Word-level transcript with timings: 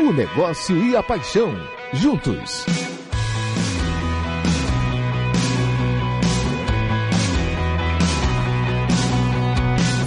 o 0.00 0.12
negócio 0.12 0.76
e 0.76 0.96
a 0.96 1.02
paixão, 1.02 1.52
juntos. 1.92 2.64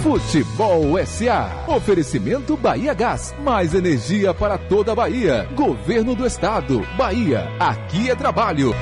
Futebol 0.02 0.98
SA. 1.06 1.64
Oferecimento 1.68 2.56
Bahia 2.56 2.94
Gás. 2.94 3.34
Mais 3.42 3.74
energia 3.74 4.34
para 4.34 4.56
toda 4.58 4.92
a 4.92 4.94
Bahia. 4.94 5.48
Governo 5.54 6.14
do 6.14 6.26
Estado. 6.26 6.80
Bahia. 6.96 7.48
Aqui 7.60 8.10
é 8.10 8.14
trabalho. 8.14 8.74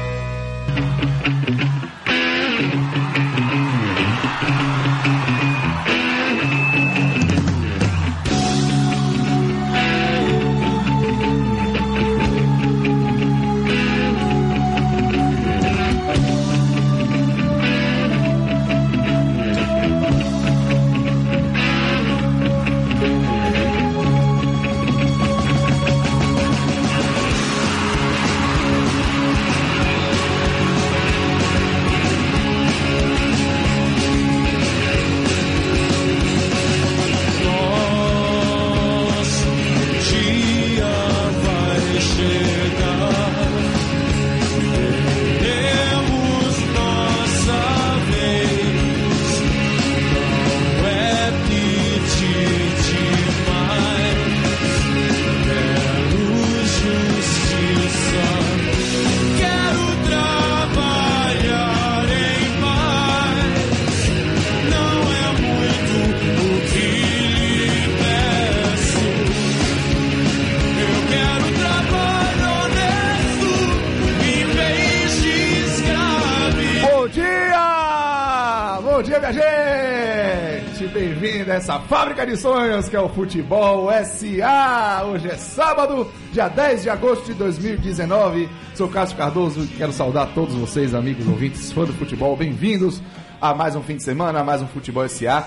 Fábrica 82.21 82.26
de 82.26 82.37
sonhos 82.37 82.88
que 82.88 82.97
é 82.97 83.00
o 83.00 83.09
Futebol 83.09 83.88
SA. 84.04 85.04
Hoje 85.06 85.28
é 85.28 85.37
sábado, 85.37 86.06
dia 86.32 86.49
10 86.49 86.82
de 86.82 86.91
agosto 86.91 87.25
de 87.26 87.34
2019. 87.34 88.49
Sou 88.75 88.88
Cássio 88.88 89.16
Cardoso 89.16 89.62
e 89.62 89.66
quero 89.69 89.93
saudar 89.93 90.26
todos 90.34 90.54
vocês, 90.54 90.94
amigos 90.94 91.26
ouvintes, 91.26 91.72
fãs 91.72 91.88
do 91.88 91.94
futebol. 91.94 92.37
Bem-vindos 92.37 93.03
a 93.41 93.54
mais 93.54 93.75
um 93.75 93.82
fim 93.82 93.97
de 93.97 94.03
semana, 94.03 94.41
a 94.41 94.44
mais 94.44 94.60
um 94.60 94.66
Futebol 94.66 95.09
SA. 95.09 95.47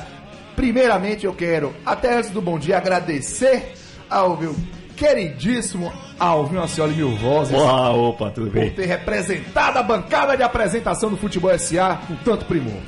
Primeiramente, 0.55 1.25
eu 1.25 1.33
quero, 1.33 1.73
até 1.85 2.17
antes 2.17 2.31
do 2.31 2.41
bom 2.41 2.57
dia, 2.57 2.77
agradecer 2.77 3.73
ao 4.09 4.35
meu 4.35 4.55
queridíssimo 4.95 5.91
Alvin 6.17 6.57
Ancioli 6.57 6.95
Mil 6.95 7.16
Vozes. 7.17 7.55
Opa, 7.55 7.89
opa, 7.89 8.31
tudo 8.31 8.49
bem? 8.49 8.69
Por 8.69 8.75
ter 8.77 8.85
representado 8.88 9.77
a 9.77 9.83
bancada 9.83 10.35
de 10.35 10.44
apresentação 10.44 11.09
do 11.09 11.17
Futebol 11.17 11.57
SA 11.59 12.00
com 12.07 12.16
tanto 12.16 12.45
primor. 12.45 12.81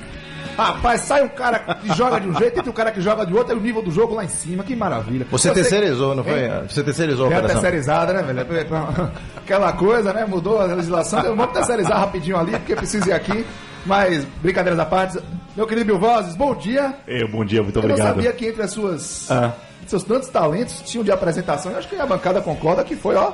Rapaz, 0.57 1.01
sai 1.01 1.23
um 1.23 1.29
cara 1.29 1.59
que 1.59 1.93
joga 1.93 2.19
de 2.19 2.29
um 2.29 2.37
jeito 2.37 2.61
e 2.65 2.69
um 2.69 2.73
cara 2.73 2.91
que 2.91 3.01
joga 3.01 3.25
de 3.25 3.33
outro, 3.33 3.53
é 3.53 3.55
o 3.55 3.59
nível 3.59 3.81
do 3.81 3.91
jogo 3.91 4.15
lá 4.15 4.23
em 4.23 4.29
cima, 4.29 4.63
que 4.63 4.75
maravilha. 4.75 5.25
Você, 5.29 5.49
Você 5.49 5.53
terceirizou, 5.53 6.15
não 6.15 6.23
foi? 6.23 6.45
Hein? 6.45 6.51
Você 6.69 6.83
terceirizou 6.83 7.29
a 7.29 7.33
é 7.33 7.41
terceirizada, 7.41 8.13
né, 8.13 8.23
velho? 8.23 8.45
Aquela 9.37 9.73
coisa, 9.73 10.13
né? 10.13 10.25
Mudou 10.25 10.59
a 10.59 10.65
legislação. 10.65 11.21
Vamos 11.21 11.51
terceirizar 11.51 11.99
rapidinho 11.99 12.37
ali, 12.37 12.51
porque 12.51 12.75
precisa 12.75 13.09
ir 13.09 13.13
aqui. 13.13 13.45
Mas, 13.85 14.25
brincadeiras 14.41 14.79
à 14.79 14.85
parte. 14.85 15.19
Meu 15.55 15.67
querido 15.67 15.85
Bill 15.85 15.99
Vozes, 15.99 16.35
bom 16.35 16.55
dia. 16.55 16.95
Eu, 17.07 17.27
bom 17.27 17.45
dia, 17.45 17.61
muito 17.61 17.77
eu 17.77 17.83
obrigado. 17.83 18.07
Eu 18.07 18.13
sabia 18.15 18.33
que 18.33 18.47
entre 18.47 18.63
as 18.63 18.71
suas... 18.71 19.29
Ah. 19.31 19.53
Seus 19.85 20.03
tantos 20.03 20.29
talentos 20.29 20.81
tinham 20.81 21.03
de 21.03 21.11
apresentação. 21.11 21.71
Eu 21.71 21.77
acho 21.77 21.87
que 21.87 21.95
a 21.95 22.05
bancada 22.05 22.41
concorda 22.41 22.83
que 22.83 22.95
foi, 22.95 23.15
ó... 23.15 23.33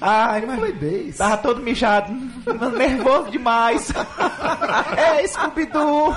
Ai, 0.00 0.44
mas 0.46 0.58
Playbase. 0.58 1.16
tava 1.16 1.36
todo 1.38 1.62
mijado, 1.62 2.12
nervoso 2.76 3.30
demais. 3.30 3.90
é, 4.96 5.26
Scooby-Doo. 5.26 6.14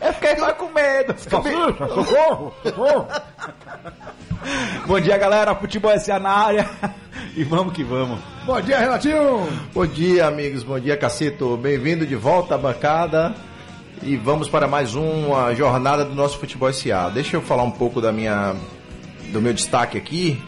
Eu 0.00 0.12
fiquei 0.14 0.36
lá 0.36 0.52
com 0.52 0.70
medo. 0.70 1.14
Socorro, 1.18 2.52
socorro. 2.62 3.06
Bom 4.86 5.00
dia, 5.00 5.18
galera. 5.18 5.54
Futebol 5.54 5.98
SA 5.98 6.18
na 6.18 6.30
área. 6.30 6.70
E 7.36 7.44
vamos 7.44 7.72
que 7.72 7.84
vamos. 7.84 8.18
Bom 8.44 8.60
dia, 8.60 8.78
Renatinho. 8.78 9.48
Bom 9.72 9.86
dia, 9.86 10.26
amigos. 10.26 10.62
Bom 10.62 10.78
dia, 10.80 10.96
Cacito. 10.96 11.56
Bem-vindo 11.56 12.06
de 12.06 12.16
volta 12.16 12.54
à 12.54 12.58
bancada. 12.58 13.34
E 14.02 14.16
vamos 14.16 14.48
para 14.48 14.66
mais 14.66 14.94
uma 14.94 15.54
jornada 15.54 16.04
do 16.04 16.14
nosso 16.14 16.38
Futebol 16.38 16.72
SA. 16.72 17.10
Deixa 17.12 17.36
eu 17.36 17.42
falar 17.42 17.62
um 17.62 17.70
pouco 17.70 18.00
da 18.00 18.10
minha, 18.10 18.56
do 19.30 19.42
meu 19.42 19.52
destaque 19.52 19.98
aqui, 19.98 20.42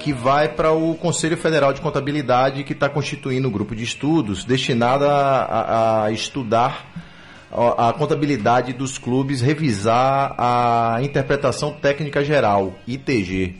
que 0.00 0.12
vai 0.12 0.48
para 0.48 0.72
o 0.72 0.94
Conselho 0.96 1.36
Federal 1.36 1.72
de 1.72 1.80
Contabilidade, 1.80 2.64
que 2.64 2.72
está 2.72 2.88
constituindo 2.88 3.48
um 3.48 3.50
grupo 3.50 3.76
de 3.76 3.84
estudos 3.84 4.44
destinado 4.44 5.04
a, 5.04 5.42
a, 5.44 6.04
a 6.04 6.10
estudar 6.10 7.05
a 7.50 7.92
contabilidade 7.92 8.72
dos 8.72 8.98
clubes 8.98 9.40
revisar 9.40 10.34
a 10.36 10.98
interpretação 11.02 11.72
técnica 11.72 12.24
geral, 12.24 12.74
ITG, 12.86 13.54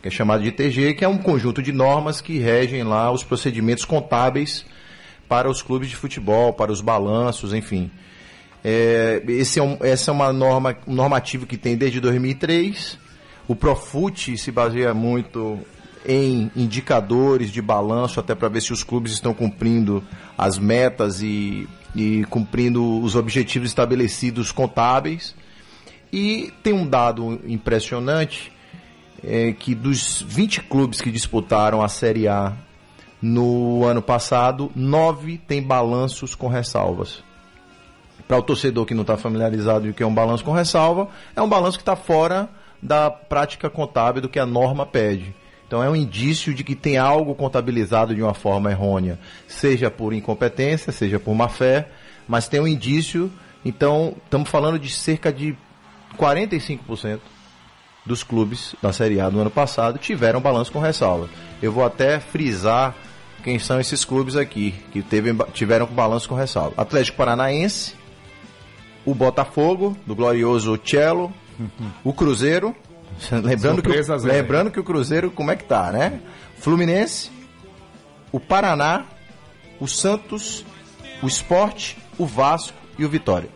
que 0.00 0.08
é 0.08 0.10
chamado 0.10 0.42
de 0.42 0.48
ITG, 0.48 0.94
que 0.94 1.04
é 1.04 1.08
um 1.08 1.18
conjunto 1.18 1.60
de 1.60 1.72
normas 1.72 2.20
que 2.20 2.38
regem 2.38 2.84
lá 2.84 3.10
os 3.10 3.24
procedimentos 3.24 3.84
contábeis 3.84 4.64
para 5.28 5.50
os 5.50 5.60
clubes 5.60 5.88
de 5.88 5.96
futebol, 5.96 6.52
para 6.52 6.70
os 6.70 6.80
balanços, 6.80 7.52
enfim. 7.52 7.90
É, 8.62 9.22
esse 9.28 9.58
é 9.58 9.62
um, 9.62 9.76
essa 9.80 10.10
é 10.10 10.14
uma 10.14 10.32
norma, 10.32 10.76
um 10.86 10.94
normativo 10.94 11.46
que 11.46 11.56
tem 11.56 11.76
desde 11.76 12.00
2003. 12.00 12.98
O 13.48 13.54
Profut 13.54 14.36
se 14.36 14.50
baseia 14.52 14.94
muito 14.94 15.58
em 16.06 16.50
indicadores 16.54 17.50
de 17.50 17.60
balanço, 17.60 18.20
até 18.20 18.34
para 18.34 18.48
ver 18.48 18.60
se 18.60 18.72
os 18.72 18.84
clubes 18.84 19.12
estão 19.12 19.34
cumprindo 19.34 20.02
as 20.38 20.58
metas 20.58 21.20
e 21.20 21.68
e 21.96 22.24
cumprindo 22.24 23.00
os 23.00 23.16
objetivos 23.16 23.68
estabelecidos 23.68 24.52
contábeis. 24.52 25.34
E 26.12 26.52
tem 26.62 26.72
um 26.72 26.86
dado 26.86 27.40
impressionante 27.46 28.52
é 29.24 29.52
que 29.52 29.74
dos 29.74 30.22
20 30.22 30.62
clubes 30.62 31.00
que 31.00 31.10
disputaram 31.10 31.82
a 31.82 31.88
Série 31.88 32.28
A 32.28 32.52
no 33.20 33.84
ano 33.84 34.02
passado, 34.02 34.70
nove 34.76 35.38
têm 35.38 35.62
balanços 35.62 36.34
com 36.34 36.48
ressalvas. 36.48 37.24
Para 38.28 38.38
o 38.38 38.42
torcedor 38.42 38.84
que 38.84 38.94
não 38.94 39.02
está 39.02 39.16
familiarizado 39.16 39.84
com 39.84 39.90
o 39.90 39.94
que 39.94 40.02
é 40.02 40.06
um 40.06 40.14
balanço 40.14 40.44
com 40.44 40.52
ressalva, 40.52 41.08
é 41.34 41.40
um 41.40 41.48
balanço 41.48 41.78
que 41.78 41.82
está 41.82 41.96
fora 41.96 42.48
da 42.82 43.10
prática 43.10 43.70
contábil 43.70 44.22
do 44.22 44.28
que 44.28 44.38
a 44.38 44.46
norma 44.46 44.84
pede. 44.84 45.34
Então 45.66 45.82
é 45.82 45.90
um 45.90 45.96
indício 45.96 46.54
de 46.54 46.62
que 46.62 46.76
tem 46.76 46.96
algo 46.96 47.34
contabilizado 47.34 48.14
de 48.14 48.22
uma 48.22 48.34
forma 48.34 48.70
errônea, 48.70 49.18
seja 49.48 49.90
por 49.90 50.12
incompetência, 50.12 50.92
seja 50.92 51.18
por 51.18 51.34
má 51.34 51.48
fé, 51.48 51.88
mas 52.28 52.46
tem 52.46 52.60
um 52.60 52.68
indício. 52.68 53.30
Então 53.64 54.14
estamos 54.24 54.48
falando 54.48 54.78
de 54.78 54.88
cerca 54.90 55.32
de 55.32 55.56
45% 56.16 57.18
dos 58.04 58.22
clubes 58.22 58.76
da 58.80 58.92
Série 58.92 59.20
A 59.20 59.28
do 59.28 59.40
ano 59.40 59.50
passado 59.50 59.98
tiveram 59.98 60.40
balanço 60.40 60.70
com 60.70 60.78
ressalva. 60.78 61.28
Eu 61.60 61.72
vou 61.72 61.84
até 61.84 62.20
frisar 62.20 62.94
quem 63.42 63.58
são 63.58 63.80
esses 63.80 64.04
clubes 64.04 64.36
aqui 64.36 64.72
que 64.92 65.02
teve, 65.02 65.34
tiveram 65.52 65.86
balanço 65.86 66.28
com 66.28 66.36
ressalva: 66.36 66.74
Atlético 66.76 67.16
Paranaense, 67.16 67.94
o 69.04 69.14
Botafogo, 69.14 69.96
do 70.06 70.14
glorioso 70.14 70.78
Cello, 70.84 71.32
o 72.04 72.12
Cruzeiro, 72.12 72.74
lembrando, 73.42 73.82
que, 73.82 73.88
o, 73.88 74.16
lembrando 74.24 74.70
que 74.70 74.80
o 74.80 74.84
Cruzeiro, 74.84 75.30
como 75.30 75.50
é 75.50 75.56
que 75.56 75.64
tá, 75.64 75.90
né? 75.90 76.20
Fluminense, 76.58 77.30
o 78.32 78.40
Paraná, 78.40 79.04
o 79.80 79.86
Santos, 79.86 80.64
o 81.22 81.26
Esporte, 81.26 81.98
o 82.18 82.26
Vasco 82.26 82.76
e 82.98 83.04
o 83.04 83.08
Vitória. 83.08 83.48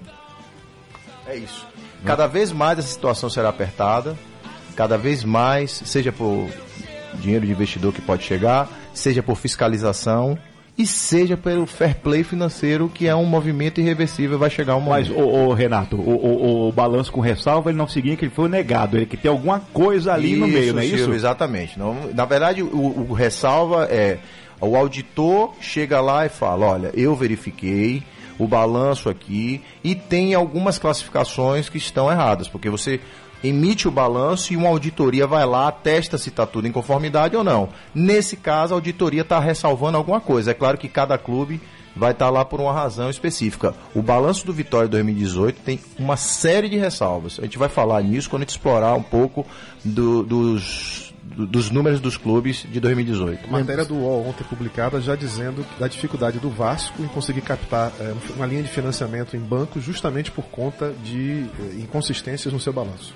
É 1.27 1.37
isso. 1.37 1.67
Cada 2.05 2.27
vez 2.27 2.51
mais 2.51 2.79
essa 2.79 2.89
situação 2.89 3.29
será 3.29 3.51
apertada, 3.51 4.17
cada 4.75 4.97
vez 4.97 5.23
mais, 5.23 5.71
seja 5.85 6.11
por 6.11 6.49
dinheiro 7.15 7.45
de 7.45 7.53
investidor 7.53 7.93
que 7.93 8.01
pode 8.01 8.23
chegar, 8.23 8.69
seja 8.95 9.23
por 9.23 9.37
fiscalização 9.37 10.39
e 10.81 10.87
seja 10.87 11.37
pelo 11.37 11.67
fair 11.67 11.97
play 11.97 12.25
financeiro, 12.25 12.89
que 12.89 13.07
é 13.07 13.15
um 13.15 13.27
movimento 13.27 13.83
irreversível, 13.83 14.39
vai 14.39 14.49
chegar 14.49 14.77
um 14.77 14.81
momento. 14.81 15.11
Mas, 15.11 15.17
o, 15.17 15.21
o 15.21 15.53
Renato, 15.53 15.97
o, 15.97 16.11
o, 16.11 16.69
o, 16.69 16.73
balanço 16.73 17.13
com 17.13 17.21
ressalva, 17.21 17.69
ele 17.69 17.77
não 17.77 17.87
significa 17.87 18.21
que 18.21 18.25
ele 18.25 18.35
foi 18.35 18.49
negado, 18.49 18.97
ele 18.97 19.05
que 19.05 19.17
tem 19.17 19.31
alguma 19.31 19.61
coisa 19.61 20.15
ali 20.15 20.33
isso, 20.33 20.41
no 20.41 20.49
meio, 20.49 20.73
não 20.73 20.81
é 20.81 20.87
isso? 20.87 21.13
Exatamente. 21.13 21.79
Não, 21.79 22.11
na 22.15 22.25
verdade, 22.25 22.63
o, 22.63 23.07
o 23.11 23.13
ressalva 23.13 23.89
é 23.91 24.21
o 24.59 24.75
auditor 24.75 25.53
chega 25.61 26.01
lá 26.01 26.25
e 26.25 26.31
fala: 26.31 26.67
olha, 26.67 26.91
eu 26.95 27.15
verifiquei 27.15 28.03
o 28.39 28.49
balanço 28.49 29.11
aqui 29.11 29.61
e 29.85 29.95
tem 29.95 30.33
algumas 30.33 30.79
classificações 30.79 31.69
que 31.69 31.77
estão 31.77 32.11
erradas, 32.11 32.49
porque 32.49 32.71
você 32.71 33.01
emite 33.43 33.89
o 33.89 33.91
balanço 33.91 34.53
e 34.53 34.57
uma 34.57 34.69
auditoria 34.69 35.27
vai 35.27 35.47
lá, 35.47 35.71
testa 35.73 36.19
se 36.19 36.29
está 36.29 36.47
tudo 36.47 36.67
em 36.67 36.73
conformidade 36.73 37.37
ou 37.37 37.45
não. 37.45 37.69
Nesse 37.95 38.37
caso, 38.37 38.75
a 38.75 38.77
auditoria 38.77 39.23
está 39.23 39.39
ressalvando 39.39 39.97
alguma 39.97 40.21
coisa. 40.21 40.51
É 40.51 40.55
claro 40.55 40.79
que 40.79 40.89
cada 40.89 41.17
clube 41.17 41.61
vai 41.95 42.13
estar 42.13 42.27
tá 42.27 42.31
lá 42.31 42.45
por 42.45 42.61
uma 42.61 42.73
razão 42.73 43.11
específica. 43.11 43.75
O 43.95 44.03
balanço 44.03 44.47
do 44.47 44.53
Vitória 44.53 44.89
2018 44.89 45.61
tem 45.63 45.81
uma 45.99 46.17
série 46.17 46.69
de 46.69 46.77
ressalvas. 46.77 47.39
A 47.39 47.43
gente 47.43 47.59
vai 47.59 47.69
falar 47.69 48.03
nisso 48.03 48.31
quando 48.31 48.43
a 48.43 48.45
gente 48.45 48.51
explorar 48.51 48.95
um 48.95 49.03
pouco 49.03 49.47
do, 49.85 50.23
dos 50.23 51.11
dos 51.47 51.71
números 51.71 52.01
dos 52.01 52.17
clubes 52.17 52.67
de 52.71 52.81
2018. 52.81 53.51
Matéria 53.51 53.85
do 53.85 53.95
UOL 53.95 54.29
ontem 54.29 54.45
publicada 54.45 55.01
já 55.01 55.15
dizendo 55.15 55.65
da 55.79 55.87
dificuldade 55.87 56.39
do 56.39 56.51
Vasco 56.51 57.03
em 57.03 57.07
conseguir 57.07 57.43
captar 57.43 57.93
é, 58.01 58.15
uma 58.35 58.47
linha 58.47 58.63
de 58.63 58.69
financiamento 58.69 59.37
em 59.37 59.41
bancos 59.41 59.83
justamente 59.83 60.31
por 60.31 60.45
conta 60.47 60.93
de 61.05 61.47
é, 61.61 61.81
inconsistências 61.81 62.53
no 62.53 62.61
seu 62.61 62.73
balanço. 62.73 63.15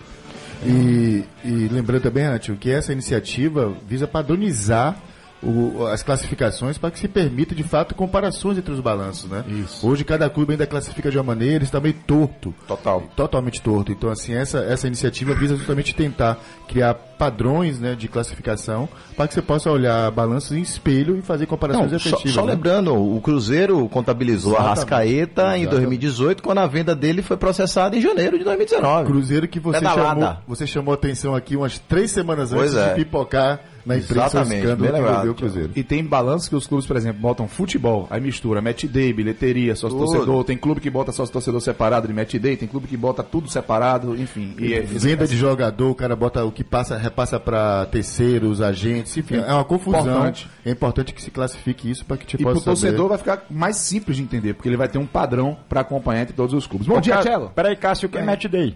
E, 0.66 1.24
e 1.44 1.68
lembrando 1.68 2.02
também, 2.02 2.24
Antio, 2.24 2.56
que 2.56 2.70
essa 2.70 2.92
iniciativa 2.92 3.76
visa 3.86 4.08
padronizar 4.08 4.96
o, 5.44 5.86
as 5.86 6.02
classificações 6.02 6.78
para 6.78 6.90
que 6.90 6.98
se 6.98 7.08
permita 7.08 7.54
de 7.54 7.62
fato 7.62 7.94
comparações 7.94 8.58
entre 8.58 8.72
os 8.72 8.80
balanços, 8.80 9.30
né? 9.30 9.44
Isso. 9.46 9.86
Hoje 9.86 10.04
cada 10.04 10.28
clube 10.30 10.52
ainda 10.52 10.66
classifica 10.66 11.10
de 11.10 11.16
uma 11.16 11.24
maneira, 11.24 11.64
está 11.64 11.80
meio 11.80 11.94
torto. 12.06 12.54
Total. 12.66 13.02
Totalmente 13.14 13.60
torto. 13.60 13.92
Então 13.92 14.10
assim, 14.10 14.34
essa, 14.34 14.58
essa 14.58 14.86
iniciativa 14.86 15.34
visa 15.34 15.56
justamente 15.56 15.94
tentar 15.94 16.38
criar 16.68 16.94
padrões 16.94 17.78
né, 17.78 17.94
de 17.94 18.08
classificação 18.08 18.88
para 19.16 19.28
que 19.28 19.34
você 19.34 19.42
possa 19.42 19.70
olhar 19.70 20.10
balanços 20.10 20.52
em 20.52 20.62
espelho 20.62 21.16
e 21.16 21.22
fazer 21.22 21.46
comparações 21.46 21.90
Não, 21.90 21.96
efetivas. 21.96 22.32
Só, 22.32 22.40
só 22.40 22.46
né? 22.46 22.52
lembrando, 22.52 22.94
o 22.94 23.20
Cruzeiro 23.20 23.88
contabilizou 23.88 24.52
Exatamente. 24.52 24.78
a 24.78 24.80
Rascaeta 24.80 25.42
Exatamente. 25.42 25.66
em 25.66 25.70
2018 25.70 26.42
quando 26.42 26.58
a 26.58 26.66
venda 26.66 26.94
dele 26.94 27.22
foi 27.22 27.36
processada 27.36 27.96
em 27.96 28.00
janeiro 28.00 28.38
de 28.38 28.44
2019. 28.44 29.06
Cruzeiro 29.06 29.48
que 29.48 29.60
você, 29.60 29.80
chamou, 29.84 30.36
você 30.46 30.66
chamou 30.66 30.94
atenção 30.94 31.34
aqui 31.34 31.56
umas 31.56 31.78
três 31.78 32.10
semanas 32.10 32.52
antes 32.52 32.74
é. 32.74 32.88
de 32.88 32.94
pipocar 32.96 33.60
na 33.84 33.96
imprensa 33.96 34.38
Exatamente, 34.38 34.76
bem 34.76 34.92
lembrado. 34.92 35.30
o 35.30 35.34
Cruzeiro. 35.34 35.70
E 35.76 35.82
tem 35.82 36.04
balanços 36.04 36.48
que 36.48 36.56
os 36.56 36.66
clubes, 36.66 36.86
por 36.86 36.96
exemplo, 36.96 37.20
botam 37.20 37.46
futebol, 37.46 38.06
aí 38.10 38.20
mistura 38.20 38.60
match 38.62 38.84
day, 38.84 39.12
bilheteria, 39.12 39.76
sócio 39.76 39.98
torcedor, 39.98 40.44
tem 40.44 40.56
clube 40.56 40.80
que 40.80 40.90
bota 40.90 41.12
sócio 41.12 41.32
torcedor 41.32 41.60
separado 41.60 42.08
de 42.08 42.14
match 42.14 42.34
day, 42.36 42.56
tem 42.56 42.68
clube 42.68 42.86
que 42.86 42.96
bota 42.96 43.22
tudo 43.22 43.48
separado, 43.48 44.16
enfim. 44.16 44.54
E, 44.58 44.72
e 44.72 44.80
venda 44.80 45.26
de 45.26 45.36
jogador, 45.36 45.90
o 45.90 45.94
cara 45.94 46.16
bota 46.16 46.44
o 46.44 46.50
que 46.50 46.64
passa, 46.64 46.96
repassa 46.96 47.38
para 47.38 47.86
terceiros, 47.86 48.60
agentes, 48.60 49.16
enfim, 49.16 49.36
é 49.36 49.52
uma 49.52 49.64
confusão. 49.64 50.00
Importante. 50.00 50.48
É 50.64 50.70
importante 50.70 51.12
que 51.12 51.22
se 51.22 51.30
classifique 51.30 51.90
isso 51.90 52.04
para 52.04 52.16
que 52.16 52.26
te 52.26 52.36
e 52.36 52.42
possa 52.42 52.58
E 52.58 52.62
pro 52.62 52.64
torcedor 52.64 53.08
vai 53.08 53.18
ficar 53.18 53.44
mais 53.50 53.76
simples 53.76 54.16
de 54.16 54.22
entender, 54.22 54.54
porque 54.54 54.68
ele 54.68 54.76
vai 54.76 54.88
ter 54.88 54.98
um 54.98 55.06
padrão 55.06 55.56
para 55.68 55.80
acompanhar 55.80 56.22
entre 56.22 56.34
todos 56.34 56.54
os 56.54 56.66
clubes. 56.66 56.86
Bom, 56.86 56.94
Bom 56.94 57.00
dia, 57.00 57.18
Tchelo. 57.18 57.50
Peraí, 57.54 57.76
Cássio, 57.76 58.08
o 58.08 58.10
que 58.10 58.18
é, 58.18 58.20
é 58.20 58.24
match 58.24 58.46
day? 58.46 58.74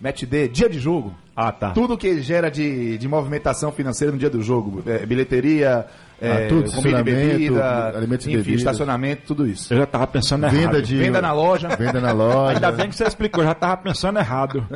Match 0.00 0.24
day, 0.24 0.48
dia 0.48 0.68
de 0.68 0.78
jogo. 0.78 1.14
Ah, 1.34 1.52
tá. 1.52 1.70
Tudo 1.70 1.98
que 1.98 2.22
gera 2.22 2.50
de, 2.50 2.96
de 2.96 3.08
movimentação 3.08 3.70
financeira 3.70 4.10
no 4.10 4.18
dia 4.18 4.30
do 4.30 4.42
jogo. 4.42 4.82
É, 4.86 5.04
bilheteria, 5.04 5.86
é, 6.18 6.46
ah, 6.46 6.48
tudo, 6.48 6.72
comida 6.72 7.00
e 7.00 7.02
bebida, 7.02 7.88
alimentos 7.94 8.26
enfim, 8.26 8.38
bebida. 8.38 8.56
estacionamento, 8.56 9.22
tudo 9.26 9.46
isso. 9.46 9.72
Eu 9.74 9.78
já 9.78 9.86
tava 9.86 10.06
pensando 10.06 10.48
venda 10.48 10.62
errado. 10.62 10.82
De... 10.82 10.96
Venda 10.96 11.20
na 11.20 11.32
loja. 11.32 11.68
Venda 11.76 12.00
na 12.00 12.12
loja. 12.12 12.54
Ainda 12.54 12.72
bem 12.72 12.88
que 12.88 12.96
você 12.96 13.04
explicou, 13.04 13.42
eu 13.42 13.48
já 13.48 13.54
tava 13.54 13.76
pensando 13.76 14.18
errado. 14.18 14.66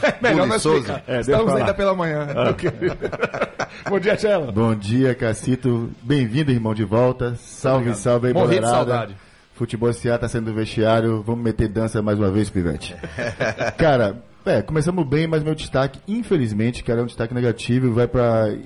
é 0.00 0.14
melhor 0.22 0.46
não 0.46 0.54
explicar. 0.54 1.02
É, 1.08 1.20
Estamos 1.20 1.52
ainda 1.54 1.74
pela 1.74 1.94
manhã. 1.94 2.28
Ah. 2.36 2.54
Bom 3.90 3.98
dia, 3.98 4.16
Tchela. 4.16 4.52
Bom 4.52 4.74
dia, 4.76 5.12
Cacito. 5.12 5.90
Bem-vindo, 6.02 6.52
irmão, 6.52 6.72
de 6.72 6.84
volta. 6.84 7.34
Salve, 7.34 7.90
Obrigado. 7.90 8.00
salve 8.00 8.26
aí, 8.28 8.34
Morri 8.34 8.60
de 8.60 8.66
saudade. 8.66 9.16
Futebol 9.60 9.92
SA 9.92 10.16
tá 10.16 10.26
sendo 10.26 10.54
vestiário. 10.54 11.22
Vamos 11.22 11.44
meter 11.44 11.68
dança 11.68 12.00
mais 12.00 12.18
uma 12.18 12.30
vez, 12.30 12.48
Pivete. 12.48 12.96
Cara, 13.76 14.24
é, 14.42 14.62
começamos 14.62 15.06
bem, 15.06 15.26
mas 15.26 15.42
meu 15.42 15.54
destaque, 15.54 16.00
infelizmente, 16.08 16.82
cara, 16.82 17.00
é 17.00 17.02
um 17.02 17.06
destaque 17.06 17.34
negativo, 17.34 17.92
vai 17.92 18.08
para 18.08 18.56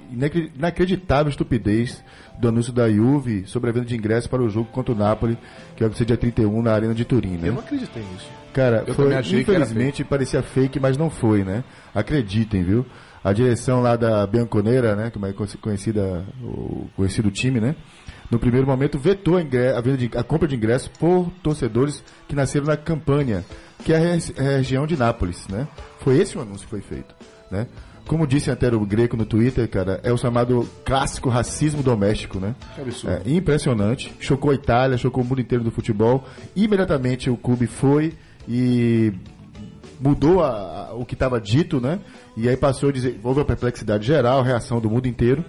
inacreditável 0.55 1.29
estupidez 1.29 2.01
do 2.39 2.47
anúncio 2.47 2.73
da 2.73 2.89
Juve 2.89 3.43
sobre 3.45 3.71
a 3.71 3.73
venda 3.73 3.87
de 3.87 3.97
ingressos 3.97 4.29
para 4.29 4.41
o 4.41 4.49
jogo 4.49 4.69
contra 4.71 4.95
o 4.95 4.97
Napoli, 4.97 5.37
que 5.75 5.83
vai 5.83 5.93
ser 5.95 6.05
dia 6.05 6.17
31 6.17 6.63
na 6.63 6.73
Arena 6.73 6.95
de 6.95 7.05
Turim, 7.05 7.39
né? 7.39 7.49
Eu 7.49 7.55
não 7.55 7.61
acreditei 7.61 8.05
nisso. 8.13 8.31
Cara, 8.53 8.85
Eu 8.87 8.95
foi, 8.95 9.13
infelizmente 9.17 10.05
parecia 10.05 10.45
fake, 10.45 10.79
mas 10.79 10.97
não 10.97 11.11
foi, 11.11 11.43
né? 11.43 11.65
Acreditem, 11.93 12.63
viu? 12.63 12.87
A 13.25 13.33
direção 13.33 13.81
lá 13.83 13.97
da 13.97 14.25
Bianconeira, 14.29 14.95
né, 14.95 15.11
que 15.11 15.19
é 15.19 15.57
conhecida, 15.61 16.25
o 16.41 16.87
conhecido 16.95 17.33
time, 17.33 17.59
né? 17.59 17.75
No 18.35 18.41
primeiro 18.41 18.67
momento 18.67 18.99
vetou 18.99 19.37
a, 19.37 19.41
a, 19.41 19.97
de, 19.97 20.11
a 20.17 20.25
compra 20.25 20.49
de 20.49 20.57
ingressos 20.57 20.89
por 20.89 21.31
torcedores 21.41 22.03
que 22.27 22.35
nasceram 22.35 22.67
na 22.67 22.77
campanha 22.77 23.45
que 23.85 23.93
é 23.93 23.97
a 23.97 24.43
região 24.57 24.89
de 24.89 24.97
Nápoles, 24.97 25.47
né? 25.47 25.69
Foi 26.01 26.19
esse 26.19 26.37
o 26.37 26.41
anúncio 26.41 26.65
que 26.65 26.71
foi 26.71 26.81
feito, 26.81 27.15
né? 27.49 27.69
Como 28.09 28.27
disse 28.27 28.51
Antero 28.51 28.81
Greco 28.81 29.17
no 29.17 29.25
Twitter, 29.25 29.69
cara, 29.69 30.01
é 30.03 30.13
o 30.13 30.17
chamado 30.17 30.69
clássico 30.85 31.29
racismo 31.29 31.81
doméstico, 31.81 32.41
né? 32.41 32.57
Que 32.75 32.81
absurdo. 32.81 33.23
É, 33.25 33.31
impressionante. 33.31 34.13
Chocou 34.19 34.51
a 34.51 34.55
Itália, 34.55 34.99
chocou 34.99 35.23
o 35.23 35.27
mundo 35.27 35.41
inteiro 35.41 35.63
do 35.63 35.71
futebol. 35.71 36.25
Imediatamente 36.57 37.31
o 37.31 37.37
clube 37.37 37.69
foi 37.69 38.15
e 38.49 39.13
mudou 40.01 40.43
a, 40.43 40.89
a, 40.89 40.95
o 40.95 41.05
que 41.07 41.15
estava 41.15 41.41
dito, 41.41 41.81
né? 41.81 42.01
E 42.37 42.49
aí 42.49 42.57
passou 42.57 42.89
a 42.89 42.93
dizer, 42.93 43.21
houve 43.23 43.41
a 43.41 43.45
perplexidade 43.45 44.05
geral, 44.05 44.43
reação 44.43 44.81
do 44.81 44.91
mundo 44.91 45.07
inteiro. 45.07 45.45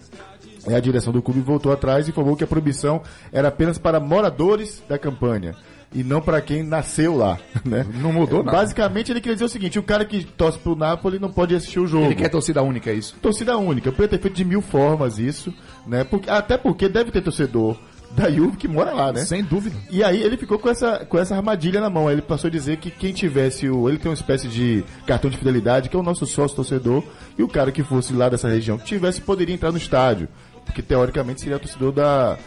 E 0.68 0.74
a 0.74 0.80
direção 0.80 1.14
do 1.14 1.22
clube 1.22 1.42
voltou 1.42 1.72
atrás 1.72 2.08
e 2.08 2.12
informou 2.12 2.36
que 2.36 2.44
a 2.44 2.48
proibição 2.48 3.02
era 3.32 3.48
apenas 3.48 3.78
para 3.78 4.00
moradores 4.00 4.84
da 4.88 4.98
campanha 4.98 5.56
e 5.94 6.04
não 6.04 6.22
para 6.22 6.42
quem 6.42 6.62
nasceu 6.62 7.16
lá, 7.16 7.40
né? 7.64 7.86
Não 8.02 8.12
mudou 8.12 8.44
nada. 8.44 8.58
Basicamente 8.58 9.12
ele 9.12 9.22
quer 9.22 9.34
dizer 9.34 9.46
o 9.46 9.50
seguinte, 9.50 9.80
o 9.80 9.84
cara 9.84 10.04
que 10.04 10.26
torce 10.26 10.60
pro 10.60 10.76
Napoli 10.76 11.20
não 11.20 11.32
pode 11.32 11.56
assistir 11.56 11.80
o 11.80 11.88
jogo. 11.88 12.06
Ele 12.06 12.16
quer 12.16 12.30
torcida 12.30 12.62
única, 12.62 12.92
é 12.92 12.96
isso? 12.96 13.16
Torcida 13.22 13.58
única. 13.58 13.92
Podia 13.92 14.10
ter 14.10 14.20
feito 14.20 14.36
de 14.36 14.44
mil 14.46 14.62
formas 14.62 15.18
isso, 15.18 15.54
né? 15.88 16.04
Porque, 16.04 16.30
até 16.30 16.58
porque 16.58 16.90
deve 16.90 17.12
ter 17.12 17.22
torcedor 17.22 17.78
da 18.16 18.32
Juve 18.32 18.56
que 18.56 18.68
mora 18.68 18.94
lá, 18.94 19.12
né? 19.12 19.26
Sem 19.26 19.44
dúvida. 19.44 19.76
E 19.92 20.04
aí 20.04 20.22
ele 20.22 20.38
ficou 20.38 20.58
com 20.58 20.70
essa, 20.70 21.06
com 21.06 21.18
essa 21.18 21.36
armadilha 21.36 21.82
na 21.82 21.90
mão. 21.90 22.10
Ele 22.10 22.22
passou 22.22 22.48
a 22.48 22.52
dizer 22.52 22.78
que 22.78 22.90
quem 22.90 23.12
tivesse 23.12 23.70
o. 23.70 23.90
Ele 23.90 23.98
tem 23.98 24.10
uma 24.10 24.16
espécie 24.16 24.48
de 24.48 24.84
cartão 25.06 25.30
de 25.30 25.38
fidelidade, 25.38 25.90
que 25.90 25.96
é 25.96 26.00
o 26.00 26.04
nosso 26.04 26.26
sócio 26.26 26.56
torcedor, 26.56 27.04
e 27.38 27.44
o 27.44 27.48
cara 27.48 27.72
que 27.72 27.84
fosse 27.84 28.14
lá 28.14 28.30
dessa 28.30 28.48
região 28.48 28.78
que 28.78 28.86
tivesse 28.86 29.22
poderia 29.22 29.54
entrar 29.54 29.72
no 29.72 29.78
estádio. 29.78 30.30
Porque 30.66 30.82
teoricamente 30.82 31.42
seria 31.42 31.60
torcedor 31.60 31.92
da. 31.92 32.38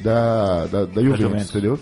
Da, 0.00 0.66
da, 0.66 0.84
da 0.84 1.02
Juventus, 1.02 1.50
entendeu? 1.50 1.80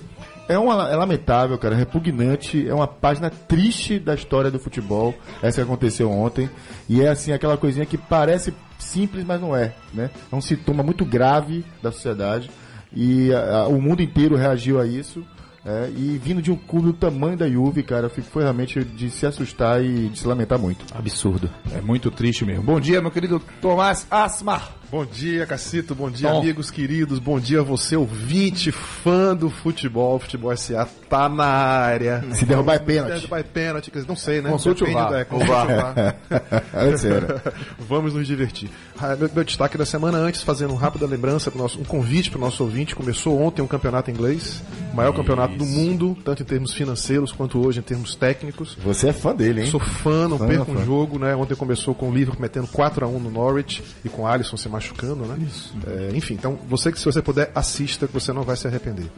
É, 0.49 0.59
uma, 0.59 0.89
é 0.89 0.95
lamentável, 0.95 1.59
cara, 1.59 1.75
é 1.75 1.79
repugnante, 1.79 2.67
é 2.69 2.73
uma 2.73 2.87
página 2.87 3.29
triste 3.29 3.99
da 3.99 4.15
história 4.15 4.51
do 4.51 4.61
futebol, 4.61 5.13
essa 5.43 5.57
que 5.57 5.67
aconteceu 5.67 6.11
ontem, 6.11 6.49
e 6.89 7.03
é 7.03 7.09
assim, 7.09 7.33
aquela 7.33 7.57
coisinha 7.57 7.85
que 7.85 7.99
parece 7.99 8.55
simples, 8.79 9.25
mas 9.25 9.41
não 9.41 9.57
é, 9.57 9.75
né? 9.93 10.09
É 10.31 10.37
um 10.37 10.41
sintoma 10.41 10.85
muito 10.85 11.05
grave 11.05 11.65
da 11.83 11.91
sociedade, 11.91 12.49
e 12.93 13.33
a, 13.35 13.63
a, 13.63 13.69
o 13.69 13.83
mundo 13.83 14.03
inteiro 14.03 14.37
reagiu 14.37 14.81
a 14.81 14.87
isso, 14.87 15.27
é, 15.65 15.91
e 15.97 16.17
vindo 16.23 16.41
de 16.41 16.53
um 16.53 16.57
clube 16.57 16.87
do 16.87 16.93
tamanho 16.93 17.37
da 17.37 17.49
Juve, 17.49 17.83
cara, 17.83 18.09
foi 18.09 18.45
realmente 18.45 18.85
de 18.85 19.11
se 19.11 19.27
assustar 19.27 19.85
e 19.85 20.09
de 20.11 20.21
se 20.21 20.29
lamentar 20.29 20.61
muito. 20.61 20.85
Absurdo. 20.95 21.51
É 21.75 21.81
muito 21.81 22.09
triste 22.09 22.45
mesmo. 22.45 22.63
Bom 22.63 22.79
dia, 22.79 23.03
meu 23.03 23.11
querido 23.11 23.43
Tomás 23.61 24.07
Asmar. 24.09 24.76
Bom 24.89 25.05
dia, 25.05 25.45
Cacito. 25.47 25.97
Bom 25.97 26.09
dia, 26.09 26.31
Tom. 26.31 26.39
amigos 26.39 26.71
queridos. 26.71 27.19
Bom 27.19 27.41
dia, 27.41 27.61
você 27.61 27.97
ouvinte, 27.97 28.71
fã 28.71 29.35
do 29.35 29.51
futebol. 29.51 30.17
Futebol 30.21 30.57
SA 30.57 30.89
tá 31.09 31.29
na 31.29 31.45
área. 31.45 32.25
Se 32.33 32.45
derrubar 32.45 32.75
é 32.75 32.79
pênalti. 32.79 33.15
Se 33.15 33.19
derrubar 33.19 33.41
é 33.41 33.43
pênalti, 33.43 33.93
não 34.07 34.15
sei, 34.15 34.41
né? 34.41 34.51
Consulte 34.51 34.85
o 34.85 34.93
VAR. 34.93 35.13
É, 35.15 35.25
consulte 35.25 35.51
o 35.51 35.55
VAR. 35.55 36.17
Vamos 37.81 38.15
nos 38.15 38.27
divertir. 38.27 38.71
Ah, 38.99 39.17
meu, 39.17 39.29
meu, 39.35 39.45
destaque 39.45 39.77
da 39.77 39.85
semana 39.85 40.19
antes, 40.19 40.43
fazendo 40.43 40.71
uma 40.71 40.81
rápida 40.81 41.05
lembrança, 41.05 41.51
pro 41.51 41.61
nosso, 41.61 41.81
um 41.81 41.85
convite 41.85 42.31
para 42.31 42.39
o 42.39 42.41
nosso 42.41 42.63
ouvinte. 42.63 42.95
Começou 42.95 43.41
ontem 43.41 43.63
um 43.63 43.67
campeonato 43.67 44.11
inglês, 44.11 44.63
o 44.93 44.97
maior 44.97 45.11
Isso. 45.11 45.19
campeonato 45.19 45.57
do 45.57 45.67
mundo, 45.67 46.17
tanto 46.25 46.43
em 46.43 46.47
termos 46.47 46.73
financeiros 46.73 47.33
quanto 47.33 47.65
hoje 47.65 47.81
em 47.81 47.83
termos 47.83 48.15
técnicos. 48.15 48.77
Você 48.85 49.09
é 49.09 49.13
fã 49.13 49.35
dele, 49.35 49.63
hein? 49.63 49.71
Sou 49.71 49.81
fã, 49.81 50.29
não 50.29 50.39
fã, 50.39 50.47
perco 50.47 50.73
fã. 50.73 50.73
um 50.73 50.85
jogo, 50.85 51.19
né? 51.19 51.35
Ontem 51.35 51.57
começou 51.57 51.93
com 51.93 52.09
o 52.09 52.15
Liverpool 52.15 52.41
metendo 52.41 52.69
4x1 52.69 53.19
no 53.19 53.31
Norwich 53.31 53.83
e 54.05 54.09
com 54.09 54.23
o 54.23 54.27
Alisson 54.27 54.57
se 54.57 54.69
machucando, 54.77 55.25
né? 55.25 55.37
Isso. 55.47 55.75
É, 55.87 56.17
enfim, 56.17 56.35
então 56.35 56.59
você 56.69 56.93
que 56.93 56.99
se 56.99 57.05
você 57.05 57.23
puder, 57.23 57.51
assista, 57.55 58.07
que 58.07 58.13
você 58.13 58.33
não 58.33 58.43
vai 58.43 58.57
se 58.57 58.67
arrepender. 58.67 59.11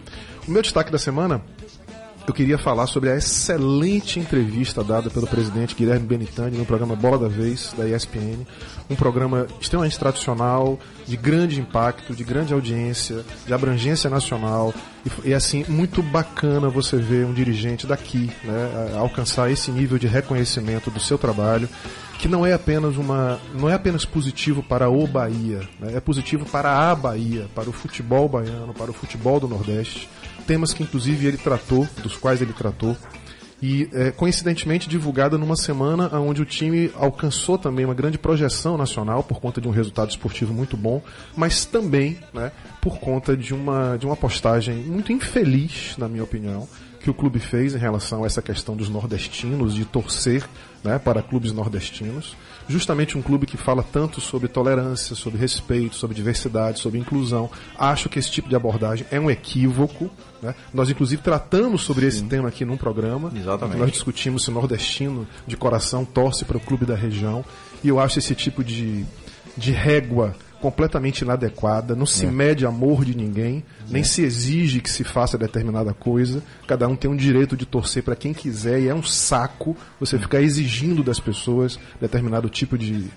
O 0.47 0.50
meu 0.50 0.62
destaque 0.62 0.91
da 0.91 0.99
semana 0.99 1.43
eu 2.29 2.35
queria 2.35 2.59
falar 2.59 2.87
sobre 2.87 3.11
a 3.11 3.17
excelente 3.17 4.21
entrevista 4.21 4.85
dada 4.85 5.09
pelo 5.09 5.27
presidente 5.27 5.75
Guilherme 5.75 6.07
Benitani 6.07 6.59
no 6.59 6.67
programa 6.67 6.95
Bola 6.95 7.19
da 7.19 7.29
Vez, 7.29 7.73
da 7.77 7.89
ESPN. 7.89 8.47
Um 8.91 8.95
programa 8.95 9.47
extremamente 9.59 9.99
tradicional, 9.99 10.79
de 11.07 11.17
grande 11.17 11.59
impacto, 11.59 12.15
de 12.15 12.23
grande 12.23 12.53
audiência, 12.53 13.25
de 13.47 13.55
abrangência 13.55 14.11
nacional. 14.11 14.75
E, 15.07 15.31
e 15.31 15.35
assim, 15.35 15.65
muito 15.69 16.03
bacana 16.03 16.69
você 16.69 16.99
ver 16.99 17.25
um 17.25 17.33
dirigente 17.33 17.87
daqui 17.87 18.31
né, 18.45 18.95
alcançar 18.99 19.51
esse 19.51 19.71
nível 19.71 19.99
de 19.99 20.07
reconhecimento 20.07 20.91
do 20.91 21.01
seu 21.01 21.17
trabalho 21.17 21.69
que 22.19 22.27
não 22.27 22.45
é 22.45 22.53
apenas 22.53 22.97
uma 22.97 23.39
não 23.55 23.71
é 23.71 23.75
apenas 23.75 24.05
positivo 24.05 24.61
para 24.61 24.91
o 24.91 25.07
Bahia, 25.07 25.61
né? 25.79 25.93
é 25.95 26.01
positivo 26.01 26.45
para 26.45 26.91
a 26.91 26.95
Bahia, 26.95 27.47
para 27.55 27.71
o 27.71 27.73
futebol 27.73 28.29
baiano, 28.29 28.75
para 28.75 28.91
o 28.91 28.95
futebol 28.95 29.39
do 29.39 29.47
Nordeste, 29.47 30.09
temas 30.49 30.73
que 30.73 30.83
inclusive 30.83 31.26
ele 31.26 31.37
tratou, 31.37 31.87
dos 32.02 32.17
quais 32.17 32.40
ele 32.40 32.55
tratou 32.55 32.97
e 33.61 33.88
é, 33.93 34.11
coincidentemente 34.12 34.88
divulgada 34.88 35.37
numa 35.37 35.57
semana 35.57 36.09
onde 36.21 36.40
o 36.40 36.45
time 36.45 36.90
alcançou 36.95 37.59
também 37.59 37.85
uma 37.85 37.95
grande 37.95 38.17
projeção 38.17 38.78
nacional 38.78 39.23
por 39.23 39.40
conta 39.40 39.61
de 39.61 39.69
um 39.69 39.73
resultado 39.73 40.09
esportivo 40.09 40.55
muito 40.55 40.76
bom, 40.76 41.02
mas 41.37 41.64
também 41.64 42.19
né, 42.33 42.50
por 42.81 42.99
conta 42.99 43.37
de 43.37 43.52
uma, 43.52 43.97
de 43.99 44.07
uma 44.07 44.17
postagem 44.17 44.76
muito 44.76 45.12
infeliz, 45.12 45.97
na 45.99 46.09
minha 46.09 46.25
opinião, 46.25 46.69
que 47.00 47.11
o 47.11 47.14
clube 47.14 47.38
fez 47.38 47.75
em 47.75 47.78
relação 47.78 48.23
a 48.23 48.26
essa 48.26 48.40
questão 48.40 48.76
dos 48.76 48.88
nordestinos, 48.88 49.75
de 49.75 49.85
torcer 49.85 50.45
né, 50.83 50.99
para 50.99 51.23
clubes 51.23 51.52
nordestinos. 51.52 52.37
Justamente 52.69 53.17
um 53.17 53.23
clube 53.23 53.47
que 53.47 53.57
fala 53.57 53.83
tanto 53.83 54.21
sobre 54.21 54.47
tolerância, 54.49 55.17
sobre 55.17 55.38
respeito, 55.38 55.97
sobre 55.97 56.14
diversidade, 56.14 56.81
sobre 56.81 56.99
inclusão. 56.99 57.50
Acho 57.78 58.09
que 58.09 58.19
esse 58.19 58.31
tipo 58.31 58.49
de 58.49 58.57
abordagem 58.57 59.07
é 59.11 59.19
um 59.19 59.31
equívoco. 59.31 60.11
Né? 60.42 60.54
Nós, 60.73 60.88
inclusive, 60.90 61.21
tratamos 61.23 61.83
sobre 61.83 62.02
Sim. 62.02 62.18
esse 62.18 62.26
tema 62.28 62.49
aqui 62.49 62.64
num 62.64 62.76
programa. 62.76 63.33
Exatamente. 63.35 63.78
Nós 63.78 63.92
discutimos 63.92 64.45
se 64.45 64.50
o 64.50 64.52
nordestino 64.52 65.26
de 65.47 65.57
coração 65.57 66.04
torce 66.04 66.45
para 66.45 66.57
o 66.57 66.61
clube 66.61 66.85
da 66.85 66.95
região. 66.95 67.45
E 67.83 67.88
eu 67.88 68.00
acho 68.00 68.18
esse 68.18 68.35
tipo 68.35 68.62
de, 68.62 69.04
de 69.57 69.73
régua 69.73 70.35
completamente 70.61 71.21
inadequada, 71.21 71.95
não 71.95 72.07
se 72.07 72.26
é. 72.26 72.30
mede 72.30 72.66
amor 72.66 73.04
de 73.04 73.16
ninguém, 73.16 73.62
é. 73.88 73.92
nem 73.92 74.02
se 74.02 74.23
exige 74.23 74.80
que 74.80 74.90
se 74.90 75.04
faça 75.04 75.38
determinada 75.38 75.95
coisa. 75.95 76.42
Cada 76.66 76.88
um 76.88 76.97
tem 76.97 77.11
um 77.11 77.16
direito 77.16 77.57
de 77.57 77.64
torcer 77.64 78.02
para 78.02 78.16
quem 78.16 78.33
quiser 78.33 78.80
e 78.80 78.88
é 78.88 78.95
um 78.95 79.02
saco 79.02 79.76
você 80.00 80.18
ficar 80.18 80.40
exigindo 80.42 81.02
das 81.02 81.21
pessoas 81.21 81.78
determinado 82.00 82.49
tipo 82.49 82.76
de, 82.76 83.09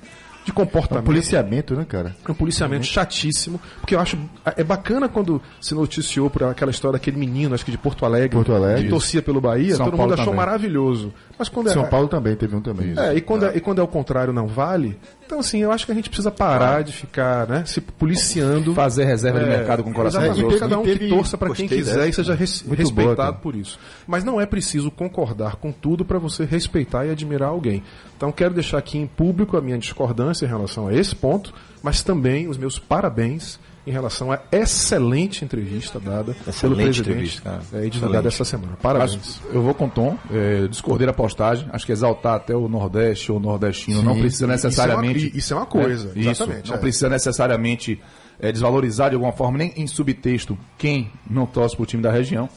de 0.44 0.52
comportamento. 0.52 0.98
É 0.98 1.02
um 1.02 1.06
policiamento, 1.06 1.76
né, 1.76 1.86
cara? 1.88 2.16
É 2.28 2.32
um 2.32 2.36
policiamento 2.36 2.86
chatíssimo, 2.86 3.60
porque 3.80 3.96
eu 3.96 4.00
acho 4.00 4.18
é 4.58 4.64
bacana 4.64 5.08
quando 5.08 5.42
se 5.60 5.74
noticiou 5.76 6.30
por 6.30 6.44
aquela 6.44 6.72
história 6.72 6.98
daquele 6.98 7.18
menino, 7.18 7.54
acho 7.54 7.64
que 7.64 7.72
de 7.72 7.78
Porto 7.78 8.06
Alegre, 8.06 8.30
Porto 8.30 8.54
Alegre 8.54 8.84
que 8.84 8.90
torcia 8.90 9.22
pelo 9.22 9.40
Bahia, 9.40 9.76
São 9.76 9.86
todo 9.86 9.98
Paulo 9.98 10.12
mundo 10.12 10.14
achou 10.14 10.34
também. 10.34 10.46
maravilhoso. 10.46 11.14
Mas 11.38 11.50
quando 11.50 11.70
São 11.70 11.84
é, 11.84 11.88
Paulo 11.88 12.08
também 12.08 12.36
teve 12.36 12.56
um 12.56 12.62
também. 12.62 12.94
é, 12.98 13.16
e 13.16 13.22
quando 13.22 13.46
é. 13.46 13.58
e 13.58 13.62
quando 13.62 13.80
é 13.80 13.84
o 13.84 13.88
contrário 13.88 14.34
não 14.34 14.48
vale, 14.48 14.98
então 15.32 15.40
assim, 15.40 15.60
eu 15.60 15.72
acho 15.72 15.86
que 15.86 15.92
a 15.94 15.96
gente 15.96 16.10
precisa 16.10 16.30
parar 16.30 16.84
de 16.84 16.92
ficar, 16.92 17.48
né, 17.48 17.64
se 17.66 17.80
policiando, 17.80 18.74
Fazer 18.76 19.06
reserva 19.06 19.40
de 19.40 19.46
É, 19.46 19.50
mercado 19.58 19.82
com 19.82 19.92
o 19.92 19.94
coração 19.94 20.22
exatamente, 20.22 20.46
azul. 20.48 20.60
cada 20.60 20.78
um 20.78 20.82
E 20.82 20.86
teve- 20.86 21.00
que 21.00 21.08
torça 21.10 21.38
para 21.38 21.54
quem 21.54 21.68
quiser 21.70 21.96
dessa. 21.96 22.08
e 22.10 22.14
seja 22.14 22.36
res- 22.36 22.64
Muito 22.64 22.78
respeitado 22.80 23.16
boa, 23.16 23.34
por 23.42 23.56
isso. 23.56 23.80
Mas 24.06 24.24
não 24.26 24.42
é 24.42 24.46
preciso 24.46 24.92
concordar 24.92 25.56
com 25.56 25.72
tudo 25.72 26.04
para 26.04 26.20
você 26.20 26.44
respeitar 26.44 27.06
e 27.06 27.12
admirar 27.12 27.48
alguém. 27.50 27.82
Então 28.18 28.30
quero 28.32 28.54
deixar 28.54 28.78
aqui 28.78 28.98
em 28.98 29.08
público 29.08 29.56
a 29.56 29.62
minha 29.62 29.78
discordância 29.78 30.46
em 30.46 30.50
relação 30.50 30.88
a 30.88 30.94
esse 30.94 31.16
ponto, 31.16 31.54
mas 31.82 32.04
também 32.04 32.50
os 32.50 32.58
meus 32.58 32.78
parabéns 32.78 33.58
em 33.86 33.92
relação 33.92 34.32
à 34.32 34.40
excelente 34.52 35.44
entrevista 35.44 36.00
dada 36.00 36.34
pelo 36.34 36.50
Excelente 36.50 36.76
presidente 36.84 37.00
entrevista, 37.10 37.42
cara. 37.42 37.62
é, 37.74 37.86
e 37.86 37.90
divulgada 37.90 38.28
Excelente. 38.28 38.28
essa 38.28 38.46
semana. 38.46 38.78
Parabéns. 38.82 39.16
Mas 39.16 39.42
eu 39.54 39.62
vou 39.62 39.74
com 39.74 39.86
o 39.86 39.90
Tom, 39.90 40.18
é, 40.32 40.68
discordei 40.68 41.08
da 41.08 41.14
postagem. 41.14 41.68
Acho 41.72 41.86
que 41.86 41.92
exaltar 41.92 42.36
até 42.36 42.56
o 42.56 42.68
Nordeste 42.68 43.32
ou 43.32 43.38
o 43.38 43.42
Nordestino 43.42 44.00
Sim. 44.00 44.06
não 44.06 44.14
precisa 44.20 44.36
Isso 44.36 44.44
é 44.44 44.46
uma- 44.48 44.54
necessariamente. 44.54 45.38
isso 45.38 45.54
é 45.54 45.58
uma 45.58 45.66
coisa, 45.66 46.12
É, 46.16 46.20
isso, 46.20 46.30
exatamente, 46.30 46.70
não 46.70 46.76
é. 46.76 46.80
precisa 46.80 47.10
necessariamente 47.10 48.02
é, 48.40 48.52
desvalorizar 48.52 49.10
de 49.10 49.16
alguma 49.16 49.34
forma, 49.34 49.58
nem 49.58 49.72
em 49.76 49.86
subtexto, 49.88 50.58
quem 50.78 51.12
não 51.30 51.46
torce 51.46 51.76
pro 51.76 51.86
time 51.86 52.02
da 52.04 52.12
região. 52.12 52.50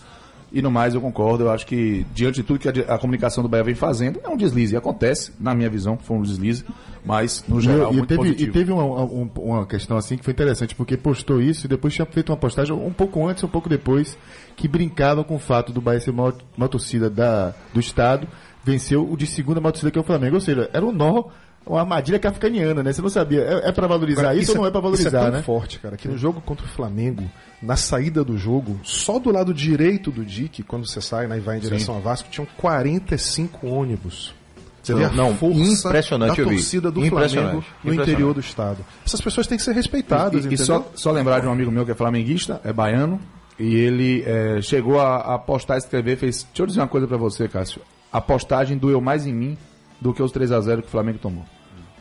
E 0.55 0.63
no 0.63 0.71
mais, 0.71 0.95
eu 0.95 1.01
concordo. 1.01 1.45
Eu 1.45 1.51
acho 1.51 1.67
que, 1.67 2.07
diante 2.15 2.37
de 2.37 2.43
tudo 2.45 2.59
que 2.61 2.69
a, 2.69 2.95
a 2.95 2.99
comunicação 2.99 3.43
do 3.43 3.49
Bahia 3.49 3.65
vem 3.65 3.75
fazendo, 3.75 4.21
é 4.23 4.29
um 4.29 4.37
deslize. 4.37 4.77
Acontece, 4.77 5.33
na 5.41 5.53
minha 5.55 5.69
visão, 5.69 5.99
foi 5.99 6.17
um 6.17 6.23
deslize, 6.23 6.65
mas, 7.05 7.45
no 7.49 7.61
geral, 7.61 7.93
e, 7.93 7.97
muito 7.97 8.07
teve, 8.09 8.19
positivo. 8.21 8.51
e 8.51 8.53
teve 8.53 8.73
uma, 8.73 8.85
um- 8.85 9.29
uma 9.37 9.67
questão 9.67 9.97
assim 9.97 10.17
que 10.17 10.25
foi 10.25 10.33
interessante, 10.33 10.75
porque 10.75 10.97
postou 10.97 11.43
isso 11.43 11.67
e 11.67 11.69
depois 11.69 11.93
tinha 11.93 12.07
feito 12.07 12.31
uma 12.31 12.37
postagem 12.39 12.73
um 12.75 12.93
pouco 12.93 13.27
antes, 13.27 13.43
um 13.43 13.49
pouco 13.49 13.69
depois, 13.69 14.17
que 14.57 14.69
brincava 14.69 15.25
com 15.25 15.35
o 15.35 15.39
fato 15.41 15.73
do 15.73 15.81
Bahia 15.81 16.01
ser 16.01 16.11
uma, 16.11 16.33
uma 16.57 16.69
torcida 16.69 17.11
da, 17.11 17.53
do 17.75 17.81
Estado, 17.81 18.29
venceu 18.65 19.11
o 19.11 19.17
de 19.17 19.27
segunda 19.27 19.61
maior 19.61 19.73
torcida 19.73 19.91
que 19.91 19.99
é 19.99 20.01
o 20.01 20.05
Flamengo. 20.05 20.37
Ou 20.37 20.41
seja, 20.41 20.71
era 20.73 20.87
um 20.87 20.93
nó, 20.93 21.25
uma 21.67 21.81
armadilha 21.81 22.19
kafkaniana, 22.19 22.83
né? 22.83 22.93
Você 22.93 23.01
não 23.01 23.09
sabia. 23.09 23.41
É, 23.41 23.69
é 23.69 23.73
pra 23.73 23.87
valorizar 23.87 24.21
Agora, 24.23 24.37
isso, 24.37 24.53
ou 24.53 24.59
não 24.59 24.67
é 24.67 24.71
pra 24.71 24.81
Isso 24.81 24.87
é 24.87 25.11
valorizar, 25.11 25.21
tão 25.23 25.31
né? 25.31 25.43
forte, 25.43 25.79
cara, 25.79 25.97
que 25.97 26.09
no 26.09 26.19
jogo 26.19 26.41
contra 26.41 26.67
o 26.67 26.69
Flamengo, 26.69 27.31
na 27.63 27.77
saída 27.77 28.23
do 28.23 28.37
jogo, 28.37 28.79
só 28.83 29.19
do 29.19 29.31
lado 29.31 29.55
direito 29.55 30.11
do 30.11 30.25
Dick, 30.25 30.63
quando 30.63 30.87
você 30.87 31.01
sai 31.01 31.27
né, 31.27 31.39
e 31.39 31.41
vai 31.41 31.57
em 31.57 31.61
direção 31.61 31.97
a 31.97 32.01
Vasco, 32.01 32.29
tinham 32.31 32.47
45 32.59 33.67
ônibus. 33.67 34.35
Você 34.83 34.93
Não, 34.93 34.99
vê 34.99 35.05
a 35.07 35.11
não, 35.11 35.35
força 35.35 35.89
impressionante, 35.89 36.37
da 36.37 36.45
torcida 36.45 36.91
do 36.91 37.03
Flamengo 37.07 37.65
no 37.83 37.95
interior 37.95 38.35
do 38.35 38.41
estado. 38.41 38.85
Essas 39.05 39.21
pessoas 39.21 39.47
têm 39.47 39.57
que 39.57 39.65
ser 39.65 39.73
respeitadas, 39.73 40.45
E, 40.45 40.49
e 40.49 40.55
entendeu? 40.55 40.67
só, 40.67 40.91
só 40.95 41.11
lembrar 41.11 41.41
de 41.41 41.47
um 41.47 41.53
amigo 41.53 41.71
meu 41.71 41.87
que 41.87 41.91
é 41.93 41.95
flamenguista, 41.95 42.61
é 42.63 42.71
baiano, 42.71 43.19
e 43.59 43.75
ele 43.75 44.23
é, 44.27 44.61
chegou 44.61 45.01
a, 45.01 45.35
a 45.35 45.39
postar, 45.39 45.79
escrever, 45.79 46.19
fez. 46.19 46.43
Deixa 46.43 46.63
eu 46.63 46.67
dizer 46.67 46.81
uma 46.81 46.89
coisa 46.89 47.07
pra 47.07 47.17
você, 47.17 47.49
Cássio. 47.49 47.81
A 48.13 48.21
postagem 48.21 48.77
doeu 48.77 49.01
mais 49.01 49.27
em 49.27 49.33
mim 49.33 49.57
do 50.01 50.13
que 50.13 50.23
os 50.23 50.31
3 50.31 50.53
a 50.53 50.61
0 50.61 50.83
que 50.83 50.89
o 50.89 50.91
Flamengo 50.91 51.19
tomou. 51.19 51.45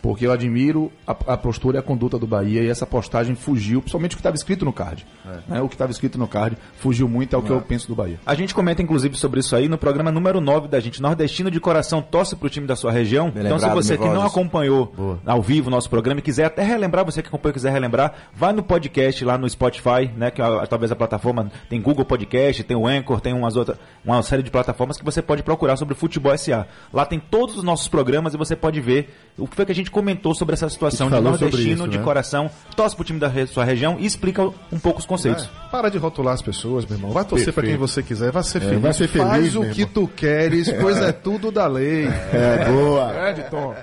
Porque 0.04 0.28
eu 0.28 0.34
admiro 0.34 0.92
a, 1.08 1.12
a 1.12 1.38
postura 1.38 1.78
e 1.78 1.80
a 1.80 1.82
conduta 1.82 2.20
do 2.20 2.28
Bahia 2.28 2.62
e 2.62 2.68
essa 2.68 2.86
postagem 2.86 3.36
fugiu, 3.36 3.80
principalmente 3.80 4.12
o 4.12 4.18
que 4.18 4.20
estava 4.20 4.36
escrito 4.36 4.66
no 4.66 4.74
card. 4.74 5.06
né? 5.48 5.62
O 5.62 5.70
que 5.70 5.76
estava 5.76 5.94
escrito 5.94 6.20
no 6.20 6.28
card 6.28 6.58
fugiu 6.76 7.08
muito 7.08 7.34
ao 7.38 7.42
que 7.42 7.50
eu 7.50 7.62
penso 7.62 7.88
do 7.88 7.96
Bahia. 7.96 8.20
A 8.26 8.36
gente 8.36 8.54
comenta 8.54 8.82
inclusive 8.82 9.16
sobre 9.16 9.40
isso 9.40 9.56
aí 9.56 9.70
no 9.70 9.78
programa 9.78 10.12
número 10.12 10.42
9 10.42 10.68
da 10.68 10.82
gente. 10.82 11.02
Nordestino 11.02 11.50
de 11.50 11.58
coração 11.58 12.02
torce 12.02 12.36
pro 12.36 12.50
time 12.50 12.68
da 12.68 12.76
sua 12.76 12.92
região. 12.92 13.32
Bem 13.32 13.46
então, 13.46 13.58
se 13.58 13.64
lembrado, 13.64 13.82
você 13.82 13.98
que 13.98 14.04
não 14.04 14.26
acompanhou 14.26 14.94
ao 15.26 15.42
vivo 15.42 15.70
o 15.70 15.72
nosso 15.72 15.90
programa 15.90 16.20
e 16.20 16.22
quiser 16.22 16.44
até 16.44 16.64
relembrar, 16.64 17.06
você 17.06 17.22
que 17.22 17.30
acompanhou 17.30 17.52
e 17.52 17.54
quiser 17.54 17.72
relembrar, 17.72 18.14
vai 18.36 18.52
no 18.52 18.62
podcast 18.62 19.24
lá 19.24 19.38
no 19.38 19.50
Spotify, 19.50 20.12
né? 20.18 20.32
Que 20.32 20.42
é, 20.42 20.66
talvez 20.66 20.92
a 20.92 20.98
plataforma 20.98 21.50
tem 21.70 21.82
Google 21.82 22.04
Podcast, 22.04 22.62
tem 22.66 22.76
o 22.76 22.86
Anchor, 22.86 23.22
tem 23.22 23.32
umas 23.32 23.56
outras, 23.56 23.78
uma 24.04 24.22
série 24.22 24.44
de 24.44 24.52
plataformas 24.52 24.98
que 24.98 25.06
você 25.06 25.22
pode 25.22 25.44
procurar 25.44 25.78
sobre 25.78 25.96
futebol 25.96 26.38
SA. 26.38 26.68
Lá 26.92 27.06
tem 27.06 27.22
todos 27.22 27.56
os 27.56 27.64
nossos 27.64 27.88
programas 27.88 28.34
e 28.34 28.38
você 28.38 28.54
pode 28.54 28.82
ver 28.82 29.16
o 29.38 29.48
que 29.48 29.56
foi 29.56 29.66
que 29.66 29.72
a 29.72 29.76
gente 29.76 29.93
comentou 29.94 30.36
sobre 30.36 30.54
essa 30.54 30.68
situação 30.70 31.10
de 31.10 31.20
nordestino 31.22 31.84
isso, 31.84 31.88
de 31.88 31.98
né? 32.00 32.04
coração, 32.04 32.50
torce 32.76 32.96
pro 32.96 33.06
time 33.06 33.20
da 33.20 33.28
re- 33.30 33.48
sua 33.48 33.64
região 33.64 33.96
e 34.00 34.06
explica 34.06 34.42
um 34.72 34.80
pouco 34.82 35.00
os 35.00 35.06
conceitos. 35.06 35.46
É, 35.46 35.70
para 35.72 35.90
de 35.90 35.98
rotular 35.98 36.34
as 36.34 36.42
pessoas, 36.42 36.86
meu 36.86 36.98
irmão. 36.98 37.12
Vai 37.12 37.24
torcer 37.24 37.54
pra 37.54 37.64
quem 37.64 37.78
você 37.78 38.04
quiser, 38.04 38.32
vai 38.32 38.44
ser 38.44 38.60
feliz. 38.60 38.82
vai 38.82 38.94
ser 38.94 39.08
feliz, 39.08 39.28
Faz 39.30 39.56
o 39.56 39.70
que 39.70 39.86
tu 39.86 40.08
queres, 40.08 40.70
pois 40.82 40.98
é 40.98 41.12
tudo 41.14 41.52
da 41.52 41.68
lei. 41.68 42.06
É, 42.08 42.66
boa. 42.70 43.12
É, 43.14 43.34
de 43.34 43.44
Tom. 43.50 43.74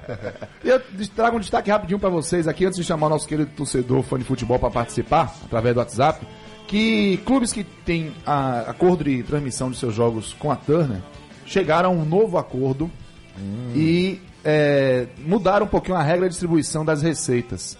Eu 0.62 0.80
trago 1.16 1.36
um 1.36 1.40
destaque 1.40 1.70
rapidinho 1.70 1.98
pra 1.98 2.10
vocês 2.10 2.46
aqui, 2.46 2.66
antes 2.66 2.76
de 2.78 2.84
chamar 2.84 3.06
o 3.06 3.10
nosso 3.10 3.26
querido 3.26 3.50
torcedor 3.56 4.02
fã 4.02 4.18
de 4.18 4.24
futebol 4.24 4.58
pra 4.58 4.70
participar, 4.70 5.34
através 5.44 5.74
do 5.74 5.78
WhatsApp, 5.78 6.26
que 6.66 7.16
clubes 7.24 7.52
que 7.52 7.62
têm 7.64 8.12
a- 8.26 8.64
acordo 8.68 9.04
de 9.04 9.22
transmissão 9.22 9.70
de 9.70 9.76
seus 9.76 9.94
jogos 9.94 10.34
com 10.38 10.50
a 10.50 10.56
Turner 10.56 10.98
chegaram 11.46 11.90
a 11.90 11.92
um 11.92 12.04
novo 12.04 12.38
acordo 12.38 12.90
e 13.74 14.20
é, 14.44 15.06
mudaram 15.18 15.66
um 15.66 15.68
pouquinho 15.68 15.96
a 15.96 16.02
regra 16.02 16.26
de 16.26 16.32
distribuição 16.32 16.84
das 16.84 17.02
receitas. 17.02 17.76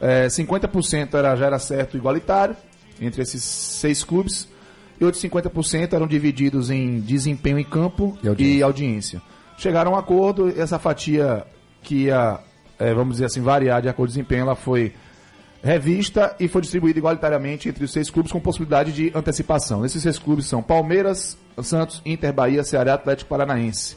É, 0.00 0.26
50% 0.26 1.14
era, 1.14 1.34
já 1.36 1.46
era 1.46 1.58
certo 1.58 1.96
igualitário 1.96 2.56
entre 3.00 3.22
esses 3.22 3.42
seis 3.42 4.04
clubes 4.04 4.48
e 5.00 5.04
outros 5.04 5.22
50% 5.22 5.92
eram 5.92 6.06
divididos 6.06 6.70
em 6.70 7.00
desempenho 7.00 7.58
em 7.58 7.64
campo 7.64 8.16
E 8.22 8.28
audiência. 8.28 8.58
e 8.58 8.62
audiência. 8.62 9.22
Chegaram 9.58 9.92
a 9.92 9.94
um 9.94 9.98
acordo, 9.98 10.48
essa 10.60 10.78
fatia 10.78 11.44
que 11.82 12.04
ia, 12.04 12.38
é, 12.78 12.92
vamos 12.94 13.14
dizer 13.14 13.26
assim, 13.26 13.40
variar 13.40 13.82
de 13.82 13.88
acordo 13.88 13.96
com 13.96 14.02
o 14.04 14.06
desempenho, 14.14 14.42
ela 14.42 14.54
foi 14.54 14.92
revista 15.62 16.36
e 16.38 16.46
foi 16.46 16.60
distribuída 16.60 16.98
igualitariamente 16.98 17.68
entre 17.68 17.84
os 17.84 17.92
seis 17.92 18.10
clubes 18.10 18.30
com 18.30 18.38
possibilidade 18.38 18.92
de 18.92 19.10
antecipação. 19.14 19.84
Esses 19.84 20.02
seis 20.02 20.18
clubes 20.18 20.46
são 20.46 20.62
Palmeiras, 20.62 21.38
Santos, 21.62 22.02
Inter, 22.04 22.32
Bahia, 22.32 22.62
Ceará 22.62 22.92
e 22.92 22.94
Atlético 22.94 23.30
Paranaense. 23.30 23.96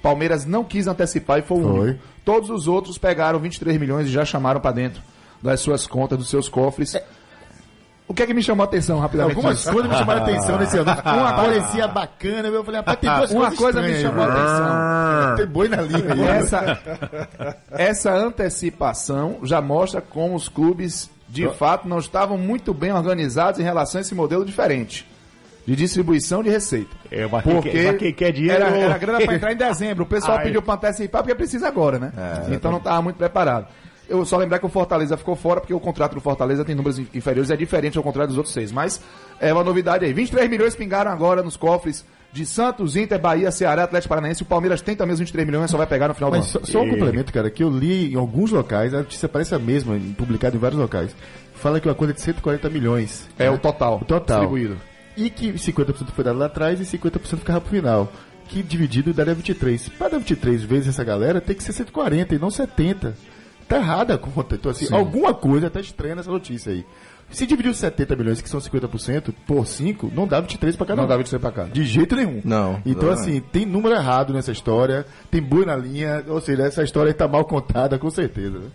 Palmeiras 0.00 0.44
não 0.44 0.64
quis 0.64 0.86
antecipar 0.86 1.38
e 1.38 1.42
foi 1.42 1.58
o 1.58 1.62
Foi. 1.62 1.80
único. 1.80 2.00
Todos 2.24 2.50
os 2.50 2.66
outros 2.68 2.98
pegaram 2.98 3.38
23 3.38 3.78
milhões 3.78 4.06
e 4.06 4.10
já 4.10 4.24
chamaram 4.24 4.60
para 4.60 4.72
dentro 4.72 5.02
das 5.42 5.60
suas 5.60 5.86
contas, 5.86 6.18
dos 6.18 6.28
seus 6.28 6.48
cofres. 6.48 6.94
O 8.06 8.12
que 8.12 8.24
é 8.24 8.26
que 8.26 8.34
me 8.34 8.42
chamou 8.42 8.64
a 8.64 8.66
atenção 8.66 8.98
rapidamente? 8.98 9.36
Algumas 9.36 9.58
disso? 9.58 9.72
coisas 9.72 9.88
me 9.90 9.96
chamaram 9.96 10.20
a 10.20 10.24
atenção 10.24 10.58
nesse 10.58 10.76
anúncio. 10.78 11.02
Uma 11.06 11.32
parecia 11.32 11.86
bacana, 11.86 12.48
eu 12.48 12.64
falei, 12.64 12.80
rapaz, 12.80 12.98
tem 12.98 13.14
duas 13.14 13.30
Uma 13.30 13.40
coisas 13.42 13.58
coisa 13.58 13.82
me 13.82 13.90
estranhas, 13.92 14.16
chamou 14.16 14.24
a 14.28 15.22
atenção. 15.22 15.36
Tem 15.36 15.46
boi 15.46 15.68
na 15.68 15.82
língua 15.82 16.12
aí. 16.14 16.22
essa, 16.22 16.78
essa 17.70 18.12
antecipação 18.12 19.38
já 19.44 19.60
mostra 19.60 20.00
como 20.00 20.34
os 20.34 20.48
clubes, 20.48 21.08
de 21.28 21.48
fato, 21.50 21.88
não 21.88 21.98
estavam 22.00 22.36
muito 22.36 22.74
bem 22.74 22.92
organizados 22.92 23.60
em 23.60 23.62
relação 23.62 24.00
a 24.00 24.02
esse 24.02 24.14
modelo 24.14 24.44
diferente. 24.44 25.08
De 25.66 25.76
distribuição 25.76 26.42
de 26.42 26.50
receita. 26.50 26.90
É, 27.10 27.26
mas 27.26 27.42
Porque 27.44 27.70
quem 27.70 27.96
quem 27.96 28.12
quer 28.12 28.32
dinheiro- 28.32 28.62
Era, 28.64 28.76
era 28.76 28.98
grana 28.98 29.20
pra 29.20 29.34
entrar 29.34 29.52
em 29.52 29.56
dezembro. 29.56 30.04
O 30.04 30.06
pessoal 30.06 30.38
Ai. 30.38 30.44
pediu 30.44 30.62
pra 30.62 30.74
antecipar 30.74 31.22
porque 31.22 31.34
precisa 31.34 31.68
agora, 31.68 31.98
né? 31.98 32.12
então 32.50 32.70
não 32.72 32.80
tava 32.80 33.00
muito 33.02 33.16
preparado. 33.16 33.66
Eu 34.08 34.24
só 34.24 34.36
lembrar 34.36 34.58
que 34.58 34.66
o 34.66 34.68
Fortaleza 34.68 35.16
ficou 35.16 35.36
fora, 35.36 35.60
porque 35.60 35.72
o 35.72 35.78
contrato 35.78 36.14
do 36.14 36.20
Fortaleza 36.20 36.64
tem 36.64 36.74
números 36.74 36.98
in- 36.98 37.06
inferiores, 37.14 37.48
é 37.48 37.56
diferente 37.56 37.96
ao 37.96 38.02
contrário 38.02 38.26
dos 38.28 38.36
outros 38.38 38.52
seis. 38.52 38.72
Mas 38.72 39.00
é 39.38 39.52
uma 39.52 39.62
novidade 39.62 40.04
aí. 40.04 40.12
23 40.12 40.50
milhões 40.50 40.74
pingaram 40.74 41.12
agora 41.12 41.44
nos 41.44 41.56
cofres 41.56 42.04
de 42.32 42.44
Santos, 42.44 42.96
Inter, 42.96 43.20
Bahia, 43.20 43.52
Ceará, 43.52 43.84
Atlético 43.84 44.08
Paranaense. 44.08 44.42
O 44.42 44.46
Palmeiras 44.46 44.80
tem 44.80 44.96
também 44.96 45.12
os 45.12 45.20
23 45.20 45.46
milhões, 45.46 45.70
só 45.70 45.76
vai 45.76 45.86
pegar 45.86 46.08
no 46.08 46.14
final 46.14 46.28
do 46.28 46.38
Mas 46.38 46.56
ano. 46.56 46.66
só, 46.66 46.72
só 46.72 46.82
um 46.82 46.90
complemento, 46.90 47.32
cara, 47.32 47.48
que 47.50 47.62
eu 47.62 47.70
li 47.70 48.12
em 48.12 48.16
alguns 48.16 48.50
locais, 48.50 48.92
a 48.94 48.98
notícia 48.98 49.28
parece 49.28 49.54
a 49.54 49.60
mesma, 49.60 49.96
publicada 50.18 50.56
em 50.56 50.58
vários 50.58 50.80
locais. 50.80 51.14
Fala 51.54 51.78
que 51.78 51.86
uma 51.86 51.94
coisa 51.94 52.12
de 52.12 52.20
140 52.20 52.68
milhões. 52.68 53.28
É 53.38 53.48
o 53.48 53.58
total. 53.58 54.00
O 54.02 54.04
total. 54.04 54.38
Distribuído. 54.40 54.76
E 55.16 55.28
que 55.30 55.52
50% 55.52 56.08
foi 56.14 56.24
dado 56.24 56.38
lá 56.38 56.46
atrás 56.46 56.80
e 56.80 56.84
50% 56.98 57.38
ficava 57.38 57.60
pro 57.60 57.70
final. 57.70 58.10
Que 58.48 58.62
dividido 58.62 59.12
daria 59.14 59.34
23. 59.34 59.88
Para 59.90 60.08
dar 60.10 60.18
23 60.18 60.62
vezes 60.64 60.88
essa 60.88 61.04
galera, 61.04 61.40
tem 61.40 61.54
que 61.54 61.62
ser 61.62 61.72
140 61.72 62.34
e 62.34 62.38
não 62.38 62.50
70. 62.50 63.14
Tá 63.68 63.76
errada 63.76 64.14
a 64.14 64.18
conta. 64.18 64.56
Então, 64.56 64.70
assim, 64.70 64.92
alguma 64.92 65.32
coisa 65.32 65.70
tá 65.70 65.80
estranha 65.80 66.16
nessa 66.16 66.30
notícia 66.30 66.72
aí. 66.72 66.84
Se 67.30 67.46
dividir 67.46 67.70
os 67.70 67.76
70 67.76 68.16
milhões, 68.16 68.42
que 68.42 68.48
são 68.48 68.58
50%, 68.60 69.32
por 69.46 69.64
5, 69.64 70.10
não 70.12 70.26
dá 70.26 70.40
23 70.40 70.74
para 70.74 70.86
cada 70.86 70.96
Não 70.96 71.04
um. 71.04 71.08
dá 71.08 71.16
23 71.16 71.40
pra 71.40 71.52
cá. 71.52 71.70
De 71.72 71.84
jeito 71.84 72.16
nenhum. 72.16 72.40
Não, 72.44 72.82
Então, 72.84 73.04
não 73.04 73.10
é. 73.10 73.14
assim, 73.14 73.40
tem 73.40 73.64
número 73.64 73.94
errado 73.94 74.32
nessa 74.32 74.50
história, 74.50 75.06
tem 75.30 75.40
boi 75.40 75.64
na 75.64 75.76
linha, 75.76 76.24
ou 76.26 76.40
seja, 76.40 76.64
essa 76.64 76.82
história 76.82 77.10
aí 77.10 77.14
tá 77.14 77.28
mal 77.28 77.44
contada, 77.44 77.96
com 78.00 78.10
certeza. 78.10 78.58
né? 78.58 78.66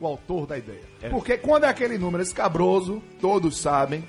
o 0.00 0.06
autor 0.06 0.46
da 0.46 0.58
ideia. 0.58 0.82
Porque 1.10 1.38
quando 1.38 1.64
é 1.64 1.68
aquele 1.68 1.96
número 1.96 2.22
escabroso, 2.22 3.02
todos 3.20 3.56
sabem. 3.58 4.04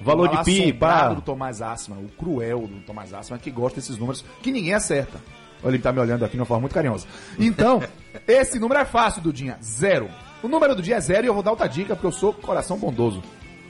Valor 0.00 0.30
o 0.30 0.36
de 0.36 0.44
pi, 0.44 0.72
pá. 0.72 1.08
do 1.08 1.20
Tomás 1.20 1.60
Assman, 1.60 1.98
o 1.98 2.08
cruel 2.08 2.66
do 2.66 2.80
Tomás 2.80 3.12
Assman, 3.12 3.38
que 3.38 3.50
gosta 3.50 3.80
desses 3.80 3.98
números 3.98 4.24
que 4.42 4.50
ninguém 4.50 4.72
acerta. 4.72 5.20
Olha, 5.62 5.74
ele 5.74 5.82
tá 5.82 5.92
me 5.92 6.00
olhando 6.00 6.24
aqui 6.24 6.32
de 6.32 6.40
uma 6.40 6.46
forma 6.46 6.62
muito 6.62 6.72
carinhosa. 6.72 7.06
Então, 7.38 7.82
esse 8.26 8.58
número 8.58 8.80
é 8.80 8.84
fácil, 8.86 9.20
Dudinha. 9.20 9.58
Zero. 9.62 10.08
O 10.42 10.48
número 10.48 10.74
do 10.74 10.80
dia 10.80 10.96
é 10.96 11.00
zero 11.00 11.26
e 11.26 11.28
eu 11.28 11.34
vou 11.34 11.42
dar 11.42 11.50
outra 11.50 11.68
dica 11.68 11.94
porque 11.94 12.06
eu 12.06 12.12
sou 12.12 12.32
coração 12.32 12.78
bondoso. 12.78 13.22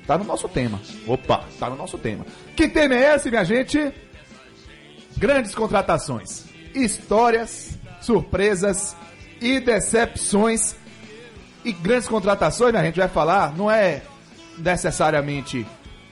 Tá 0.07 0.17
no 0.17 0.25
nosso 0.25 0.49
tema. 0.49 0.81
Opa. 1.07 1.45
Tá 1.59 1.69
no 1.69 1.77
nosso 1.77 1.99
tema. 1.99 2.25
Que 2.55 2.69
tema 2.69 2.95
é 2.95 3.17
esse, 3.17 3.29
minha 3.29 3.45
gente? 3.45 3.93
Grandes 5.21 5.55
contratações, 5.55 6.47
histórias, 6.75 7.79
surpresas 8.01 8.97
e 9.39 9.61
decepções. 9.61 10.75
E 11.63 11.73
grandes 11.73 12.09
contratações, 12.09 12.73
né, 12.73 12.81
a 12.81 12.85
gente 12.85 12.99
vai 12.99 13.09
falar, 13.09 13.55
não 13.55 13.71
é 13.71 14.01
necessariamente 14.57 15.67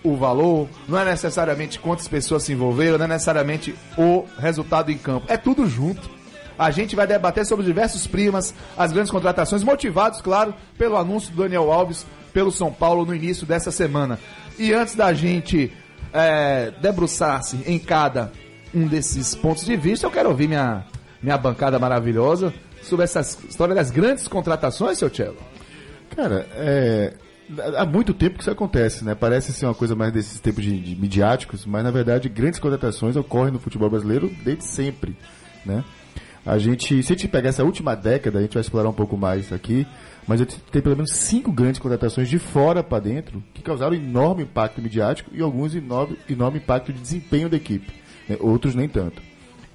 o 0.04 0.14
valor, 0.14 0.68
não 0.86 0.98
é 0.98 1.06
necessariamente 1.06 1.78
quantas 1.78 2.06
pessoas 2.06 2.42
se 2.42 2.52
envolveram, 2.52 2.98
não 2.98 3.06
é 3.06 3.08
necessariamente 3.08 3.74
o 3.96 4.26
resultado 4.38 4.92
em 4.92 4.98
campo. 4.98 5.24
É 5.26 5.38
tudo 5.38 5.66
junto. 5.66 6.10
A 6.58 6.70
gente 6.70 6.94
vai 6.94 7.06
debater 7.06 7.46
sobre 7.46 7.64
diversos 7.64 8.06
primas, 8.06 8.52
as 8.76 8.92
grandes 8.92 9.10
contratações, 9.10 9.62
motivados, 9.62 10.20
claro, 10.20 10.54
pelo 10.76 10.98
anúncio 10.98 11.32
do 11.32 11.44
Daniel 11.44 11.72
Alves 11.72 12.04
pelo 12.30 12.52
São 12.52 12.70
Paulo 12.70 13.06
no 13.06 13.14
início 13.14 13.46
dessa 13.46 13.70
semana. 13.70 14.18
E 14.58 14.70
antes 14.74 14.94
da 14.94 15.14
gente 15.14 15.72
é, 16.12 16.72
debruçar-se 16.82 17.58
em 17.64 17.78
cada 17.78 18.30
um 18.74 18.86
desses 18.86 19.34
pontos 19.34 19.64
de 19.64 19.76
vista, 19.76 20.06
eu 20.06 20.10
quero 20.10 20.28
ouvir 20.28 20.48
minha, 20.48 20.84
minha 21.22 21.38
bancada 21.38 21.78
maravilhosa 21.78 22.52
sobre 22.82 23.04
essa 23.04 23.20
história 23.20 23.74
das 23.74 23.90
grandes 23.90 24.28
contratações, 24.28 24.98
seu 24.98 25.12
Cello. 25.12 25.36
Cara, 26.14 26.46
é, 26.52 27.14
há 27.76 27.86
muito 27.86 28.12
tempo 28.12 28.36
que 28.36 28.42
isso 28.42 28.50
acontece, 28.50 29.04
né? 29.04 29.14
Parece 29.14 29.52
ser 29.52 29.66
uma 29.66 29.74
coisa 29.74 29.94
mais 29.94 30.12
desses 30.12 30.40
tempos 30.40 30.64
de, 30.64 30.78
de 30.78 30.96
midiáticos, 30.96 31.64
mas 31.64 31.84
na 31.84 31.90
verdade 31.90 32.28
grandes 32.28 32.58
contratações 32.58 33.16
ocorrem 33.16 33.52
no 33.52 33.58
futebol 33.58 33.88
brasileiro 33.88 34.30
desde 34.44 34.64
sempre, 34.64 35.16
né? 35.64 35.84
A 36.46 36.56
gente, 36.56 37.02
se 37.02 37.12
a 37.12 37.14
gente 37.14 37.28
pegar 37.28 37.50
essa 37.50 37.62
última 37.62 37.94
década, 37.94 38.38
a 38.38 38.42
gente 38.42 38.54
vai 38.54 38.62
explorar 38.62 38.88
um 38.88 38.94
pouco 38.94 39.18
mais 39.18 39.52
aqui, 39.52 39.86
mas 40.26 40.40
tem 40.70 40.80
pelo 40.80 40.96
menos 40.96 41.12
cinco 41.12 41.52
grandes 41.52 41.78
contratações 41.78 42.28
de 42.28 42.38
fora 42.38 42.82
para 42.82 43.00
dentro 43.00 43.42
que 43.52 43.60
causaram 43.60 43.94
enorme 43.94 44.44
impacto 44.44 44.80
midiático 44.80 45.30
e 45.34 45.42
alguns 45.42 45.74
enorme, 45.74 46.16
enorme 46.28 46.58
impacto 46.58 46.92
de 46.92 47.00
desempenho 47.00 47.50
da 47.50 47.56
equipe? 47.56 47.92
Outros 48.40 48.74
nem 48.74 48.88
tanto. 48.88 49.22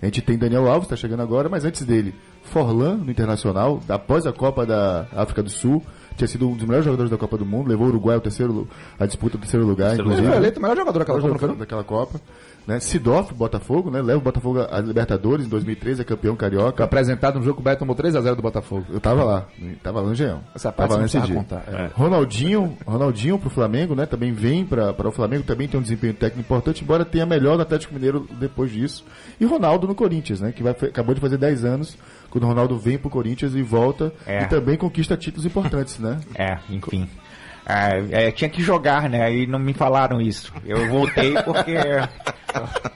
A 0.02 0.06
gente 0.06 0.22
tem 0.22 0.38
Daniel 0.38 0.68
Alves, 0.68 0.84
está 0.84 0.98
chegando 0.98 1.22
agora, 1.24 1.48
mas 1.48 1.64
antes 1.64 1.84
dele, 1.86 2.14
Forlan 2.44 2.98
no 2.98 3.10
Internacional, 3.10 3.82
após 3.88 4.26
a 4.28 4.34
Copa 4.34 4.66
da 4.66 5.08
África 5.16 5.42
do 5.42 5.50
Sul, 5.50 5.82
tinha 6.18 6.28
sido 6.28 6.48
um 6.50 6.54
dos 6.56 6.66
melhores 6.66 6.84
jogadores 6.86 7.10
da 7.10 7.18
Copa 7.18 7.38
do 7.38 7.46
Mundo, 7.46 7.70
levou 7.70 7.88
o 7.88 7.90
Uruguai 7.90 8.16
ao 8.16 8.22
terceiro, 8.22 8.68
a 9.00 9.06
disputa 9.06 9.38
do 9.38 9.42
terceiro 9.42 9.66
lugar, 9.66 9.94
Ele 9.94 10.02
inclusive. 10.02 10.28
foi 10.28 10.36
eleito 10.38 10.60
o 10.60 10.62
melhor 10.62 10.76
jogador 10.78 11.00
daquela 11.00 11.22
Copa, 11.22 11.56
daquela 11.56 11.84
Copa. 11.86 12.22
Né? 12.66 12.80
Sidoff, 12.80 13.34
Botafogo, 13.34 13.92
né? 13.92 14.02
leva 14.02 14.20
o 14.20 14.22
Botafogo 14.22 14.60
a 14.62 14.80
Libertadores 14.80 15.46
em 15.46 15.50
2013, 15.50 16.02
é 16.02 16.06
campeão 16.06 16.36
carioca. 16.36 16.84
Apresentado 16.84 17.38
no 17.38 17.44
jogo 17.44 17.58
que 17.58 17.62
o 17.62 17.64
Beto 17.64 17.80
tomou 17.80 17.96
3x0 17.96 18.36
do 18.36 18.42
Botafogo. 18.42 18.86
Eu 18.90 19.00
tava 19.02 19.24
lá, 19.24 19.48
tava 19.82 20.00
lá 20.00 20.08
no 20.08 20.14
Engenhão. 20.14 20.42
Essa 20.56 20.72
parte 20.72 20.90
tava 20.90 20.96
lá 20.96 21.02
nesse 21.04 21.20
dia. 21.20 21.36
contar, 21.36 21.64
é. 21.68 21.90
Ronaldinho, 21.94 22.78
Ronaldinho 22.86 23.38
pro 23.38 23.50
Flamengo, 23.50 23.96
né? 23.96 24.06
Também 24.06 24.32
vem 24.32 24.66
para 24.66 25.08
o 25.08 25.12
Flamengo, 25.12 25.44
também 25.44 25.68
tem 25.68 25.80
um 25.80 25.84
desempenho 25.84 26.14
técnico 26.14 26.40
importante, 26.40 26.84
embora 26.84 27.04
tenha 27.04 27.26
melhor 27.26 27.56
no 27.58 27.64
Atlético 27.64 27.94
Mineiro 27.94 28.28
depois 28.40 28.72
disso. 28.72 29.04
E 29.40 29.46
Ronaldo 29.46 29.88
no 29.88 29.96
Corinthians, 29.96 30.40
né? 30.40 30.52
Que 30.52 30.64
vai, 30.64 30.72
acabou 30.72 31.14
de 31.14 31.20
fazer 31.22 31.38
10 31.38 31.66
anos, 31.66 31.98
quando 32.30 32.46
o 32.46 32.48
Ronaldo 32.48 32.78
vem 32.78 32.98
pro 32.98 33.10
Corinthians 33.10 33.56
e 33.56 33.62
volta 33.62 34.14
É. 34.26 34.44
e 34.44 34.48
também 34.48 34.78
conquista 34.78 35.18
títulos 35.18 35.46
importantes, 35.46 36.00
né? 36.00 36.20
É, 36.36 36.58
enfim. 36.70 37.10
É, 37.66 38.28
é, 38.28 38.32
tinha 38.32 38.50
que 38.50 38.62
jogar, 38.62 39.10
né? 39.10 39.24
Aí 39.24 39.48
não 39.48 39.58
me 39.60 39.74
falaram 39.74 40.20
isso. 40.22 40.52
Eu 40.66 40.88
voltei 40.90 41.34
porque. 41.44 41.76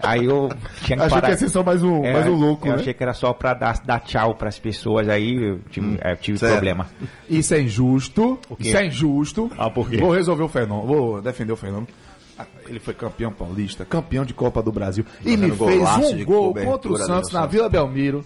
Aí 0.04 0.26
eu 0.26 0.50
tinha 0.84 0.98
que 0.98 1.04
Achei 1.04 1.08
que 1.08 1.10
parar. 1.10 1.30
ia 1.30 1.38
ser 1.38 1.50
só 1.50 1.64
mais 1.64 1.82
um, 1.82 2.04
É, 2.04 2.14
mais 2.14 2.28
um 2.28 2.36
louco, 2.36 2.68
eu 2.68 2.74
né? 2.74 2.80
achei 2.80 2.94
que 2.94 3.02
era 3.02 3.14
só 3.14 3.34
pra 3.34 3.54
dar, 3.54 3.82
dar 3.84 4.00
tchau 4.02 4.36
pras 4.36 4.60
pessoas, 4.60 5.10
aí 5.10 5.34
eu 5.36 5.60
tive, 5.72 5.98
é, 6.02 6.16
tive 6.16 6.38
certo. 6.38 6.52
problema. 6.54 6.86
Isso 7.30 7.54
é 7.56 7.62
injusto. 7.62 8.38
Isso 8.60 8.78
é 8.78 8.86
injusto. 8.86 9.50
Ah, 9.58 9.70
por 9.70 9.90
quê? 9.90 9.98
Vou 9.98 10.12
resolver 10.12 10.44
o 10.44 10.48
fenômeno. 10.48 10.88
Vou 10.88 11.22
defender 11.22 11.54
o 11.54 11.58
fenômeno. 11.58 11.88
Ah, 12.38 12.46
Ele 12.68 12.80
foi 12.80 12.94
campeão 12.94 13.32
paulista, 13.32 13.84
campeão 13.84 14.24
de 14.24 14.34
Copa 14.34 14.62
do 14.62 14.72
Brasil. 14.72 15.04
E 15.26 15.36
me 15.36 15.50
fez 15.50 15.82
um 15.98 16.24
gol 16.26 16.54
contra 16.54 16.90
o 16.90 16.98
no 16.98 16.98
Santos 17.00 17.32
na. 17.32 17.46
Vila 17.48 17.68
Belmiro. 17.70 18.24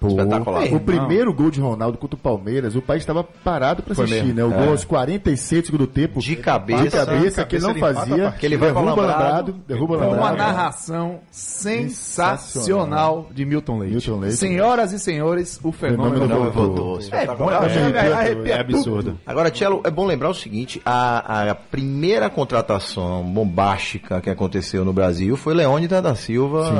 Pô, 0.00 0.08
Espetacular. 0.08 0.64
O 0.72 0.80
primeiro 0.80 1.32
gol 1.34 1.50
de 1.50 1.60
Ronaldo 1.60 1.98
contra 1.98 2.16
o 2.16 2.18
Palmeiras, 2.18 2.74
o 2.74 2.80
país 2.80 3.02
estava 3.02 3.22
parado 3.22 3.82
para 3.82 3.92
assistir, 3.92 4.34
né? 4.34 4.42
O 4.42 4.50
gol 4.50 4.62
é. 4.62 4.68
aos 4.68 4.82
46 4.82 5.68
do 5.70 5.86
tempo. 5.86 6.20
De 6.20 6.36
cabeça. 6.36 6.84
De 6.84 6.90
cabeça, 6.90 7.44
que 7.44 7.56
ele 7.56 7.66
não 7.66 7.74
fazia. 7.74 8.32
Que 8.32 8.46
ele 8.46 8.56
vai 8.56 8.72
derruba 8.72 8.94
lambrado. 8.94 9.56
Derruba 9.68 9.96
lambrado. 9.96 10.22
Uma 10.22 10.32
narração 10.32 11.20
sensacional 11.30 13.28
de 13.30 13.44
Milton 13.44 13.80
Leite. 13.80 13.92
Milton 13.92 14.20
Leite. 14.20 14.38
Senhoras 14.38 14.90
e 14.90 14.94
né? 14.94 14.98
senhores, 14.98 15.60
o 15.62 15.70
fenômeno, 15.70 16.26
fenômeno 16.26 16.50
voltou. 16.50 16.98
É, 17.12 17.26
é, 17.26 17.28
é 18.52 18.58
absurdo. 18.58 19.18
Agora, 19.26 19.50
Tielo, 19.50 19.82
é 19.84 19.90
bom 19.90 20.06
lembrar 20.06 20.30
o 20.30 20.34
seguinte, 20.34 20.80
a, 20.82 21.50
a 21.50 21.54
primeira 21.54 22.30
contratação 22.30 23.22
bombástica 23.22 24.18
que 24.22 24.30
aconteceu 24.30 24.82
no 24.82 24.94
Brasil 24.94 25.36
foi 25.36 25.52
Leônidas 25.52 26.02
da 26.02 26.14
Silva 26.14 26.64
sim, 26.64 26.72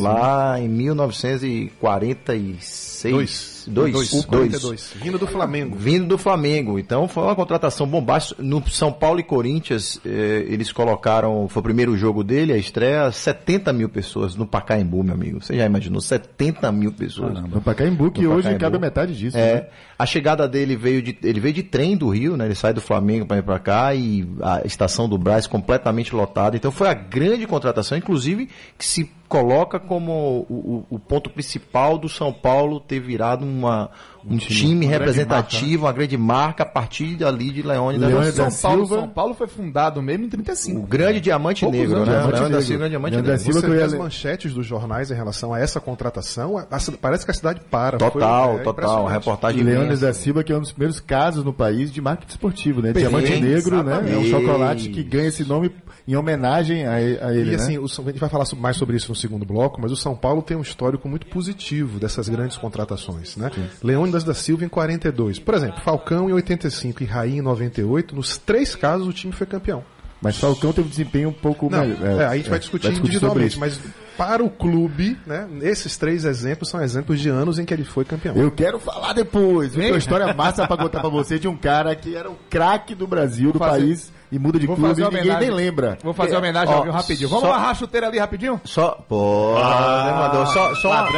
lá 0.00 0.56
sim. 0.56 0.64
em 0.64 0.68
1945 0.68 2.67
46. 2.98 3.12
Dois. 3.12 3.64
Dois. 3.68 4.24
Dois. 4.24 4.60
Dois. 4.60 4.94
Vindo 4.96 5.18
do 5.18 5.26
Flamengo. 5.26 5.76
Vindo 5.76 6.06
do 6.06 6.18
Flamengo. 6.18 6.78
Então 6.78 7.06
foi 7.06 7.22
uma 7.22 7.34
contratação 7.34 7.86
bombástica. 7.86 8.42
No 8.42 8.66
São 8.68 8.92
Paulo 8.92 9.20
e 9.20 9.22
Corinthians, 9.22 10.00
eh, 10.04 10.46
eles 10.48 10.72
colocaram, 10.72 11.48
foi 11.48 11.60
o 11.60 11.62
primeiro 11.62 11.96
jogo 11.96 12.24
dele, 12.24 12.52
a 12.52 12.56
estreia, 12.56 13.10
70 13.10 13.72
mil 13.72 13.88
pessoas 13.88 14.34
no 14.34 14.46
Pacaembu, 14.46 15.04
meu 15.04 15.14
amigo. 15.14 15.42
Você 15.42 15.56
já 15.56 15.66
imaginou? 15.66 16.00
70 16.00 16.72
mil 16.72 16.92
pessoas. 16.92 17.34
Caramba. 17.34 17.56
No 17.56 17.62
Pacaembu, 17.62 18.10
que 18.10 18.22
no 18.22 18.30
hoje 18.30 18.42
Pacaembu. 18.44 18.60
cabe 18.60 18.78
metade 18.78 19.16
disso. 19.16 19.36
É. 19.36 19.54
Né? 19.54 19.66
A 19.98 20.06
chegada 20.06 20.48
dele 20.48 20.76
veio 20.76 21.02
de, 21.02 21.16
ele 21.22 21.40
veio 21.40 21.54
de 21.54 21.62
trem 21.62 21.96
do 21.96 22.08
Rio, 22.08 22.36
né? 22.36 22.46
Ele 22.46 22.54
sai 22.54 22.72
do 22.72 22.80
Flamengo 22.80 23.26
para 23.26 23.38
ir 23.38 23.42
para 23.42 23.58
cá 23.58 23.94
e 23.94 24.26
a 24.40 24.62
estação 24.64 25.08
do 25.08 25.18
Brás 25.18 25.46
completamente 25.46 26.14
lotada. 26.14 26.56
Então 26.56 26.70
foi 26.70 26.88
a 26.88 26.94
grande 26.94 27.46
contratação, 27.46 27.98
inclusive, 27.98 28.48
que 28.76 28.84
se 28.84 29.10
coloca 29.28 29.78
como 29.78 30.46
o, 30.48 30.84
o- 30.90 30.96
o 30.96 30.98
ponto 30.98 31.28
principal 31.30 31.98
do 31.98 32.08
São 32.08 32.32
Paulo 32.32 32.80
ter 32.80 32.98
virado 33.00 33.44
uma, 33.44 33.90
um 34.30 34.36
time, 34.36 34.86
representativo, 34.86 35.86
uma 35.86 35.92
grande 35.92 36.16
marca 36.16 36.62
a 36.62 36.66
partir 36.66 37.16
dali 37.16 37.50
de 37.50 37.62
Leone 37.62 37.98
da 37.98 38.06
Leônidas 38.08 38.34
Silva. 38.34 38.50
São 38.50 38.70
Paulo, 38.70 38.86
Silva. 38.86 39.00
São 39.02 39.08
Paulo 39.08 39.34
foi 39.34 39.46
fundado 39.46 40.02
mesmo 40.02 40.24
em 40.24 40.28
O 40.28 40.30
35. 40.30 40.86
grande 40.86 41.20
diamante 41.20 41.60
Poucos 41.62 41.78
negro, 41.80 41.98
né? 42.00 42.04
Diamante 42.04 42.22
Leone 42.32 42.38
da 42.40 42.48
Negro. 42.48 42.62
Silva 42.62 42.86
é 42.86 42.88
diamante 42.88 43.12
Leone 43.12 43.26
da 43.26 43.32
negro. 43.32 43.44
Silva 43.52 43.60
Você 43.60 43.68
vê 43.76 43.82
as 43.82 43.94
manchetes 43.94 44.52
dos 44.54 44.66
jornais 44.66 45.10
em 45.10 45.14
relação 45.14 45.54
a 45.54 45.58
essa 45.60 45.80
contratação, 45.80 46.58
a- 46.58 46.62
a- 46.70 46.78
parece 47.00 47.24
que 47.24 47.30
a 47.30 47.34
cidade 47.34 47.60
para. 47.70 47.98
Foi- 47.98 48.10
Total, 48.10 48.54
é 48.58 48.62
total. 48.62 49.06
Reportagem 49.06 49.62
Leônidas 49.62 50.00
imensa. 50.00 50.06
da 50.06 50.12
Silva, 50.12 50.42
que 50.44 50.52
é 50.52 50.56
um 50.56 50.60
dos 50.60 50.72
primeiros 50.72 51.00
casos 51.00 51.44
no 51.44 51.52
país 51.52 51.90
de 51.90 52.00
marketing 52.00 52.30
esportivo, 52.30 52.80
né? 52.82 52.92
Perfeito, 52.92 53.18
Diamante 53.20 53.40
Negro, 53.40 53.82
né? 53.82 53.92
É 53.92 53.96
um 53.96 54.00
exatamente. 54.22 54.30
chocolate 54.30 54.88
que 54.90 55.02
ganha 55.02 55.28
esse 55.28 55.44
nome 55.44 55.70
em 56.06 56.16
homenagem 56.16 56.86
a, 56.86 56.92
a 56.94 57.00
ele, 57.34 57.48
E 57.48 57.50
né? 57.50 57.54
assim, 57.56 57.78
o 57.78 57.86
São- 57.88 58.04
a 58.04 58.08
gente 58.10 58.18
vai 58.20 58.28
falar 58.30 58.44
mais 58.56 58.76
sobre 58.76 58.96
isso 58.96 59.08
no 59.10 59.14
segundo 59.14 59.44
bloco, 59.44 59.80
mas 59.80 59.92
o 59.92 59.96
São 59.96 60.14
Paulo 60.16 60.40
tem 60.42 60.56
um 60.56 60.62
histórico 60.62 61.06
muito 61.08 61.26
positivo 61.26 61.98
dessas 61.98 62.28
grandes 62.28 62.56
contratações, 62.56 63.36
né? 63.36 63.50
Leônidas 63.82 64.17
da 64.17 64.17
Silva 64.34 64.64
em 64.64 64.68
42. 64.68 65.38
Por 65.38 65.54
exemplo, 65.54 65.80
Falcão 65.82 66.28
em 66.28 66.32
85 66.32 67.02
e 67.02 67.06
Raí 67.06 67.38
em 67.38 67.42
98, 67.42 68.14
nos 68.14 68.36
três 68.38 68.74
casos 68.74 69.06
o 69.06 69.12
time 69.12 69.32
foi 69.32 69.46
campeão. 69.46 69.84
Mas 70.20 70.36
Falcão 70.36 70.72
teve 70.72 70.86
um 70.88 70.90
desempenho 70.90 71.28
um 71.28 71.32
pouco 71.32 71.70
Não, 71.70 71.80
melhor. 71.86 72.20
é, 72.20 72.26
aí 72.26 72.32
a 72.32 72.36
gente 72.38 72.50
vai 72.50 72.58
discutir 72.58 72.86
sobre 72.88 73.00
individualmente, 73.00 73.50
isso. 73.50 73.60
mas 73.60 73.78
para 74.16 74.42
o 74.42 74.50
clube, 74.50 75.16
né, 75.24 75.46
esses 75.62 75.96
três 75.96 76.24
exemplos 76.24 76.68
são 76.68 76.82
exemplos 76.82 77.20
de 77.20 77.28
anos 77.28 77.56
em 77.60 77.64
que 77.64 77.72
ele 77.72 77.84
foi 77.84 78.04
campeão. 78.04 78.34
Eu 78.36 78.50
quero 78.50 78.80
falar 78.80 79.12
depois. 79.12 79.72
Tenho 79.74 79.92
uma 79.92 79.98
história 79.98 80.34
massa 80.34 80.66
pra 80.66 80.76
contar 80.76 80.98
pra 81.00 81.08
você 81.08 81.38
de 81.38 81.46
um 81.46 81.56
cara 81.56 81.94
que 81.94 82.16
era 82.16 82.28
o 82.28 82.34
craque 82.50 82.96
do 82.96 83.06
Brasil, 83.06 83.52
do 83.52 83.60
fazer- 83.60 83.80
país, 83.80 84.12
e 84.30 84.38
muda 84.38 84.58
de 84.58 84.66
Vou 84.66 84.76
clube 84.76 84.90
e 84.90 85.04
ninguém 85.04 85.20
homenagem. 85.20 85.48
nem 85.48 85.50
lembra. 85.50 85.98
Vou 86.02 86.12
fazer 86.14 86.32
uma 86.32 86.38
homenagem 86.38 86.74
ao 86.74 86.80
Ó, 86.80 86.82
vivo 86.84 86.96
rapidinho. 86.96 87.28
Vamos 87.28 87.44
só- 87.44 87.50
amarrar 87.52 87.70
a 87.70 87.74
chuteira 87.74 88.06
ali 88.08 88.18
rapidinho? 88.18 88.60
Só, 88.64 88.90
pô, 89.08 89.54
mandou 89.54 90.46
só, 90.46 90.74
só 90.76 90.90
uma. 90.90 91.08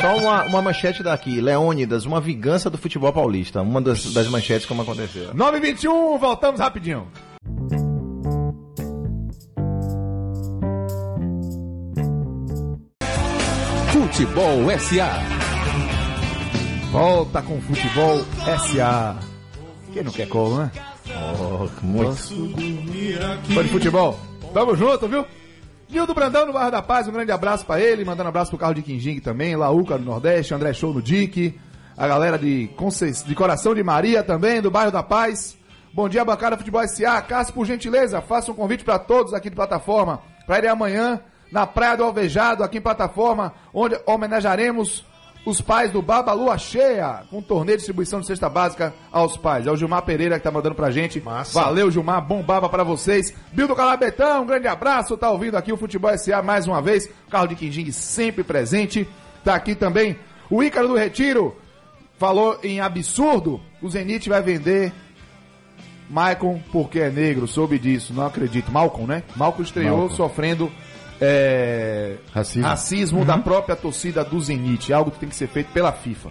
Só 0.00 0.16
uma, 0.16 0.42
uma 0.44 0.62
manchete 0.62 1.02
daqui. 1.02 1.40
Leônidas, 1.40 2.04
uma 2.04 2.20
vingança 2.20 2.68
do 2.70 2.78
futebol 2.78 3.12
paulista. 3.12 3.60
Uma 3.62 3.80
das, 3.80 4.12
das 4.12 4.28
manchetes 4.28 4.66
como 4.66 4.82
aconteceu. 4.82 5.32
9h21, 5.34 6.18
voltamos 6.18 6.60
rapidinho. 6.60 7.06
Futebol 13.92 14.70
SA. 14.78 15.10
Volta 16.90 17.42
com 17.42 17.56
o 17.58 17.60
Futebol 17.60 18.20
SA. 18.58 19.16
Quem 19.92 20.02
não 20.02 20.12
quer 20.12 20.28
colo, 20.28 20.58
né? 20.58 20.70
Oh, 21.40 21.68
muito. 21.82 22.16
De 23.46 23.68
futebol. 23.68 24.18
Tamo 24.52 24.74
junto, 24.76 25.08
viu? 25.08 25.24
Nildo 25.88 26.12
Brandão 26.12 26.46
no 26.46 26.52
Barra 26.52 26.70
da 26.70 26.82
Paz, 26.82 27.08
um 27.08 27.12
grande 27.12 27.32
abraço 27.32 27.64
pra 27.64 27.80
ele, 27.80 28.04
mandando 28.04 28.24
um 28.24 28.28
abraço 28.28 28.50
pro 28.50 28.58
carro 28.58 28.74
de 28.74 28.82
Quinjing 28.82 29.20
também, 29.20 29.56
Laúca 29.56 29.96
do 29.96 30.04
Nordeste, 30.04 30.52
André 30.52 30.74
Show 30.74 30.92
no 30.92 31.00
Dick, 31.00 31.58
a 31.96 32.06
galera 32.06 32.38
de, 32.38 32.68
de 33.26 33.34
Coração 33.34 33.74
de 33.74 33.82
Maria 33.82 34.22
também, 34.22 34.60
do 34.60 34.70
bairro 34.70 34.92
da 34.92 35.02
Paz. 35.02 35.56
Bom 35.94 36.06
dia, 36.06 36.24
bancada 36.24 36.58
Futebol 36.58 36.86
SA. 36.86 37.22
Cássio, 37.22 37.54
por 37.54 37.64
gentileza, 37.64 38.20
faça 38.20 38.52
um 38.52 38.54
convite 38.54 38.84
pra 38.84 38.98
todos 38.98 39.32
aqui 39.32 39.48
de 39.48 39.56
plataforma, 39.56 40.20
pra 40.46 40.58
irem 40.58 40.70
amanhã 40.70 41.20
na 41.50 41.66
Praia 41.66 41.96
do 41.96 42.04
Alvejado, 42.04 42.62
aqui 42.62 42.76
em 42.76 42.82
plataforma, 42.82 43.54
onde 43.72 43.98
homenagearemos 44.06 45.04
os 45.48 45.62
pais 45.62 45.90
do 45.90 46.02
Baba 46.02 46.32
Lua 46.34 46.58
Cheia, 46.58 47.22
com 47.30 47.38
um 47.38 47.42
torneio 47.42 47.78
de 47.78 47.80
distribuição 47.80 48.20
de 48.20 48.26
cesta 48.26 48.50
básica 48.50 48.94
aos 49.10 49.36
pais. 49.36 49.66
É 49.66 49.70
o 49.70 49.76
Gilmar 49.76 50.02
Pereira 50.02 50.36
que 50.36 50.44
tá 50.44 50.50
mandando 50.50 50.74
pra 50.74 50.90
gente. 50.90 51.20
Massa. 51.20 51.58
Valeu, 51.58 51.90
Gilmar, 51.90 52.20
bom 52.20 52.42
baba 52.42 52.68
pra 52.68 52.84
vocês. 52.84 53.34
Bill 53.52 53.66
do 53.66 53.74
Calabetão, 53.74 54.42
um 54.42 54.46
grande 54.46 54.68
abraço, 54.68 55.16
tá 55.16 55.30
ouvindo 55.30 55.56
aqui 55.56 55.72
o 55.72 55.76
Futebol 55.78 56.16
SA 56.18 56.42
mais 56.42 56.66
uma 56.66 56.82
vez. 56.82 57.08
Carro 57.30 57.46
de 57.46 57.54
Quinjing 57.56 57.90
sempre 57.92 58.44
presente. 58.44 59.08
Tá 59.42 59.54
aqui 59.54 59.74
também 59.74 60.18
o 60.50 60.62
Ícaro 60.62 60.88
do 60.88 60.96
Retiro, 60.96 61.56
falou 62.18 62.58
em 62.62 62.80
absurdo, 62.80 63.60
o 63.80 63.88
Zenit 63.88 64.28
vai 64.28 64.42
vender 64.42 64.92
Maicon 66.10 66.60
porque 66.72 67.00
é 67.00 67.10
negro, 67.10 67.46
soube 67.46 67.78
disso, 67.78 68.12
não 68.12 68.26
acredito. 68.26 68.70
Malcolm, 68.70 69.06
né? 69.06 69.22
Malcolm 69.36 69.64
estreou 69.64 69.98
Malcolm. 69.98 70.16
sofrendo 70.16 70.72
é, 71.20 72.16
Racismo. 72.32 72.68
racismo 72.68 73.24
da 73.24 73.38
própria 73.38 73.76
torcida 73.76 74.24
do 74.24 74.40
Zenit, 74.40 74.92
algo 74.92 75.10
que 75.10 75.18
tem 75.18 75.28
que 75.28 75.36
ser 75.36 75.48
feito 75.48 75.72
pela 75.72 75.92
FIFA. 75.92 76.30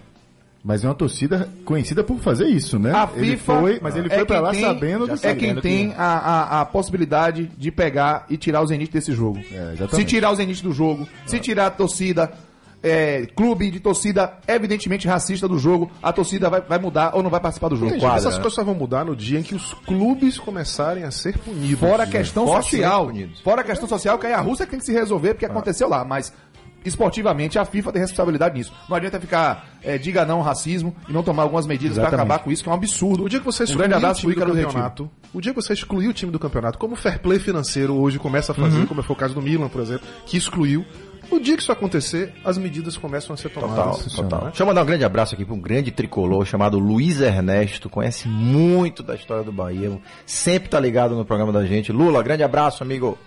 Mas 0.63 0.83
é 0.83 0.87
uma 0.87 0.95
torcida 0.95 1.47
conhecida 1.63 2.03
por 2.03 2.19
fazer 2.19 2.47
isso, 2.47 2.77
né? 2.77 2.91
A 2.91 3.07
ele 3.15 3.37
FIFA 3.37 3.43
foi, 3.61 3.79
mas 3.81 3.95
ele 3.95 4.07
é 4.11 4.15
foi 4.15 4.25
pra 4.25 4.35
quem 4.35 4.43
lá 4.43 4.51
tem- 4.51 4.61
sabendo 4.61 5.07
do 5.07 5.13
é 5.13 5.35
quem 5.35 5.55
tem 5.55 5.89
que- 5.91 5.95
a, 5.97 6.03
a, 6.17 6.61
a 6.61 6.65
possibilidade 6.65 7.45
de 7.57 7.71
pegar 7.71 8.25
e 8.29 8.35
tirar 8.35 8.61
o 8.61 8.67
Zenit 8.67 8.91
desse 8.91 9.13
jogo. 9.13 9.39
É, 9.51 9.87
se 9.95 10.03
tirar 10.03 10.31
o 10.31 10.35
Zenit 10.35 10.61
do 10.61 10.73
jogo, 10.73 11.07
se 11.25 11.39
tirar 11.39 11.67
a 11.67 11.71
torcida, 11.71 12.33
é, 12.81 13.25
clube 13.35 13.71
de 13.71 13.79
torcida 13.79 14.37
evidentemente 14.47 15.07
racista 15.07 15.47
do 15.47 15.57
jogo, 15.57 15.91
a 16.01 16.13
torcida 16.13 16.49
vai, 16.49 16.61
vai 16.61 16.79
mudar 16.79 17.15
ou 17.15 17.23
não 17.23 17.29
vai 17.29 17.39
participar 17.39 17.69
do 17.69 17.75
jogo. 17.75 17.91
Gente, 17.91 18.01
Quadra, 18.01 18.17
essas 18.17 18.35
né? 18.35 18.41
coisas 18.41 18.55
só 18.55 18.63
vão 18.63 18.75
mudar 18.75 19.05
no 19.05 19.15
dia 19.15 19.39
em 19.39 19.43
que 19.43 19.55
os 19.55 19.73
clubes 19.73 20.37
começarem 20.37 21.03
a 21.03 21.11
ser 21.11 21.37
punidos. 21.37 21.79
Fora 21.79 22.03
a 22.03 22.05
né? 22.05 22.11
questão 22.11 22.45
Fortemente 22.45 22.69
social. 22.69 23.11
Fora 23.43 23.61
a 23.61 23.63
questão 23.63 23.87
social, 23.87 24.19
que 24.19 24.27
aí 24.27 24.33
a 24.33 24.41
Rússia 24.41 24.65
tem 24.65 24.79
que 24.79 24.85
se 24.85 24.93
resolver 24.93 25.33
porque 25.33 25.45
aconteceu 25.45 25.89
lá, 25.89 26.05
mas 26.05 26.31
esportivamente 26.85 27.59
a 27.59 27.65
FIFA 27.65 27.91
tem 27.91 28.01
responsabilidade 28.01 28.55
nisso. 28.55 28.73
Não 28.87 28.95
adianta 28.95 29.19
ficar 29.19 29.67
é, 29.83 29.97
diga 29.97 30.25
não 30.25 30.37
ao 30.37 30.43
racismo 30.43 30.95
e 31.07 31.13
não 31.13 31.23
tomar 31.23 31.43
algumas 31.43 31.65
medidas 31.65 31.97
para 31.97 32.07
acabar 32.07 32.39
com 32.39 32.51
isso, 32.51 32.63
que 32.63 32.69
é 32.69 32.71
um 32.71 32.75
absurdo. 32.75 33.23
O 33.23 33.29
dia 33.29 33.39
que 33.39 33.45
você 33.45 33.63
um 33.63 33.65
excluir 33.65 33.87
grande 33.89 34.05
o 34.05 34.13
time 34.13 34.35
do 34.35 34.39
campeonato, 34.39 35.09
o 35.33 35.41
dia 35.41 35.53
que 35.53 35.61
você 35.61 35.73
excluir 35.73 36.07
o 36.07 36.13
time 36.13 36.31
do 36.31 36.39
campeonato, 36.39 36.77
como 36.77 36.93
o 36.93 36.97
fair 36.97 37.19
play 37.19 37.39
financeiro 37.39 37.95
hoje 37.95 38.19
começa 38.19 38.51
a 38.51 38.55
fazer, 38.55 38.79
Uhum. 38.79 38.85
como 38.85 39.03
foi 39.03 39.15
o 39.15 39.19
caso 39.19 39.33
do 39.33 39.41
Milan, 39.41 39.69
por 39.69 39.81
exemplo, 39.81 40.07
que 40.25 40.37
excluiu, 40.37 40.85
no 41.31 41.39
dia 41.39 41.55
que 41.55 41.61
isso 41.61 41.71
acontecer, 41.71 42.33
as 42.43 42.57
medidas 42.57 42.97
começam 42.97 43.33
a 43.33 43.37
ser 43.37 43.49
Total, 43.49 43.69
tomadas. 43.69 44.13
total. 44.13 44.39
né? 44.41 44.47
Deixa 44.47 44.63
eu 44.63 44.67
mandar 44.67 44.83
um 44.83 44.85
grande 44.85 45.03
abraço 45.03 45.35
aqui 45.35 45.43
para 45.45 45.53
um 45.53 45.59
grande 45.59 45.91
tricolor 45.91 46.45
chamado 46.45 46.79
Luiz 46.79 47.19
Ernesto. 47.21 47.89
Conhece 47.89 48.27
muito 48.27 49.01
da 49.03 49.15
história 49.15 49.43
do 49.43 49.51
Bahia. 49.51 49.97
Sempre 50.25 50.69
tá 50.69 50.79
ligado 50.79 51.15
no 51.15 51.25
programa 51.25 51.51
da 51.51 51.65
gente. 51.65 51.91
Lula, 51.91 52.21
grande 52.23 52.43
abraço, 52.43 52.83
amigo. 52.83 53.17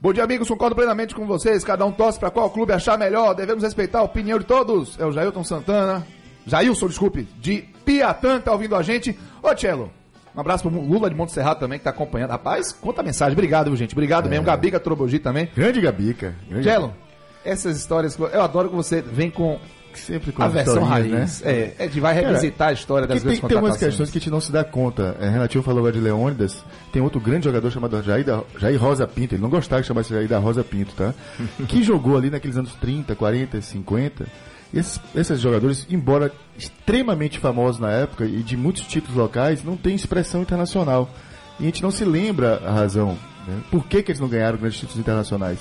Bom 0.00 0.12
dia, 0.12 0.24
amigos. 0.24 0.48
Concordo 0.48 0.74
plenamente 0.74 1.14
com 1.14 1.26
vocês. 1.26 1.62
Cada 1.62 1.84
um 1.84 1.92
torce 1.92 2.18
para 2.18 2.30
qual 2.30 2.48
clube 2.50 2.72
achar 2.72 2.96
melhor. 2.98 3.34
Devemos 3.34 3.62
respeitar 3.62 3.98
a 3.98 4.02
opinião 4.02 4.38
de 4.38 4.44
todos. 4.46 4.98
É 4.98 5.04
o 5.04 5.12
Jailton 5.12 5.44
Santana. 5.44 6.06
Jailson, 6.46 6.86
desculpe. 6.88 7.28
De 7.38 7.64
Piatã, 7.84 8.38
que 8.38 8.44
tá 8.46 8.52
ouvindo 8.52 8.74
a 8.76 8.82
gente. 8.82 9.18
Ô, 9.42 9.54
Tchelo. 9.54 9.90
Um 10.34 10.40
abraço 10.40 10.62
pro 10.70 10.80
Lula 10.80 11.10
de 11.10 11.16
Monte 11.16 11.32
Serrato 11.32 11.60
também, 11.60 11.76
que 11.78 11.84
tá 11.84 11.90
acompanhando. 11.90 12.30
Rapaz, 12.30 12.72
conta 12.72 13.00
a 13.00 13.04
mensagem. 13.04 13.32
Obrigado, 13.32 13.66
viu, 13.66 13.76
gente. 13.76 13.92
Obrigado 13.92 14.28
mesmo. 14.28 14.44
Gabica 14.44 14.78
Trobogi 14.78 15.18
também. 15.18 15.48
Grande 15.56 15.80
Gabica. 15.80 16.34
Grande 16.48 16.68
Tchelo, 16.68 16.94
essas 17.44 17.76
histórias. 17.76 18.18
Eu 18.18 18.42
adoro 18.42 18.68
que 18.68 18.76
você 18.76 19.00
vem 19.00 19.30
com 19.30 19.58
Sempre 19.94 20.32
com 20.32 20.42
a 20.42 20.48
versão 20.48 20.84
raiz. 20.84 21.40
né? 21.40 21.50
É, 21.78 21.84
é 21.84 21.88
de 21.88 22.00
vai 22.00 22.14
revisitar 22.14 22.68
a 22.68 22.72
história 22.72 23.06
das 23.06 23.22
Porque 23.22 23.40
tem, 23.40 23.48
tem 23.48 23.58
umas 23.58 23.76
questões 23.76 24.10
que 24.10 24.18
a 24.18 24.20
gente 24.20 24.30
não 24.30 24.40
se 24.40 24.52
dá 24.52 24.62
conta. 24.62 25.16
É, 25.20 25.28
Renatinho 25.28 25.64
falou 25.64 25.80
agora 25.80 25.92
de 25.92 26.00
Leônidas. 26.00 26.64
Tem 26.92 27.02
outro 27.02 27.20
grande 27.20 27.44
jogador 27.44 27.70
chamado 27.70 28.00
Jair, 28.02 28.24
da, 28.24 28.42
Jair 28.58 28.80
Rosa 28.80 29.06
Pinto. 29.06 29.34
Ele 29.34 29.42
não 29.42 29.50
gostava 29.50 29.82
de 29.82 29.88
chamar 29.88 30.02
esse 30.02 30.10
Jair 30.10 30.28
da 30.28 30.38
Rosa 30.38 30.62
Pinto, 30.62 30.94
tá? 30.94 31.12
que 31.66 31.82
jogou 31.82 32.16
ali 32.16 32.30
naqueles 32.30 32.56
anos 32.56 32.74
30, 32.74 33.14
40, 33.14 33.60
50. 33.60 34.26
E 34.72 34.78
esses, 34.78 35.00
esses 35.14 35.40
jogadores, 35.40 35.86
embora 35.90 36.32
extremamente 36.56 37.40
famosos 37.40 37.80
na 37.80 37.90
época 37.90 38.24
e 38.24 38.42
de 38.42 38.56
muitos 38.56 38.82
títulos 38.82 39.16
locais, 39.16 39.64
não 39.64 39.76
têm 39.76 39.96
expressão 39.96 40.42
internacional. 40.42 41.10
E 41.58 41.64
a 41.64 41.66
gente 41.66 41.82
não 41.82 41.90
se 41.90 42.04
lembra 42.04 42.62
a 42.64 42.70
razão. 42.70 43.18
Né? 43.46 43.60
Por 43.70 43.84
que, 43.86 44.02
que 44.02 44.12
eles 44.12 44.20
não 44.20 44.28
ganharam 44.28 44.56
grandes 44.56 44.78
títulos 44.78 45.00
internacionais? 45.00 45.58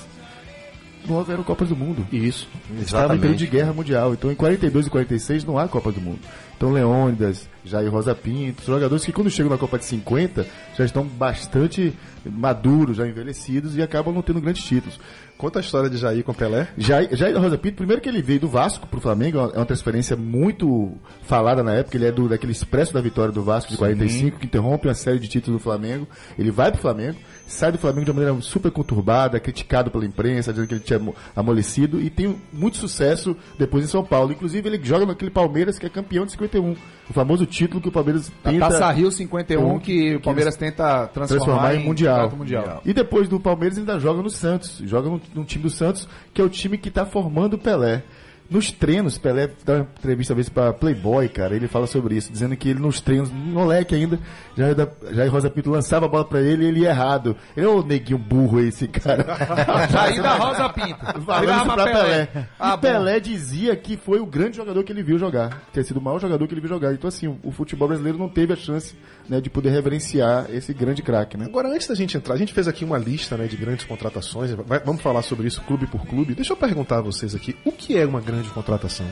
Não 1.07 1.15
houveram 1.15 1.43
Copas 1.43 1.69
do 1.69 1.75
Mundo. 1.75 2.05
Isso. 2.12 2.47
Estava 2.79 3.15
em 3.15 3.19
período 3.19 3.39
de 3.39 3.47
guerra 3.47 3.73
mundial. 3.73 4.13
Então, 4.13 4.31
em 4.31 4.35
42 4.35 4.88
e 4.88 4.89
46 4.89 5.43
não 5.45 5.57
há 5.57 5.67
Copa 5.67 5.91
do 5.91 6.01
Mundo. 6.01 6.19
Então, 6.55 6.71
Leônidas, 6.71 7.47
Jair 7.63 7.89
Rosa 7.89 8.13
Pinto, 8.13 8.63
jogadores 8.65 9.05
que 9.05 9.12
quando 9.12 9.29
chegam 9.29 9.49
na 9.49 9.57
Copa 9.57 9.79
de 9.79 9.85
50 9.85 10.45
já 10.77 10.83
estão 10.83 11.05
bastante 11.05 11.93
maduros, 12.25 12.97
já 12.97 13.07
envelhecidos 13.07 13.77
e 13.77 13.81
acabam 13.81 14.13
não 14.13 14.21
tendo 14.21 14.41
grandes 14.41 14.63
títulos. 14.63 14.99
Conta 15.39 15.60
a 15.60 15.62
história 15.62 15.89
de 15.89 15.95
Jair 15.95 16.21
com 16.21 16.34
Pelé. 16.34 16.67
Jair, 16.78 17.15
Jair 17.15 17.39
Rosa 17.39 17.58
Pinto, 17.58 17.78
primeiro 17.78 18.02
que 18.02 18.10
ele 18.10 18.21
veio 18.21 18.41
do 18.41 18.49
Vasco 18.49 18.86
pro 18.86 18.99
Flamengo, 18.99 19.38
é 19.38 19.41
uma- 19.41 19.52
é 19.54 19.58
uma 19.60 19.65
transferência 19.65 20.17
muito 20.17 20.91
falada 21.23 21.63
na 21.63 21.75
época, 21.75 21.95
ele 21.95 22.06
é 22.08 22.12
do, 22.12 22.28
daquele 22.28 22.52
expresso 22.52 22.93
da 22.93 22.99
vitória 22.99 23.32
do 23.32 23.41
Vasco 23.41 23.71
de 23.71 23.78
45, 23.78 24.38
que 24.38 24.45
interrompe 24.47 24.89
uma 24.89 24.93
série 24.93 25.17
de 25.17 25.30
títulos 25.30 25.62
do 25.62 25.63
Flamengo. 25.63 26.06
Ele 26.38 26.52
vai 26.52 26.69
pro 26.73 26.82
Flamengo, 26.82 27.17
sai 27.47 27.71
do 27.71 27.78
Flamengo 27.78 28.04
de 28.04 28.12
uma 28.12 28.19
maneira 28.21 28.41
super 28.41 28.69
conturbada, 28.69 29.39
criticado 29.39 29.89
pela 29.89 30.06
imprensa, 30.06 30.52
dizendo 30.52 30.67
que 30.67 30.73
ele 30.73 30.82
tinha 30.84 30.99
amo- 30.99 31.15
amolecido, 31.34 32.02
e 32.02 32.10
tem 32.10 32.36
muito 32.52 32.75
sucesso 32.75 33.34
depois 33.58 33.86
em 33.86 33.88
São 33.88 34.04
Paulo. 34.04 34.34
Inclusive, 34.34 34.67
ele 34.67 34.80
joga 34.84 35.06
naquele 35.06 35.32
Palmeiras 35.32 35.80
que 35.80 35.86
é 35.86 35.89
campeão 35.89 36.25
de 36.25 36.34
51. 36.34 36.75
O 37.10 37.13
famoso 37.13 37.45
título 37.45 37.82
que 37.82 37.89
o 37.89 37.91
Palmeiras 37.91 38.32
A 38.43 38.52
tenta 38.52 38.69
Taça 38.69 38.91
Rio 38.91 39.12
51 39.12 39.80
que 39.80 40.15
o 40.15 40.19
que 40.19 40.24
Palmeiras 40.24 40.56
tenta 40.56 41.08
transformar, 41.08 41.45
transformar 41.45 41.76
em 41.76 41.86
mundial. 41.86 42.30
campeonato 42.30 42.38
mundial. 42.38 42.82
E 42.86 42.93
depois 42.93 43.28
do 43.28 43.39
Palmeiras 43.39 43.78
ainda 43.78 44.00
joga 44.00 44.22
no 44.22 44.30
Santos. 44.30 44.82
Joga 44.86 45.10
no, 45.10 45.22
no 45.34 45.43
time 45.43 45.63
do 45.63 45.69
Santos, 45.72 46.08
que 46.34 46.39
é 46.39 46.43
o 46.43 46.50
time 46.50 46.78
que 46.78 46.89
está 46.89 47.06
formando 47.06 47.56
o 47.56 47.58
Pelé. 47.58 48.04
Nos 48.49 48.71
treinos, 48.71 49.17
Pelé 49.17 49.49
dá 49.63 49.75
uma 49.75 49.88
entrevista 49.97 50.33
às 50.33 50.38
vezes 50.38 50.49
pra 50.49 50.73
Playboy, 50.73 51.29
cara, 51.29 51.55
ele 51.55 51.67
fala 51.67 51.85
sobre 51.85 52.15
isso, 52.15 52.31
dizendo 52.31 52.55
que 52.57 52.69
ele 52.69 52.79
nos 52.79 52.99
treinos, 52.99 53.29
moleque 53.31 53.93
ainda, 53.93 54.19
já, 54.57 54.67
já 55.12 55.29
Rosa 55.29 55.49
Pinto 55.49 55.69
lançava 55.69 56.05
a 56.05 56.09
bola 56.09 56.25
pra 56.25 56.41
ele 56.41 56.63
e 56.65 56.67
ele 56.67 56.79
ia 56.81 56.89
errado. 56.89 57.35
Ele 57.55 57.65
é 57.65 57.69
o 57.69 57.83
neguinho 57.83 58.17
burro 58.17 58.59
esse 58.59 58.88
cara. 58.88 59.25
Jair 59.91 60.21
da 60.21 60.35
Rosa 60.35 60.69
Pinto. 60.69 61.21
Falando 61.21 61.73
pra 61.73 61.83
Pelé. 61.85 62.27
Ah, 62.59 62.69
e 62.69 62.75
bom. 62.75 62.77
Pelé 62.81 63.19
dizia 63.19 63.75
que 63.75 63.97
foi 63.97 64.19
o 64.19 64.25
grande 64.25 64.57
jogador 64.57 64.83
que 64.83 64.91
ele 64.91 65.03
viu 65.03 65.17
jogar. 65.19 65.62
Ter 65.71 65.83
sido 65.83 65.97
o 65.97 66.01
maior 66.01 66.19
jogador 66.19 66.47
que 66.47 66.53
ele 66.53 66.62
viu 66.62 66.69
jogar. 66.69 66.93
Então, 66.93 67.07
assim, 67.07 67.27
o, 67.27 67.38
o 67.43 67.51
futebol 67.51 67.88
brasileiro 67.88 68.17
não 68.17 68.29
teve 68.29 68.53
a 68.53 68.55
chance 68.55 68.95
né, 69.27 69.39
de 69.39 69.49
poder 69.49 69.69
reverenciar 69.69 70.47
esse 70.49 70.73
grande 70.73 71.01
craque, 71.03 71.38
né? 71.38 71.45
Agora, 71.45 71.69
antes 71.69 71.88
da 71.88 71.93
gente 71.95 72.17
entrar, 72.17 72.33
a 72.33 72.38
gente 72.38 72.53
fez 72.53 72.67
aqui 72.67 72.83
uma 72.83 72.97
lista 72.97 73.38
né, 73.38 73.45
de 73.45 73.55
grandes 73.55 73.85
contratações. 73.85 74.51
Vai- 74.51 74.79
vamos 74.79 75.01
falar 75.01 75.21
sobre 75.21 75.47
isso 75.47 75.62
clube 75.62 75.85
por 75.88 76.05
clube. 76.05 76.33
Deixa 76.33 76.53
eu 76.53 76.57
perguntar 76.57 76.97
a 76.97 77.01
vocês 77.01 77.35
aqui: 77.35 77.55
o 77.65 77.71
que 77.71 77.97
é 77.97 78.05
uma 78.05 78.21
grande 78.21 78.38
contratação? 78.47 79.06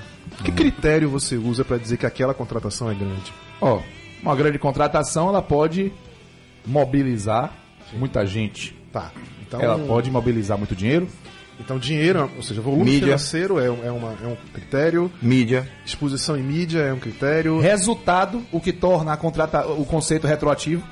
Que 0.44 0.52
critério 0.52 1.10
você 1.10 1.36
usa 1.36 1.66
para 1.66 1.78
dizer 1.78 1.98
que 1.98 2.06
aquela 2.06 2.34
contratação 2.34 2.90
é 2.90 2.94
grande? 2.96 3.34
Ó, 3.60 3.82
uma 4.24 4.36
grande 4.36 4.58
contratação, 4.58 5.28
ela 5.28 5.42
pode 5.42 5.92
mobilizar 6.66 7.54
muita 7.94 8.26
gente. 8.26 8.76
Tá. 8.92 9.12
Então, 9.46 9.62
Ela 9.62 9.78
pode 9.80 10.10
mobilizar 10.12 10.58
muito 10.58 10.76
dinheiro. 10.76 11.08
então 11.60 11.80
dinheiro, 11.80 12.30
ou 12.36 12.44
seja, 12.44 12.62
volume 12.62 12.84
Mídia. 12.86 13.00
financeiro 13.08 13.60
é, 13.60 13.70
um- 13.72 13.84
é 13.84 13.92
uma- 13.92 14.16
é 14.24 14.28
um 14.28 14.36
critério, 14.54 15.12
Mídia. 15.22 15.68
exposição 15.86 16.38
em 16.38 16.44
mídia 16.44 16.80
é 16.82 16.94
um 16.94 17.00
critério. 17.00 17.60
Resultado, 17.60 18.44
o 18.52 18.60
que 18.62 18.72
torna 18.72 19.14
a 19.14 19.18
contrata 19.18 19.66
o 19.68 19.84
conceito 19.86 20.28
retroativo. 20.28 20.84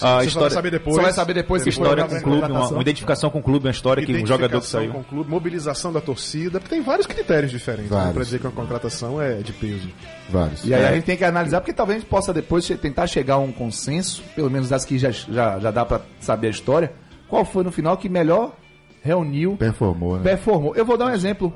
Você 0.00 0.06
só 0.06 0.14
vai 0.14 0.26
história, 0.26 0.50
saber 0.50 0.70
depois. 0.70 0.96
Você 0.96 1.02
vai 1.02 1.12
saber 1.12 1.34
depois 1.34 1.62
se 1.62 1.68
história 1.68 2.06
foi 2.06 2.08
com 2.08 2.14
uma 2.14 2.20
o 2.20 2.22
clube, 2.22 2.38
uma, 2.38 2.46
contratação. 2.48 2.76
uma 2.76 2.82
identificação 2.82 3.30
com 3.30 3.38
o 3.38 3.42
clube, 3.42 3.66
uma 3.66 3.70
história 3.70 4.06
que 4.06 4.14
um 4.16 4.26
jogador 4.26 4.60
que 4.60 4.66
saiu. 4.66 4.92
com 4.92 5.00
o 5.00 5.04
clube, 5.04 5.30
mobilização 5.30 5.92
da 5.92 6.00
torcida, 6.00 6.60
porque 6.60 6.74
tem 6.74 6.84
vários 6.84 7.06
critérios 7.06 7.50
diferentes 7.50 7.90
Vários. 7.90 8.12
para 8.12 8.22
dizer 8.24 8.38
que 8.38 8.46
uma 8.46 8.52
contratação 8.52 9.20
é 9.20 9.34
de 9.36 9.52
peso. 9.52 9.88
Vários. 10.30 10.64
E 10.64 10.72
aí 10.72 10.84
a 10.84 10.92
gente 10.94 11.04
tem 11.04 11.16
que 11.16 11.24
analisar, 11.24 11.60
porque 11.60 11.72
talvez 11.72 11.96
a 11.96 12.00
gente 12.00 12.08
possa 12.08 12.32
depois 12.32 12.66
tentar 12.80 13.06
chegar 13.06 13.34
a 13.34 13.38
um 13.38 13.52
consenso, 13.52 14.22
pelo 14.34 14.50
menos 14.50 14.68
das 14.68 14.84
que 14.84 14.98
já, 14.98 15.10
já, 15.10 15.58
já 15.58 15.70
dá 15.70 15.84
pra 15.84 16.00
saber 16.20 16.48
a 16.48 16.50
história, 16.50 16.92
qual 17.28 17.44
foi 17.44 17.64
no 17.64 17.72
final 17.72 17.96
que 17.96 18.08
melhor 18.08 18.54
reuniu, 19.02 19.56
Performou, 19.56 20.16
né? 20.16 20.22
performou. 20.22 20.74
Eu 20.76 20.84
vou 20.84 20.96
dar 20.96 21.06
um 21.06 21.10
exemplo. 21.10 21.52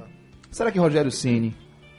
Será 0.50 0.70
que 0.70 0.78
Rogério 0.78 1.10
Ceni 1.10 1.54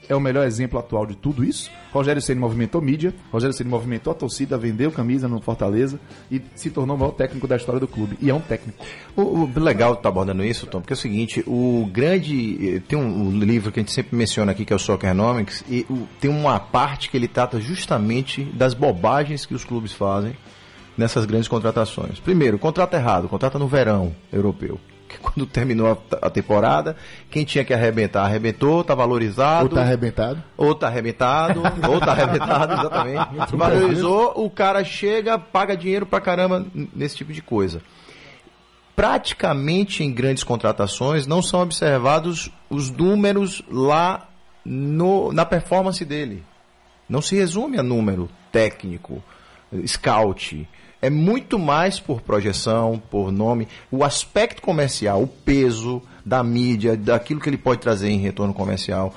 é 0.10 0.16
o 0.16 0.20
melhor 0.20 0.46
exemplo 0.46 0.78
atual 0.80 1.06
de 1.06 1.16
tudo 1.16 1.44
isso? 1.44 1.70
Rogério 1.92 2.22
Ceni 2.22 2.40
movimentou 2.40 2.82
mídia, 2.82 3.14
Rogério 3.32 3.56
Ceni 3.56 3.70
movimentou 3.70 4.12
a 4.12 4.16
torcida, 4.16 4.58
vendeu 4.58 4.92
camisa 4.92 5.28
no 5.28 5.40
Fortaleza 5.42 6.00
e 6.32 6.42
se 6.56 6.70
tornou 6.70 6.96
o 6.96 7.00
maior 7.00 7.12
técnico 7.12 7.48
da 7.48 7.56
história 7.56 7.80
do 7.80 7.88
clube. 7.88 8.18
E 8.22 8.30
é 8.30 8.34
um 8.34 8.40
técnico. 8.42 8.84
O, 9.16 9.22
o 9.22 9.60
legal 9.60 9.94
estar 9.94 10.10
abordando 10.10 10.44
isso, 10.44 10.66
Tom, 10.68 10.82
porque 10.82 10.94
é 10.94 10.96
o 10.96 10.98
seguinte, 10.98 11.44
o 11.48 11.90
grande. 11.92 12.76
eh, 12.78 12.80
Tem 12.88 12.98
um, 12.98 13.32
livro 13.40 13.72
que 13.72 13.80
a 13.80 13.84
gente 13.84 13.94
sempre 13.94 14.16
menciona 14.16 14.52
aqui, 14.52 14.66
que 14.66 14.74
é 14.74 14.76
o 14.76 14.80
Soccernomics, 14.80 15.64
e 15.70 15.86
o- 15.90 16.08
tem 16.20 16.30
uma 16.32 16.60
parte 16.60 17.10
que 17.10 17.18
ele 17.18 17.28
trata 17.28 17.60
justamente 17.62 18.44
das 18.44 18.74
bobagens 18.74 19.46
que 19.46 19.54
os 19.54 19.64
clubes 19.64 19.94
fazem 19.94 20.34
nessas 20.98 21.26
grandes 21.26 21.48
contratações. 21.48 22.20
Primeiro, 22.20 22.60
contrato 22.60 22.94
errado, 22.96 23.28
contrata 23.28 23.58
no 23.58 23.68
verão 23.68 24.14
europeu. 24.32 24.80
Quando 25.22 25.46
terminou 25.46 26.02
a, 26.22 26.30
temporada, 26.30 26.96
quem 27.30 27.46
tinha 27.46 27.64
que 27.64 27.74
arrebentar, 27.74 28.26
arrebentou, 28.26 28.84
tá 28.84 28.96
valorizado. 28.96 29.66
Ou 29.66 29.70
tá 29.70 29.82
arrebentado. 29.82 30.44
Ou 30.58 30.76
tá 30.76 30.88
arrebentado, 30.88 31.62
ou 31.90 32.00
tá 32.00 32.12
arrebentado, 32.12 32.74
exatamente. 32.74 33.56
Valorizou, 33.56 34.34
o 34.36 34.50
cara 34.50 34.84
chega, 34.84 35.38
paga 35.38 35.78
dinheiro 35.78 36.06
pra 36.06 36.20
caramba 36.20 36.66
nesse 36.94 37.16
tipo 37.16 37.32
de 37.32 37.42
coisa. 37.42 37.82
Praticamente 38.96 40.04
em 40.04 40.12
grandes 40.12 40.44
contratações 40.44 41.26
não 41.26 41.42
são 41.42 41.62
observados 41.62 42.52
os 42.70 42.92
números 42.92 43.64
lá 43.70 44.30
no, 44.64 45.32
na 45.32 45.46
performance 45.46 46.04
dele. 46.06 46.44
Não 47.10 47.22
se 47.22 47.36
resume 47.36 47.78
a 47.78 47.84
número 47.84 48.30
técnico, 48.52 49.24
scout. 49.86 50.68
É 51.04 51.10
muito 51.10 51.60
mais 51.60 52.00
por 52.00 52.22
projeção, 52.22 52.98
por 53.12 53.30
nome, 53.30 53.68
o 53.92 54.06
aspecto 54.06 54.62
comercial, 54.62 55.22
o 55.22 55.28
peso 55.28 56.02
da 56.26 56.42
mídia, 56.42 56.96
daquilo 56.96 57.42
que 57.42 57.50
ele 57.50 57.58
pode 57.58 57.82
trazer 57.82 58.08
em 58.08 58.20
retorno 58.20 58.54
comercial. 58.54 59.14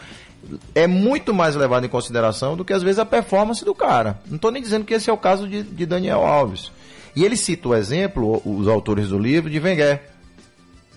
É 0.74 0.88
muito 0.88 1.32
mais 1.32 1.54
levado 1.54 1.86
em 1.86 1.88
consideração 1.88 2.56
do 2.56 2.64
que 2.64 2.72
às 2.72 2.82
vezes 2.82 2.98
a 2.98 3.06
performance 3.06 3.64
do 3.64 3.72
cara. 3.72 4.18
Não 4.26 4.34
estou 4.34 4.50
nem 4.50 4.60
dizendo 4.60 4.84
que 4.84 4.94
esse 4.94 5.08
é 5.08 5.12
o 5.12 5.16
caso 5.16 5.46
de, 5.46 5.62
de 5.62 5.86
Daniel 5.86 6.26
Alves. 6.26 6.72
E 7.14 7.24
ele 7.24 7.36
cita 7.36 7.68
o 7.68 7.74
exemplo, 7.76 8.42
os 8.44 8.66
autores 8.66 9.10
do 9.10 9.18
livro, 9.20 9.48
de 9.48 9.60
Wenger. 9.60 10.02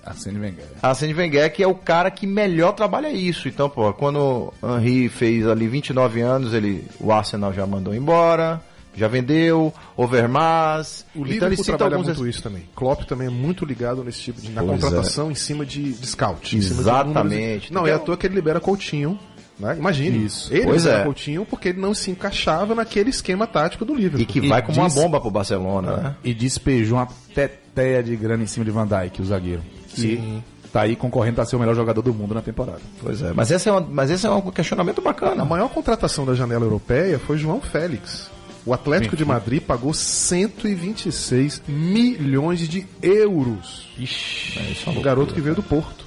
Arsene 0.04 0.39
Wenger. 0.39 0.65
Arsene 0.82 1.13
Wenger, 1.13 1.54
que 1.54 1.62
é 1.62 1.67
o 1.67 1.75
cara 1.75 2.10
que 2.10 2.25
melhor 2.25 2.71
trabalha 2.71 3.12
isso. 3.12 3.47
Então, 3.47 3.69
pô, 3.69 3.93
quando 3.93 4.52
o 4.60 4.75
Henry 4.75 5.08
fez 5.08 5.45
ali 5.45 5.67
29 5.67 6.19
anos, 6.21 6.52
ele, 6.52 6.84
o 6.99 7.12
Arsenal 7.12 7.54
já 7.54 7.67
mandou 7.67 7.93
embora, 7.93 8.60
já 8.95 9.08
vendeu, 9.08 9.73
Overmars. 9.95 11.06
O 11.15 11.19
então 11.19 11.23
Liverpool 11.23 11.47
ele 11.47 11.56
cita 11.58 11.78
trabalha 11.78 11.95
alguns 11.97 12.17
muito 12.17 12.28
isso 12.30 12.41
também. 12.43 12.63
Klopp 12.75 13.04
também 13.04 13.28
é 13.28 13.32
muito 13.32 13.65
ligado 13.65 14.04
nesse 14.04 14.19
tipo 14.21 14.41
de 14.41 14.49
na 14.52 14.63
Pois 14.63 14.82
contratação 14.82 15.32
em 15.32 15.36
cima 15.36 15.65
de, 15.65 15.93
de 15.93 16.08
scout. 16.08 16.49
de 16.49 16.58
Exatamente. 16.58 17.71
números. 17.71 17.71
Não 17.71 17.88
é 17.88 17.93
à 17.93 17.99
toa 17.99 18.17
que 18.17 18.28
ele 18.28 18.36
libera 18.36 18.60
Coutinho. 18.60 19.17
Né? 19.60 19.75
Imagine. 19.78 20.25
Isso. 20.25 20.54
Ele 20.54 20.63
Pois 20.63 20.84
libera 20.84 21.02
é. 21.02 21.04
Coutinho 21.06 21.45
porque 21.45 21.69
ele 21.69 21.82
não 21.82 21.93
se 21.93 22.10
encaixava 22.12 22.73
naquele 22.73 23.10
esquema 23.10 23.45
tático 23.45 23.84
do 23.84 23.93
Liverpool. 23.93 24.21
E 24.21 24.25
que 24.25 24.39
E 24.39 24.47
vai 24.47 24.62
como 24.62 24.78
uma 24.80 24.88
diz- 24.88 24.95
bomba 24.95 25.19
pro 25.19 25.30
Barcelona, 25.30 25.97
né? 25.97 26.15
E 26.23 26.34
despejou 26.34 26.97
uma 26.97 27.08
teteia 27.36 28.02
de 28.02 28.15
grana 28.15 28.43
em 28.43 28.47
cima 28.47 28.63
de 28.65 28.71
Van 28.71 28.88
Dijk, 28.88 29.21
o 29.21 29.25
zagueiro. 29.25 29.62
Que 29.93 30.41
tá 30.71 30.82
aí 30.82 30.95
concorrendo 30.95 31.36
pra 31.36 31.45
ser 31.45 31.56
o 31.58 31.60
melhor 31.60 31.75
jogador 31.75 32.02
do 32.02 32.13
mundo 32.13 32.34
na 32.34 32.41
temporada. 32.41 32.80
Pois 33.02 33.21
é. 33.21 33.34
Mas 33.34 33.52
esse 33.52 33.67
é, 33.67 33.71
uma, 33.71 33.82
mas 33.82 34.10
esse 34.10 34.25
é 34.25 34.30
um 34.30 34.49
questionamento 34.49 35.02
bacana. 35.02 35.41
A 35.41 35.45
maior 35.45 35.67
contratação 35.69 36.25
da 36.25 36.34
janela 36.36 36.63
europeia 36.63 37.19
foi 37.19 37.38
João 37.38 37.60
Félix. 37.60 38.30
O 38.69 38.73
Atlético 38.75 39.17
de 39.17 39.25
Madrid 39.25 39.63
pagou 39.63 39.91
126 39.95 41.63
milhões 41.67 42.60
de 42.69 42.86
euros. 43.01 43.89
Ixi, 43.97 44.60
é 44.60 44.71
isso 44.71 44.89
O 44.91 45.01
garoto 45.01 45.34
que 45.34 45.41
veio 45.41 45.55
do 45.55 45.63
Porto. 45.63 46.05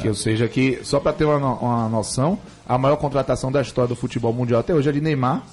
Que, 0.00 0.08
ou 0.08 0.14
seja, 0.16 0.48
que, 0.48 0.80
só 0.82 0.98
pra 0.98 1.12
ter 1.12 1.24
uma, 1.24 1.36
uma 1.36 1.88
noção, 1.88 2.36
a 2.68 2.76
maior 2.76 2.96
contratação 2.96 3.52
da 3.52 3.62
história 3.62 3.86
do 3.86 3.94
futebol 3.94 4.32
mundial 4.32 4.58
até 4.58 4.74
hoje 4.74 4.88
é 4.88 4.92
de 4.92 5.00
Neymar, 5.00 5.46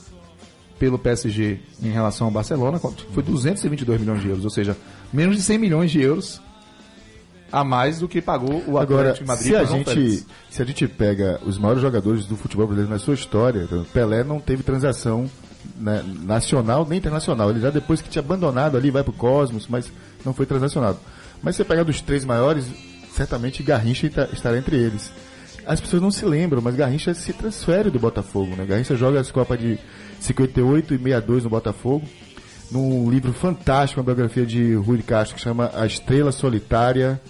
pelo 0.80 0.98
PSG 0.98 1.60
em 1.84 1.92
relação 1.92 2.26
ao 2.26 2.34
Barcelona, 2.34 2.80
foi 2.80 3.22
222 3.22 4.02
milhões 4.02 4.22
de 4.22 4.30
euros, 4.30 4.44
ou 4.44 4.50
seja, 4.50 4.76
menos 5.14 5.36
de 5.36 5.44
100 5.44 5.58
milhões 5.60 5.92
de 5.92 6.02
euros 6.02 6.42
a 7.52 7.64
mais 7.64 8.00
do 8.00 8.08
que 8.08 8.20
pagou 8.20 8.64
o 8.66 8.80
Agora, 8.80 9.12
Atlético 9.12 9.26
de 9.26 9.28
Madrid 9.28 9.48
se 9.48 9.56
a, 9.56 9.64
gente, 9.64 9.94
Félix. 9.94 10.26
se 10.50 10.62
a 10.64 10.66
gente 10.66 10.88
pega 10.88 11.40
os 11.46 11.60
maiores 11.60 11.84
jogadores 11.84 12.26
do 12.26 12.36
futebol 12.36 12.66
brasileiro 12.66 12.92
na 12.92 12.98
sua 12.98 13.14
história, 13.14 13.68
Pelé 13.94 14.24
não 14.24 14.40
teve 14.40 14.64
transação 14.64 15.30
né, 15.78 16.04
nacional 16.24 16.86
nem 16.88 16.98
internacional. 17.00 17.50
Ele 17.50 17.60
já 17.60 17.70
depois 17.70 18.02
que 18.02 18.10
tinha 18.10 18.22
abandonado 18.24 18.78
ali, 18.78 18.92
vai 18.92 19.04
pro 19.04 19.14
Cosmos, 19.14 19.68
mas 19.68 19.92
não 20.26 20.34
foi 20.34 20.46
transacionado. 20.46 20.98
Mas 21.42 21.56
se 21.56 21.64
você 21.64 21.66
pegar 21.66 21.84
dos 21.84 22.02
três 22.02 22.24
maiores, 22.26 22.66
certamente 23.14 23.62
Garrincha 23.64 24.08
esta- 24.08 24.30
estará 24.34 24.58
entre 24.58 24.76
eles. 24.78 25.12
As 25.66 25.80
pessoas 25.80 26.02
não 26.02 26.12
se 26.12 26.26
lembram, 26.26 26.62
mas 26.62 26.76
Garrincha 26.76 27.14
se 27.14 27.32
transfere 27.34 27.90
do 27.90 28.00
Botafogo. 28.00 28.56
Né? 28.56 28.66
Garrincha 28.66 28.96
joga 28.96 29.20
as 29.20 29.32
Copas 29.32 29.60
de 29.60 29.78
58 30.20 30.94
e 30.94 30.98
62 30.98 31.44
no 31.44 31.50
Botafogo. 31.50 32.06
Num 32.72 33.10
livro 33.10 33.32
fantástico, 33.34 34.00
uma 34.02 34.06
biografia 34.06 34.46
de 34.46 34.74
Rui 34.76 35.02
Castro, 35.04 35.36
que 35.36 35.42
chama 35.42 35.70
A 35.74 35.86
Estrela 35.86 36.32
Solitária. 36.32 37.22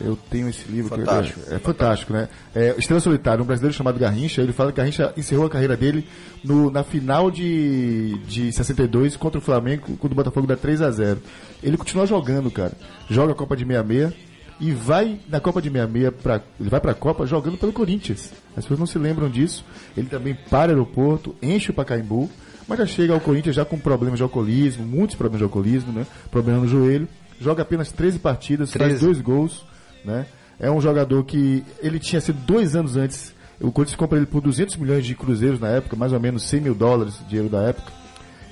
Eu 0.00 0.16
tenho 0.30 0.48
esse 0.48 0.66
livro. 0.70 0.90
que- 0.94 1.04
Fantástico. 1.04 1.40
É, 1.50 1.58
fantástico, 1.58 2.12
né? 2.12 2.28
É, 2.54 2.74
Estrela 2.78 3.00
Solitária, 3.00 3.42
um 3.42 3.46
brasileiro 3.46 3.76
chamado 3.76 3.98
Garrincha, 3.98 4.40
ele 4.42 4.52
fala 4.52 4.70
que 4.72 4.76
Garrincha 4.78 5.12
encerrou 5.16 5.46
a 5.46 5.50
carreira 5.50 5.76
dele 5.76 6.06
no- 6.44 6.70
na 6.70 6.82
final 6.84 7.30
de, 7.30 8.18
de 8.26 8.52
62 8.52 9.16
contra 9.16 9.38
o 9.38 9.42
Flamengo, 9.42 9.96
quando 9.98 10.12
o 10.12 10.16
Botafogo 10.16 10.46
dá 10.46 10.56
3 10.56 10.80
a 10.82 10.90
0 10.90 11.20
Ele 11.62 11.76
continua 11.76 12.06
jogando, 12.06 12.50
cara. 12.50 12.72
Joga 13.10 13.32
a 13.32 13.34
Copa 13.34 13.56
de 13.56 13.64
66, 13.64 14.12
e 14.60 14.72
vai 14.72 15.18
na 15.28 15.40
Copa 15.40 15.60
de 15.62 15.68
66 15.70 16.12
para 16.22 16.40
ele 16.60 16.68
vai 16.68 16.80
para 16.80 16.92
a 16.92 16.94
Copa 16.94 17.26
jogando 17.26 17.56
pelo 17.56 17.72
Corinthians. 17.72 18.32
As 18.56 18.64
pessoas 18.64 18.78
não 18.80 18.86
se 18.86 18.98
lembram 18.98 19.28
disso. 19.28 19.64
Ele 19.96 20.08
também 20.08 20.36
para 20.50 20.70
o 20.72 20.74
aeroporto, 20.74 21.34
enche 21.42 21.70
o 21.70 21.74
Pacaembu, 21.74 22.28
mas 22.66 22.78
já 22.78 22.86
chega 22.86 23.12
ao 23.14 23.20
Corinthians 23.20 23.54
já 23.56 23.64
com 23.64 23.78
problemas 23.78 24.18
de 24.18 24.22
alcoolismo, 24.22 24.84
muitos 24.84 25.16
problemas 25.16 25.38
de 25.38 25.44
alcoolismo, 25.44 25.92
né? 25.92 26.06
Problema 26.30 26.60
no 26.60 26.68
joelho. 26.68 27.08
Joga 27.40 27.62
apenas 27.62 27.92
13 27.92 28.18
partidas, 28.18 28.72
faz 28.72 28.84
13. 28.90 29.04
dois 29.04 29.20
gols, 29.20 29.64
né? 30.04 30.26
É 30.58 30.70
um 30.70 30.80
jogador 30.80 31.24
que 31.24 31.64
ele 31.80 31.98
tinha 31.98 32.20
sido 32.20 32.38
dois 32.44 32.74
anos 32.74 32.96
antes. 32.96 33.32
O 33.60 33.70
Corinthians 33.70 33.96
compra 33.96 34.18
ele 34.18 34.26
por 34.26 34.40
200 34.40 34.76
milhões 34.76 35.04
de 35.04 35.14
cruzeiros 35.14 35.60
na 35.60 35.68
época, 35.68 35.96
mais 35.96 36.12
ou 36.12 36.20
menos 36.20 36.42
100 36.44 36.60
mil 36.60 36.74
dólares, 36.74 37.20
dinheiro 37.28 37.48
da 37.48 37.62
época. 37.62 37.92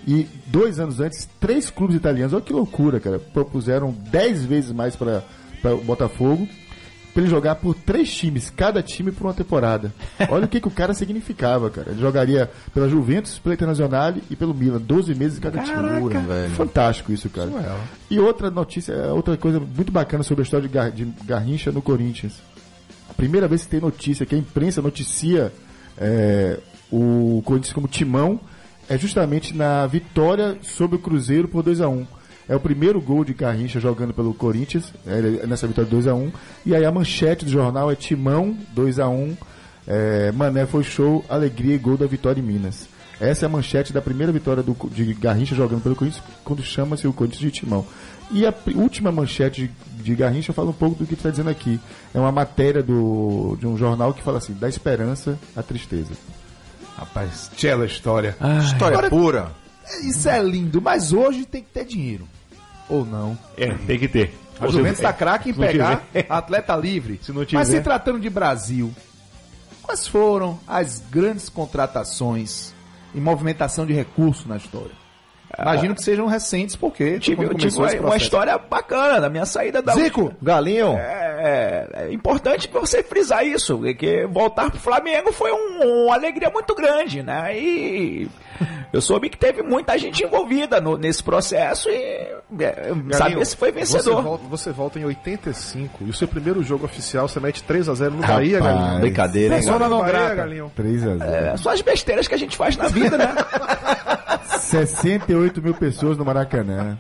E 0.06 0.28
dois 0.46 0.78
anos 0.78 1.00
antes, 1.00 1.28
três 1.40 1.68
clubes 1.68 1.96
italianos, 1.96 2.32
olha 2.32 2.42
que 2.42 2.52
loucura, 2.52 3.00
cara, 3.00 3.18
propuseram 3.18 3.90
10 3.90 4.44
vezes 4.44 4.70
mais 4.70 4.94
para 4.94 5.24
o 5.64 5.78
Botafogo, 5.78 6.46
para 7.16 7.22
ele 7.22 7.31
jogar 7.31 7.55
por 7.55 7.74
três 7.74 8.14
times, 8.14 8.50
cada 8.50 8.83
time 8.83 9.11
por 9.11 9.26
uma 9.26 9.33
temporada. 9.33 9.90
Olha 10.29 10.44
o 10.44 10.48
que, 10.48 10.61
que 10.61 10.68
o 10.68 10.70
cara 10.70 10.92
significava, 10.92 11.70
cara. 11.70 11.92
Ele 11.92 11.98
jogaria 12.02 12.50
pela 12.74 12.90
Juventus, 12.90 13.38
pela 13.38 13.55
Internacional 13.55 14.12
e 14.29 14.37
pelo 14.37 14.52
Milan, 14.52 14.79
12 14.79 15.14
meses 15.14 15.38
em 15.38 15.40
cada 15.40 15.62
time. 15.62 15.74
velho. 16.26 16.50
Fantástico 16.50 17.11
isso, 17.11 17.31
cara. 17.31 17.48
E 18.11 18.20
outra 18.20 18.50
notícia, 18.50 18.94
outra 19.14 19.35
coisa 19.38 19.59
muito 19.59 19.90
bacana 19.90 20.22
sobre 20.22 20.42
a 20.42 20.44
história 20.44 20.68
de, 20.68 20.74
Gar 20.74 20.90
de 20.90 21.07
Garrincha 21.24 21.72
no 21.72 21.81
Corinthians. 21.81 22.35
A 23.09 23.14
primeira 23.14 23.48
vez 23.48 23.62
que 23.62 23.68
tem 23.70 23.81
notícia, 23.81 24.26
que 24.26 24.35
a 24.35 24.38
imprensa 24.38 24.83
noticia 24.83 25.50
é, 25.96 26.59
o 26.92 27.40
Corinthians 27.46 27.72
como 27.72 27.88
timão, 27.88 28.38
é 28.90 28.98
justamente 28.98 29.57
na 29.57 29.87
vitória 29.87 30.59
sobre 30.61 30.96
o 30.96 30.98
Cruzeiro 30.98 31.48
por 31.48 31.62
2 31.62 31.81
a 31.81 31.88
1 31.88 32.07
É 32.48 32.54
o 32.54 32.61
primeiro 32.61 33.00
gol 33.00 33.24
de 33.24 33.35
Garrincha 33.35 33.80
jogando 33.80 34.14
pelo 34.14 34.32
Corinthians, 34.32 34.92
é, 35.06 35.46
nessa 35.46 35.66
vitória 35.66 35.90
2 35.90 36.06
a 36.06 36.14
1 36.14 36.32
E 36.64 36.74
aí 36.74 36.85
a 36.85 36.92
manchete 36.92 37.44
do 37.44 37.50
jornal 37.50 37.90
é 37.90 37.96
Timão 37.96 38.56
2 38.72 38.98
a 39.00 39.09
1 39.09 39.37
é, 39.87 40.32
Mané 40.32 40.66
foi 40.66 40.82
show, 40.82 41.24
alegria 41.28 41.74
e 41.74 41.78
gol 41.78 41.96
da 41.96 42.06
vitória 42.06 42.40
em 42.40 42.44
Minas. 42.44 42.88
Essa 43.20 43.44
é 43.44 43.46
a 43.46 43.48
manchete 43.48 43.92
da 43.92 44.02
primeira 44.02 44.32
vitória 44.32 44.62
do, 44.62 44.76
de 44.90 45.14
Garrincha 45.14 45.54
jogando 45.54 45.82
pelo 45.82 45.96
Corinthians, 45.96 46.22
quando 46.44 46.62
chama-se 46.62 47.06
o 47.06 47.12
Corinthians 47.12 47.40
de 47.40 47.50
Timão. 47.50 47.87
E 48.30 48.44
a 48.44 48.52
última 48.74 49.12
manchete 49.12 49.70
de, 49.96 50.02
de 50.02 50.14
Garrincha 50.14 50.52
fala 50.52 50.70
um 50.70 50.74
pouco 50.74 50.96
do 50.96 51.06
que 51.06 51.14
está 51.14 51.30
dizendo 51.30 51.48
aqui. 51.48 51.80
É 52.12 52.18
uma 52.18 52.32
matéria 52.32 52.82
do, 52.82 53.56
de 53.59 53.66
um 53.66 53.76
jornal 53.78 54.12
que 54.12 54.22
fala 54.22 54.38
assim: 54.38 54.52
da 54.54 54.68
esperança 54.68 55.38
à 55.54 55.62
tristeza. 55.62 56.12
Rapaz, 56.96 57.50
tchela 57.56 57.87
história. 57.87 58.37
História 58.64 58.98
Agora- 58.98 59.11
pura. 59.11 59.52
Isso 60.02 60.28
é 60.28 60.42
lindo, 60.42 60.82
mas 60.82 61.12
hoje 61.12 61.46
tem 61.46 61.62
que 61.62 61.70
ter 61.70 61.85
dinheiro. 61.85 62.26
Ou 62.88 63.05
não? 63.05 63.38
É, 63.57 63.72
tem 63.75 63.99
que 63.99 64.09
ter. 64.09 64.38
A 64.61 64.68
Juventus 64.68 64.99
está 64.99 65.12
craque 65.12 65.51
em 65.51 65.55
pegar 65.55 66.05
tiver. 66.07 66.27
atleta 66.31 66.75
livre. 66.77 67.20
Se 67.22 67.33
não 67.33 67.44
Mas 67.53 67.68
se 67.68 67.75
tiver. 67.75 67.83
tratando 67.83 68.20
de 68.20 68.31
Brasil, 68.31 68.92
quais 69.83 70.07
foram 70.09 70.59
as 70.66 71.01
grandes 71.11 71.49
contratações 71.49 72.72
e 73.14 73.20
movimentação 73.20 73.85
de 73.85 73.92
recursos 73.92 74.46
na 74.46 74.57
história? 74.57 75.05
Imagino 75.59 75.94
que 75.94 76.02
sejam 76.02 76.26
recentes, 76.26 76.76
porque 76.76 77.18
Tive, 77.18 77.48
tive 77.54 77.78
uma, 77.78 77.90
uma 78.09 78.16
história 78.16 78.59
bacana 78.59 79.20
da 79.20 79.30
minha 79.30 79.46
saída 79.46 79.80
da 79.80 79.94
Zico, 79.94 80.32
Galinho. 80.42 80.96
É, 80.98 81.88
é 81.94 82.12
importante 82.12 82.68
você 82.72 83.02
frisar 83.02 83.46
isso, 83.46 83.80
que 83.94 84.26
voltar 84.26 84.70
pro 84.70 84.78
Flamengo 84.80 85.32
foi 85.32 85.52
um- 85.52 86.06
uma 86.06 86.14
alegria 86.14 86.50
muito 86.50 86.74
grande, 86.74 87.22
né? 87.22 87.56
E 87.56 88.28
eu 88.92 89.00
soube 89.00 89.28
que 89.30 89.37
teve 89.38 89.62
muita 89.62 89.96
gente 89.98 90.24
envolvida 90.24 90.80
no- 90.80 90.96
nesse 90.98 91.22
processo 91.22 91.88
e 91.88 91.94
é, 92.61 92.92
saber 93.12 93.44
se 93.46 93.56
foi 93.56 93.70
Você 93.72 93.78
vencedor. 93.78 94.22
volta, 94.22 94.44
você 94.48 94.72
volta 94.72 94.98
em 94.98 95.04
85 95.04 96.04
e 96.04 96.11
o 96.11 96.12
seu 96.14 96.26
primeiro 96.28 96.62
jogo 96.62 96.85
oficial 96.85 97.28
você 97.28 97.38
mete 97.40 97.62
3x0 97.62 98.11
no 98.11 98.26
Bahia, 98.26 98.59
Rapaz. 98.59 98.76
Galinho. 98.80 99.00
Brincadeira, 99.00 99.56
hein? 99.59 99.64
Galinho? 99.64 99.88
não 99.90 100.00
Bahia. 100.00 100.35
Galinho. 100.35 100.72
3 100.74 101.06
a 101.06 101.16
0 101.16 101.22
É, 101.24 101.56
só 101.56 101.70
as 101.72 101.80
besteiras 101.80 102.26
que 102.28 102.35
a 102.35 102.38
gente 102.38 102.56
faz 102.56 102.76
na 102.76 102.88
vida, 102.88 103.16
né? 103.16 103.32
68 104.66 105.62
mil 105.62 105.74
pessoas 105.74 106.18
no 106.18 106.24
Maracanã. 106.24 106.98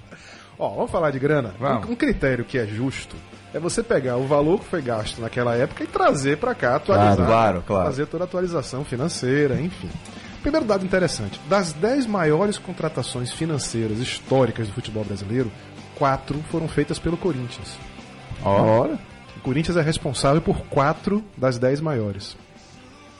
Ó, 0.58 0.70
vamos 0.70 0.90
falar 0.90 1.10
de 1.10 1.18
grana? 1.18 1.54
Vamos. 1.58 1.88
Um, 1.88 1.92
um 1.92 1.96
critério 1.96 2.44
que 2.44 2.56
é 2.56 2.66
justo 2.66 3.16
é 3.52 3.58
você 3.58 3.82
pegar 3.82 4.16
o 4.16 4.26
valor 4.26 4.60
que 4.60 4.66
foi 4.66 4.80
gasto 4.80 5.20
naquela 5.20 5.54
época 5.54 5.82
e 5.84 5.86
trazer 5.86 6.38
pra 6.38 6.54
cá, 6.54 6.76
atualizar. 6.76 7.16
Claro, 7.16 7.28
claro, 7.28 7.62
claro. 7.66 7.86
Fazer 7.86 8.06
toda 8.06 8.24
a 8.24 8.26
atualização 8.26 8.84
financeira, 8.84 9.60
enfim. 9.60 9.90
Primeiro 10.42 10.64
dado 10.64 10.84
interessante: 10.84 11.40
das 11.48 11.72
10 11.72 12.06
maiores 12.06 12.56
contratações 12.56 13.32
financeiras 13.32 13.98
históricas 13.98 14.68
do 14.68 14.72
futebol 14.72 15.04
brasileiro, 15.04 15.50
quatro 15.96 16.38
foram 16.50 16.68
feitas 16.68 16.98
pelo 16.98 17.16
Corinthians. 17.16 17.76
Ora. 18.44 18.98
O 19.36 19.40
Corinthians 19.40 19.76
é 19.76 19.82
responsável 19.82 20.40
por 20.40 20.60
quatro 20.66 21.22
das 21.36 21.58
10 21.58 21.80
maiores, 21.80 22.36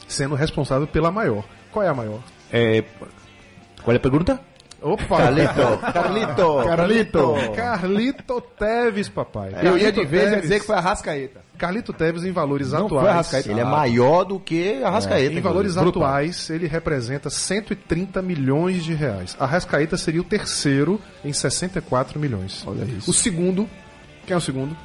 sendo 0.06 0.34
responsável 0.34 0.86
pela 0.86 1.10
maior. 1.10 1.44
Qual 1.72 1.84
é 1.84 1.88
a 1.88 1.94
maior? 1.94 2.20
É, 2.52 2.84
qual 3.86 3.94
é 3.94 3.96
a 3.98 4.00
pergunta? 4.00 4.40
Opa! 4.82 5.16
Carlito, 5.16 5.78
Carlito. 5.92 6.62
Carlito. 6.64 7.34
Carlito 7.54 8.40
Teves, 8.58 9.08
papai. 9.08 9.50
eu 9.62 9.78
ia 9.78 9.92
Carlito 9.92 10.00
de 10.00 10.06
vez 10.06 10.24
Teves. 10.24 10.42
dizer 10.42 10.60
que 10.60 10.66
foi 10.66 10.74
a 10.76 10.80
Rascaeta. 10.80 11.40
Carlito 11.56 11.92
Teves 11.92 12.24
em 12.24 12.32
valores 12.32 12.72
Não 12.72 12.88
foi 12.88 12.98
atuais. 12.98 13.46
Ele 13.46 13.60
é 13.60 13.64
maior 13.64 14.24
do 14.24 14.40
que 14.40 14.82
a 14.82 14.90
Rascaeta. 14.90 15.34
Em 15.34 15.40
valores 15.40 15.74
Brutal. 15.76 16.02
atuais, 16.02 16.50
ele 16.50 16.66
representa 16.66 17.30
130 17.30 18.20
milhões 18.20 18.84
de 18.84 18.92
reais. 18.92 19.36
A 19.38 19.46
Rascaeta 19.46 19.96
seria 19.96 20.20
o 20.20 20.24
terceiro 20.24 21.00
em 21.24 21.32
64 21.32 22.18
milhões. 22.18 22.62
Olha 22.66 22.84
isso. 22.84 23.08
O 23.08 23.14
segundo, 23.14 23.68
quem 24.26 24.34
é 24.34 24.36
o 24.36 24.40
segundo? 24.40 24.76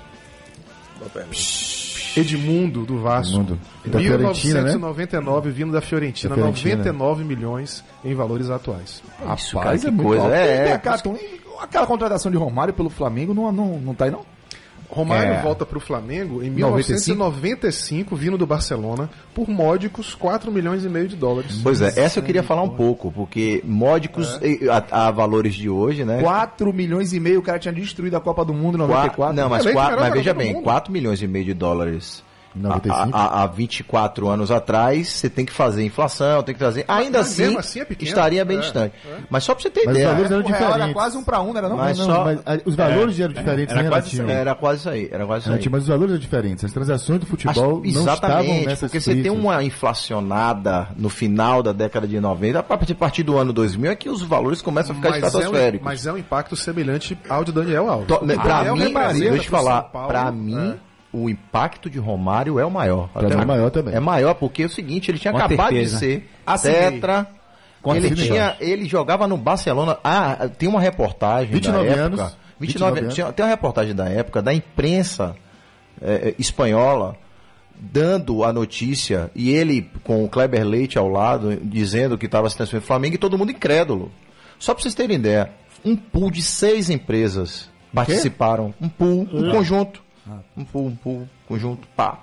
Edmundo 2.15 2.85
do 2.85 2.99
Vasco. 2.99 3.33
Edmundo. 3.33 3.59
Da 3.85 3.99
Fiorentina, 3.99 4.61
né? 4.61 4.69
1999 4.71 5.51
vindo 5.51 5.71
da 5.71 5.81
Fiorentina, 5.81 6.29
Da 6.29 6.35
Fiorentina. 6.35 6.75
99 6.77 7.23
milhões 7.23 7.83
em 8.03 8.13
valores 8.13 8.49
atuais. 8.49 9.01
Isso, 9.37 9.57
Rapaz, 9.57 9.81
cara, 9.81 9.91
que 9.91 9.91
muito 9.91 10.07
coisa. 10.07 10.23
alto. 10.23 10.33
É, 10.35 10.67
é. 10.69 10.73
aquela, 10.73 11.01
aquela 11.61 11.87
contratação 11.87 12.31
de 12.31 12.37
Romário 12.37 12.73
pelo 12.73 12.89
Flamengo 12.89 13.33
não, 13.33 13.51
não, 13.51 13.79
não 13.79 13.93
tá 13.93 14.05
aí, 14.05 14.11
não? 14.11 14.25
Romário 14.91 15.33
É. 15.33 15.41
volta 15.41 15.65
para 15.65 15.77
o 15.77 15.81
Flamengo 15.81 16.43
em 16.43 16.49
95? 16.49 17.09
1995, 17.11 18.15
vindo 18.15 18.37
do 18.37 18.45
Barcelona, 18.45 19.09
por 19.33 19.47
módicos 19.49 20.13
4 20.13 20.51
milhões 20.51 20.83
e 20.83 20.89
meio 20.89 21.07
de 21.07 21.15
dólares. 21.15 21.59
Pois 21.63 21.81
é, 21.81 21.93
essa 21.97 22.19
eu 22.19 22.23
queria 22.23 22.43
falar 22.43 22.61
um 22.63 22.69
pouco, 22.69 23.11
porque 23.11 23.61
módicos 23.65 24.37
eh, 24.41 24.59
a, 24.69 25.07
a 25.07 25.11
valores 25.11 25.53
de 25.55 25.69
hoje, 25.69 26.03
né? 26.03 26.21
4 26.21 26.73
milhões 26.73 27.13
e 27.13 27.19
meio, 27.19 27.39
o 27.39 27.43
cara 27.43 27.57
tinha 27.59 27.73
destruído 27.73 28.15
a 28.15 28.19
Copa 28.21 28.43
do 28.43 28.53
Mundo 28.53 28.75
em 28.75 28.79
94. 28.79 29.15
Quatro- 29.15 29.35
não, 29.35 29.49
mas, 29.49 29.65
melhor 29.65 29.97
mas 29.99 30.13
veja 30.13 30.33
bem, 30.33 30.53
mundo. 30.53 30.63
4 30.63 30.91
milhões 30.91 31.21
e 31.21 31.27
meio 31.27 31.45
de 31.45 31.53
dólares. 31.53 32.23
95. 32.55 33.15
Há, 33.15 33.19
há, 33.21 33.43
há 33.43 33.47
24 33.47 34.27
anos 34.27 34.51
atrás, 34.51 35.09
você 35.09 35.29
tem 35.29 35.45
que 35.45 35.53
fazer 35.53 35.83
inflação, 35.83 36.43
tem 36.43 36.53
que 36.53 36.59
trazer. 36.59 36.85
Ainda 36.87 37.19
mas 37.19 37.27
assim, 37.31 37.57
assim 37.57 37.79
é 37.79 37.85
pequeno. 37.85 38.09
estaria 38.09 38.43
bem 38.43 38.57
É, 38.57 38.61
distante. 38.61 38.95
Mas 39.29 39.43
só 39.43 39.53
pra 39.53 39.61
você 39.63 39.69
ter 39.69 39.81
Mas 39.85 39.89
os 39.89 39.93
ideia, 40.01 40.07
valores 40.09 40.31
eram 40.31 40.43
real 40.45 40.55
era 40.61 40.67
diferentes. 40.71 40.93
quase 40.93 41.17
um 41.17 41.23
pra 41.23 41.41
um, 41.41 41.57
era 41.57 41.69
não? 41.69 41.77
Mas 41.77 41.97
Não, 41.97 42.05
só- 42.05 42.25
mas, 42.25 42.39
ah, 42.45 42.57
os 42.65 42.75
valores 42.75 43.19
eram 43.19 43.33
diferentes 43.33 43.73
era 43.75 43.85
em 43.85 43.89
quase 43.89 44.17
relativo. 44.17 44.29
era 44.39 44.55
quase 44.55 44.79
isso 44.79 44.89
aí, 44.89 45.09
era 45.11 45.25
quase 45.25 45.45
isso 45.49 45.53
aí. 45.53 45.69
Mas 45.71 45.81
os 45.83 45.87
valores 45.87 46.11
eram 46.11 46.19
diferentes. 46.21 46.63
As 46.65 46.71
transações 46.73 47.19
do 47.19 47.25
futebol 47.25 47.51
Acho- 47.83 47.93
não 47.93 48.13
estavam 48.13 48.37
exatamente, 48.39 48.65
nessas 48.65 48.79
porque 48.91 48.99
você 48.99 49.15
tem 49.15 49.31
uma 49.31 49.63
inflacionada 49.63 50.87
no 50.97 51.09
final 51.09 51.63
da 51.63 51.71
década 51.71 52.07
de 52.07 52.19
90, 52.19 52.59
a 52.59 52.63
partir- 52.63 53.23
do 53.23 53.37
ano 53.37 53.53
2000 53.53 53.91
é 53.91 53.95
que 53.95 54.09
os 54.09 54.21
valores 54.21 54.61
começam 54.61 54.93
a 54.93 54.95
ficar 54.95 55.09
Mas 55.11 55.17
é, 55.21 55.25
um, 55.25 55.27
estratosféricos. 55.27 55.85
mas 55.85 56.05
é 56.05 56.11
um 56.13 56.17
impacto 56.17 56.55
semelhante 56.55 57.17
ao 57.29 57.43
de 57.43 57.51
Daniel 57.51 57.89
Alves. 57.89 58.07
To- 58.07 58.15
O 58.15 58.25
pra 58.27 58.35
Daniel 58.63 58.75
mim, 58.75 58.93
deixa 59.19 59.35
eu 59.37 59.43
falar, 59.43 59.89
é. 60.27 60.31
mim, 60.31 60.73
o 61.13 61.29
impacto 61.29 61.89
de 61.89 61.99
Romário 61.99 62.59
é 62.59 62.65
o 62.65 62.71
maior. 62.71 63.09
Pra 63.09 63.23
mim 63.27 63.33
é 63.41 63.45
maior 63.45 63.69
também. 63.69 63.93
É 63.93 63.99
maior, 63.99 64.33
porque 64.35 64.63
é 64.63 64.65
o 64.65 64.69
seguinte, 64.69 65.11
ele 65.11 65.19
tinha 65.19 65.31
Com 65.31 65.37
acabado 65.39 65.69
certeza. 65.73 65.93
de 65.93 65.99
ser 65.99 66.29
Assinei. 66.45 66.91
tetra. 66.91 67.27
Com 67.81 67.95
ele, 67.95 68.13
tinha, 68.15 68.55
ele 68.59 68.85
jogava 68.85 69.27
no 69.27 69.35
Barcelona. 69.37 69.97
Ah, 70.03 70.47
tem 70.57 70.69
uma 70.69 70.79
reportagem 70.79 71.51
29 71.51 71.85
da 71.87 71.91
época. 71.91 72.05
anos. 72.05 72.19
29, 72.21 72.37
29 72.59 72.99
anos. 72.99 73.13
tinha- 73.15 73.31
Tem 73.33 73.43
uma 73.43 73.49
reportagem 73.49 73.95
da 73.95 74.07
época 74.07 74.41
da 74.41 74.53
imprensa 74.53 75.35
eh, 76.01 76.35
espanhola 76.37 77.15
dando 77.75 78.43
a 78.43 78.53
notícia 78.53 79.31
e 79.35 79.49
ele 79.49 79.89
com 80.03 80.23
o 80.23 80.29
Kleber 80.29 80.63
Leite 80.63 80.97
ao 80.97 81.09
lado 81.09 81.57
dizendo 81.63 82.17
que 82.17 82.27
estava 82.27 82.47
se 82.49 82.55
transferindo 82.55 82.85
Flamengo 82.85 83.15
e 83.15 83.17
todo 83.17 83.37
mundo 83.37 83.51
incrédulo. 83.51 84.11
Só 84.59 84.73
para 84.75 84.83
vocês 84.83 84.93
terem 84.93 85.15
ideia, 85.17 85.49
um 85.83 85.95
pool 85.95 86.29
de 86.29 86.43
seis 86.43 86.89
empresas 86.91 87.67
participaram. 87.93 88.73
Um 88.79 88.87
pool, 88.87 89.27
um 89.33 89.51
conjunto. 89.51 90.03
Um 90.55 90.63
pool, 90.63 90.85
um 90.87 90.95
pool, 90.95 91.29
conjunto, 91.47 91.87
pá. 91.95 92.19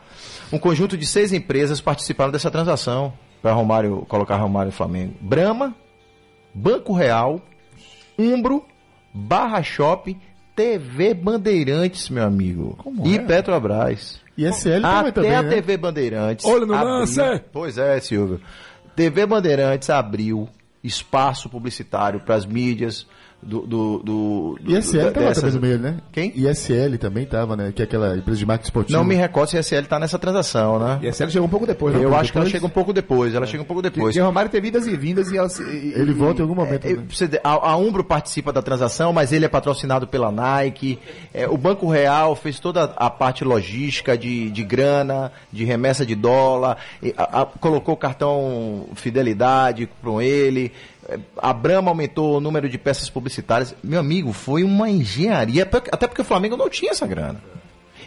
Um 0.52 0.58
conjunto 0.58 0.96
de 0.96 1.06
seis 1.06 1.32
empresas 1.32 1.80
participaram 1.80 2.30
dessa 2.30 2.50
transação 2.50 3.12
para 3.42 3.52
Romário 3.52 4.04
colocar 4.08 4.36
Romário 4.36 4.70
Flamengo. 4.72 5.14
Brahma, 5.20 5.74
Banco 6.54 6.92
Real, 6.92 7.40
Umbro, 8.18 8.64
Barra 9.12 9.62
Shopping, 9.62 10.20
TV 10.54 11.14
Bandeirantes, 11.14 12.08
meu 12.08 12.24
amigo. 12.24 12.78
e 13.04 13.18
Petrobras. 13.18 14.20
E 14.36 14.44
SL 14.46 14.80
também, 14.82 14.98
Até 15.00 15.12
também 15.12 15.34
a 15.34 15.42
né? 15.42 15.48
TV 15.50 15.76
Bandeirantes. 15.76 16.44
Olho 16.46 16.66
no 16.66 16.74
abriu- 16.74 16.90
lance! 16.90 17.20
Pois 17.52 17.76
é, 17.78 17.98
Silvio. 18.00 18.40
TV 18.94 19.26
Bandeirantes 19.26 19.90
abriu 19.90 20.48
espaço 20.82 21.48
publicitário 21.48 22.20
para 22.20 22.36
as 22.36 22.46
mídias, 22.46 23.06
do, 23.40 23.60
do, 23.60 23.98
do, 23.98 24.58
do 24.60 24.72
ISL 24.76 25.12
tava 25.12 25.26
dessa- 25.28 25.40
também 25.42 25.54
no 25.54 25.60
meio, 25.60 25.78
né? 25.78 25.96
Quem? 26.12 26.32
ISL 26.36 26.98
também 26.98 27.24
tava, 27.24 27.56
né? 27.56 27.72
Que 27.74 27.82
é 27.82 27.84
aquela 27.84 28.16
empresa 28.16 28.38
de 28.40 28.44
marketing 28.46 28.66
esportivo. 28.68 28.98
Não 28.98 29.04
me 29.04 29.14
recordo 29.14 29.50
se 29.50 29.56
a 29.56 29.60
SL 29.62 29.86
tá 29.88 29.98
nessa 29.98 30.18
transação, 30.18 30.78
né? 30.78 30.98
E 31.02 31.12
série 31.12 31.30
chegou 31.30 31.46
um 31.46 31.50
pouco 31.50 31.64
depois. 31.66 31.94
né? 31.94 32.00
Eu 32.00 32.08
Um 32.08 32.10
pouco 32.10 32.20
acho 32.20 32.32
que 32.32 32.38
ela 32.38 32.44
depois. 32.44 32.60
chega 32.60 32.66
um 32.66 32.74
pouco 32.74 32.92
depois, 32.92 33.34
ela 33.34 33.46
chega 33.46 33.62
um 33.62 33.66
pouco 33.66 33.80
depois. 33.80 34.06
Porque 34.06 34.20
o 34.20 34.24
Romário 34.24 34.50
tem 34.50 34.60
vidas 34.60 34.86
e 34.86 34.96
vindas 34.96 35.30
e 35.30 35.36
ela 35.38 35.48
e- 35.60 35.92
Ele 35.94 36.10
e- 36.10 36.14
volta 36.14 36.40
em 36.40 36.42
algum 36.42 36.54
momento. 36.56 36.84
É, 36.86 36.94
né? 36.94 37.04
você 37.08 37.26
vê, 37.28 37.40
a, 37.44 37.50
a 37.70 37.76
Umbro 37.76 38.02
participa 38.02 38.52
da 38.52 38.60
transação, 38.60 39.12
mas 39.12 39.32
ele 39.32 39.44
é 39.44 39.48
patrocinado 39.48 40.06
pela 40.08 40.32
Nike. 40.32 40.98
É, 41.32 41.48
o 41.48 41.56
Banco 41.56 41.88
Real 41.88 42.34
fez 42.34 42.58
toda 42.58 42.84
a 42.96 43.08
parte 43.08 43.44
logística 43.44 44.18
de, 44.18 44.50
de 44.50 44.64
grana, 44.64 45.30
de 45.52 45.64
remessa 45.64 46.04
de 46.04 46.14
dólar, 46.16 46.76
e 47.02 47.14
a- 47.16 47.42
a- 47.42 47.46
colocou 47.46 47.94
o 47.94 47.96
cartão 47.96 48.86
fidelidade 48.94 49.88
com 50.02 50.20
ele. 50.20 50.72
A 51.36 51.52
Brahma 51.52 51.90
aumentou 51.90 52.36
o 52.36 52.40
número 52.40 52.68
de 52.68 52.76
peças 52.76 53.08
publicitárias. 53.08 53.74
Meu 53.82 54.00
amigo, 54.00 54.32
foi 54.32 54.62
uma 54.62 54.90
engenharia, 54.90 55.62
até 55.62 56.06
porque 56.06 56.22
o 56.22 56.24
Flamengo 56.24 56.56
não 56.56 56.68
tinha 56.68 56.90
essa 56.90 57.06
grana. 57.06 57.42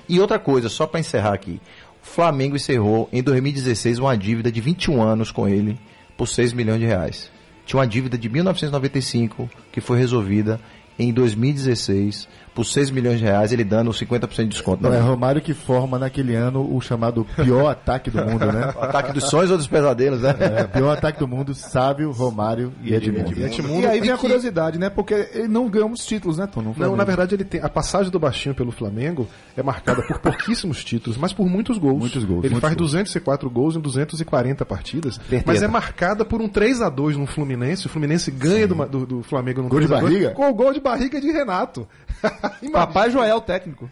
E 0.07 0.19
outra 0.19 0.37
coisa, 0.37 0.69
só 0.69 0.85
para 0.85 0.99
encerrar 0.99 1.33
aqui. 1.33 1.59
O 2.03 2.05
Flamengo 2.05 2.55
encerrou 2.55 3.07
em 3.11 3.21
2016 3.21 3.99
uma 3.99 4.17
dívida 4.17 4.51
de 4.51 4.59
21 4.59 5.01
anos 5.01 5.31
com 5.31 5.47
ele 5.47 5.79
por 6.17 6.27
6 6.27 6.53
milhões 6.53 6.79
de 6.79 6.85
reais. 6.85 7.31
Tinha 7.65 7.79
uma 7.79 7.87
dívida 7.87 8.17
de 8.17 8.27
1995 8.27 9.49
que 9.71 9.79
foi 9.79 9.97
resolvida 9.97 10.59
em 10.97 11.13
2016 11.13 12.27
por 12.53 12.65
6 12.65 12.91
milhões 12.91 13.19
de 13.19 13.23
reais, 13.25 13.51
ele 13.51 13.63
dando 13.63 13.91
50% 13.91 14.27
de 14.43 14.47
desconto. 14.49 14.83
Não, 14.83 14.93
é 14.93 14.99
Romário 14.99 15.41
que 15.41 15.53
forma 15.53 15.97
naquele 15.97 16.35
ano 16.35 16.75
o 16.75 16.81
chamado 16.81 17.25
pior 17.35 17.69
ataque 17.69 18.09
do 18.11 18.23
mundo, 18.23 18.45
né? 18.51 18.73
O 18.75 18.81
ataque 18.83 19.13
dos 19.13 19.25
sonhos 19.29 19.51
ou 19.51 19.57
dos 19.57 19.67
pesadelos, 19.67 20.21
né? 20.21 20.35
É, 20.39 20.63
pior 20.65 20.91
ataque 20.91 21.19
do 21.19 21.27
mundo, 21.27 21.53
Sávio, 21.55 22.11
Romário 22.11 22.73
e 22.83 22.93
Edmundo. 22.93 23.39
E 23.39 23.43
Edmundo- 23.43 23.81
E 23.81 23.85
aí 23.87 23.99
vem 24.01 24.11
a 24.11 24.17
curiosidade, 24.17 24.77
né? 24.77 24.89
Porque 24.89 25.13
ele 25.33 25.47
não 25.47 25.69
ganhou 25.69 25.87
muitos 25.87 26.05
títulos, 26.05 26.37
né, 26.37 26.47
Tom? 26.47 26.73
Não, 26.77 26.95
na 26.95 27.03
verdade, 27.03 27.35
ele 27.35 27.43
tem. 27.45 27.61
A 27.61 27.69
passagem 27.69 28.11
do 28.11 28.19
Baixinho 28.19 28.53
pelo 28.53 28.71
Flamengo 28.71 29.27
é 29.55 29.63
marcada 29.63 30.01
por 30.01 30.19
pouquíssimos 30.19 30.83
títulos, 30.83 31.17
mas 31.17 31.31
por 31.33 31.47
muitos 31.47 31.77
gols. 31.77 31.99
Muitos 31.99 32.23
gols, 32.25 32.43
Ele 32.43 32.53
muitos 32.53 32.61
faz 32.61 32.75
gols. 32.75 32.91
204 32.91 33.49
gols 33.49 33.75
em 33.75 33.79
240 33.79 34.65
partidas. 34.65 35.15
Certeza. 35.15 35.43
Mas 35.45 35.63
é 35.63 35.67
marcada 35.67 36.25
por 36.25 36.41
um 36.41 36.49
3 36.49 36.81
a 36.81 36.89
2 36.89 37.15
no 37.17 37.25
Fluminense. 37.25 37.85
O 37.87 37.89
Fluminense 37.89 38.29
ganha 38.29 38.67
do, 38.67 38.75
do, 38.85 39.05
do 39.05 39.23
Flamengo 39.23 39.61
no 39.61 39.69
Gol 39.69 39.79
de 39.79 39.87
3 39.87 39.97
a 39.97 40.01
2, 40.01 40.13
barriga? 40.13 40.31
Com 40.35 40.49
o 40.49 40.53
gol 40.53 40.73
de 40.73 40.79
barriga 40.79 41.19
de 41.21 41.31
Renato. 41.31 41.87
Papai 42.71 43.09
Joel, 43.11 43.41
técnico. 43.41 43.89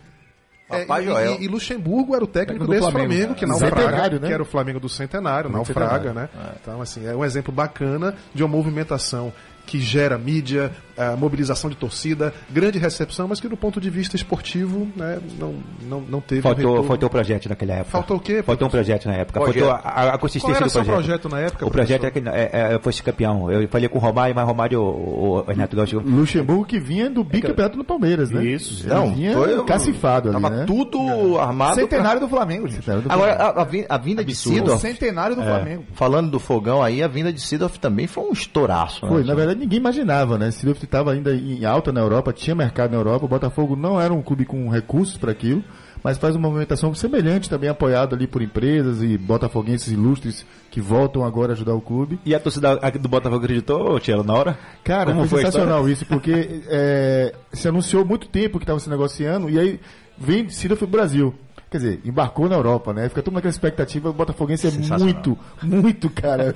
É, 0.70 0.82
Papai 0.82 1.02
e- 1.02 1.06
Joel. 1.06 1.36
E, 1.40 1.44
e 1.46 1.48
Luxemburgo 1.48 2.16
era 2.16 2.24
o 2.24 2.28
técnico 2.28 2.60
Técnico 2.60 2.66
do 2.66 2.72
desse 2.72 2.92
Flamengo. 2.92 3.10
Flamengo, 3.10 3.36
que 3.36 3.48
Centenário, 3.48 3.86
naufraga, 3.88 4.20
né? 4.20 4.28
que 4.28 4.34
era 4.34 4.44
o 4.44 4.46
Flamengo 4.46 4.80
do 4.80 4.90
Centenário, 4.90 5.50
naufraga, 5.50 6.10
centenário. 6.10 6.30
né? 6.36 6.50
Então, 6.62 6.82
assim, 6.82 7.08
é 7.08 7.16
um 7.16 7.26
exemplo 7.26 7.52
bacana 7.54 8.16
de 8.34 8.44
uma 8.44 8.50
movimentação 8.50 9.34
que 9.66 9.80
gera 9.80 10.18
mídia, 10.18 10.72
mobilização 11.18 11.70
de 11.70 11.76
torcida, 11.76 12.34
grande 12.50 12.78
recepção, 12.80 13.28
mas 13.28 13.40
que 13.40 13.48
do 13.48 13.58
ponto 13.58 13.80
de 13.80 13.90
vista 13.90 14.16
esportivo, 14.16 14.88
né, 14.96 15.20
não, 15.40 15.56
não, 15.88 16.02
não 16.02 16.22
teve 16.22 16.40
um 16.40 16.44
Faltou, 16.44 16.66
retorno. 16.66 16.84
faltou 16.88 17.08
o 17.08 17.10
projeto 17.12 17.50
naquela 17.50 17.74
época. 17.74 17.92
Faltou 17.92 18.18
o 18.18 18.20
quê? 18.20 18.44
Faltou 18.44 18.68
um 18.68 18.72
projeto 18.72 19.06
na 19.08 19.14
época. 19.16 19.40
Projeto. 19.40 19.66
Faltou 19.66 19.90
a, 19.90 19.92
a 19.92 20.04
Qual 20.10 20.20
consistência 20.20 20.56
era 20.58 20.66
do 20.66 20.68
o 20.68 20.70
seu 20.72 20.84
projeto. 20.84 21.04
projeto 21.06 21.30
na 21.30 21.40
época, 21.40 21.66
O 21.66 21.72
projeto 21.72 22.06
é 22.06 22.12
professor? 22.12 22.32
que 22.34 22.56
é, 22.58 22.74
é, 22.76 22.80
foi 22.80 22.90
esse 22.92 23.04
campeão. 23.04 23.52
Eu 23.52 23.68
falei 23.68 23.88
com 23.90 23.98
o 23.98 24.02
Romário, 24.02 24.36
mas 24.36 24.46
Romário, 24.46 24.82
o, 24.82 25.38
o 25.38 25.42
Renato 25.44 25.76
Gaúcho. 25.76 26.00
Luxemburgo 26.00 26.66
que 26.66 26.80
vinha 26.80 27.10
do 27.10 27.24
bicampeonato 27.24 27.78
no 27.78 27.84
Palmeiras, 27.84 28.30
né? 28.32 28.44
Isso. 28.44 28.86
Ele 28.86 28.94
Não, 28.94 29.14
vinha 29.14 29.34
foi- 29.34 29.64
cacifado 29.66 30.30
ali, 30.30 30.42
Tava 30.42 30.56
né? 30.56 30.64
tudo 30.66 31.38
armado. 31.40 31.74
pra- 31.76 31.82
Centenário 31.84 32.20
do 32.22 32.28
Flamengo, 32.28 32.68
gente. 32.68 32.78
Centenário 32.86 33.04
do 33.08 33.12
Agora, 33.12 33.36
Flamengo. 33.36 33.60
a, 33.60 33.62
a 33.62 33.66
vin- 33.66 33.86
a 33.90 33.98
vinda 33.98 34.24
de 34.26 34.34
O 34.34 34.36
Sidorf, 34.36 34.82
centenário 34.82 35.36
do 35.36 35.42
Flamengo. 35.44 35.84
falando 35.94 36.30
do 36.32 36.40
fogão 36.40 36.82
aí, 36.84 37.02
a 37.04 37.08
vinda 37.08 37.32
de 37.32 37.42
Sidorf 37.42 37.78
também 37.80 38.08
foi 38.08 38.24
um 38.24 38.32
estouraço. 38.32 39.06
né? 39.06 39.12
Foi, 39.12 39.24
na 39.24 39.34
verdade 39.36 39.60
ninguém 39.60 39.80
imaginava, 39.80 40.38
né? 40.38 40.52
Sidorf 40.52 40.86
estava 40.90 41.14
ainda 41.14 41.34
em 41.34 41.64
alta 41.64 41.92
na 41.92 42.02
Europa, 42.02 42.34
tinha 42.34 42.56
mercado 42.56 42.92
na 42.92 42.98
Europa, 42.98 43.26
o 43.26 43.30
Botafogo 43.30 43.76
não 43.76 44.02
era 44.02 44.12
um 44.12 44.24
clube 44.24 44.44
com 44.44 44.68
recursos 44.70 45.18
para 45.18 45.32
aquilo, 45.32 45.64
mas 46.04 46.18
faz 46.18 46.36
uma 46.36 46.48
movimentação 46.48 46.94
semelhante, 46.96 47.50
também 47.50 47.70
apoiado 47.70 48.16
ali 48.16 48.26
por 48.26 48.42
empresas 48.42 49.04
e 49.04 49.18
botafoguenses 49.18 49.92
ilustres 49.92 50.46
que 50.72 50.82
voltam 50.82 51.24
agora 51.24 51.52
a 51.52 51.56
ajudar 51.56 51.76
o 51.76 51.82
clube. 51.82 52.20
E 52.26 52.34
a 52.34 52.40
torcida 52.40 52.76
do 53.00 53.08
Botafogo 53.08 53.44
acreditou, 53.44 54.00
Tielo, 54.00 54.24
na 54.24 54.34
hora? 54.34 54.58
Cara, 54.84 55.12
Como 55.12 55.28
foi 55.28 55.30
foi 55.30 55.46
sensacional 55.46 55.88
isso, 55.88 56.06
porque 56.06 56.64
é, 56.68 57.36
se 57.54 57.68
anunciou 57.68 58.04
muito 58.04 58.28
tempo 58.28 58.58
que 58.58 58.64
estava 58.64 58.80
se 58.80 58.90
negociando, 58.90 59.50
e 59.50 59.60
aí 59.60 59.80
vem 60.18 60.50
Sidorf 60.50 60.80
pro 60.80 60.88
Brasil. 60.88 61.36
Quer 61.72 61.78
dizer, 61.78 62.02
embarcou 62.04 62.50
na 62.50 62.56
Europa, 62.56 62.92
né? 62.94 63.08
Fica 63.10 63.22
todo 63.22 63.36
naquela 63.36 63.52
expectativa, 63.52 64.10
o 64.10 64.14
Botafoguense 64.14 64.66
é 64.66 64.72
muito, 64.72 65.38
muito, 65.62 66.10
cara. 66.10 66.52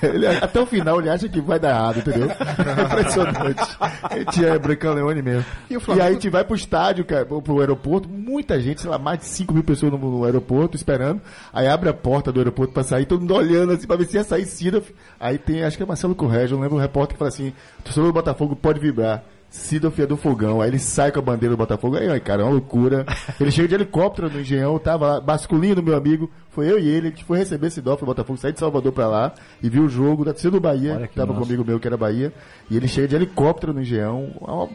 Ele, 0.00 0.24
até 0.26 0.60
o 0.60 0.66
final 0.66 1.00
ele 1.00 1.10
acha 1.10 1.28
que 1.28 1.40
vai 1.40 1.58
dar 1.58 1.70
errado, 1.70 1.98
entendeu? 1.98 2.28
É 2.30 2.82
impressionante. 2.84 3.76
A 3.80 4.18
gente 4.18 4.44
é 4.44 4.56
Brancão 4.60 4.94
Leone 4.94 5.20
mesmo. 5.20 5.44
E 5.68 5.74
E, 5.74 5.80
Flamengo- 5.80 6.04
aí 6.06 6.10
a 6.10 6.14
gente 6.14 6.30
vai 6.30 6.44
pro 6.44 6.54
estádio, 6.54 7.04
cara, 7.04 7.24
pro 7.26 7.58
aeroporto, 7.60 8.08
muita 8.08 8.60
gente, 8.60 8.80
sei 8.82 8.88
lá, 8.90 8.98
mais 8.98 9.18
de 9.18 9.24
5 9.26 9.52
mil 9.52 9.64
pessoas 9.64 9.90
no, 9.90 9.98
no 9.98 10.24
aeroporto 10.24 10.76
esperando. 10.76 11.20
Aí 11.52 11.66
abre 11.66 11.88
a 11.88 11.94
porta 11.94 12.30
do 12.30 12.38
aeroporto 12.38 12.72
pra 12.72 12.84
sair, 12.84 13.04
todo 13.04 13.20
mundo 13.22 13.34
olhando 13.34 13.72
assim 13.72 13.86
pra 13.88 13.96
ver 13.96 14.04
se 14.06 14.16
ia 14.16 14.22
sair 14.22 14.46
Sidorf. 14.46 14.94
Aí 15.18 15.38
tem, 15.38 15.64
acho 15.64 15.76
que 15.76 15.82
é 15.82 15.86
Marcelo 15.86 16.14
Correia, 16.14 16.46
eu 16.48 16.60
lembro, 16.60 16.76
um 16.76 16.80
repórter 16.80 17.14
que 17.14 17.18
fala 17.18 17.30
assim: 17.30 17.48
o 17.80 17.82
torcedor 17.82 18.10
do 18.10 18.14
Botafogo 18.14 18.54
pode 18.54 18.78
vibrar. 18.78 19.24
Sidorf 19.54 20.00
é 20.00 20.06
do 20.06 20.16
fogão, 20.16 20.62
aí 20.62 20.70
ele 20.70 20.78
sai 20.78 21.12
com 21.12 21.18
a 21.18 21.22
bandeira 21.22 21.54
do 21.54 21.58
Botafogo, 21.58 21.96
aí, 21.96 22.08
ai, 22.08 22.18
cara, 22.20 22.40
é 22.40 22.44
uma 22.44 22.52
loucura. 22.52 23.04
Ele 23.38 23.50
chega 23.50 23.68
de 23.68 23.74
helicóptero 23.74 24.30
no 24.30 24.40
engenhão, 24.40 24.78
tava 24.78 25.06
lá, 25.06 25.20
basculinho 25.20 25.82
meu 25.82 25.94
amigo, 25.94 26.30
foi 26.50 26.70
eu 26.70 26.78
e 26.78 26.88
ele, 26.88 27.08
a 27.08 27.10
gente 27.10 27.22
foi 27.24 27.36
receber 27.38 27.70
Sidorf 27.70 28.00
do 28.00 28.06
Botafogo, 28.06 28.38
sair 28.38 28.52
de 28.52 28.58
Salvador 28.58 28.92
pra 28.92 29.06
lá, 29.08 29.32
e 29.62 29.68
viu 29.68 29.84
o 29.84 29.88
jogo 29.90 30.24
da 30.24 30.32
torcida 30.32 30.52
do 30.52 30.60
Bahia, 30.60 30.94
Olha 30.96 31.06
que 31.06 31.14
tava 31.14 31.34
massa. 31.34 31.44
comigo 31.44 31.64
meu, 31.66 31.78
que 31.78 31.86
era 31.86 31.98
Bahia, 31.98 32.32
e 32.70 32.76
ele 32.78 32.88
chega 32.88 33.08
de 33.08 33.14
helicóptero 33.14 33.74
no 33.74 33.82
engenhão, 33.82 34.30
é 34.40 34.50
uma- 34.50 34.68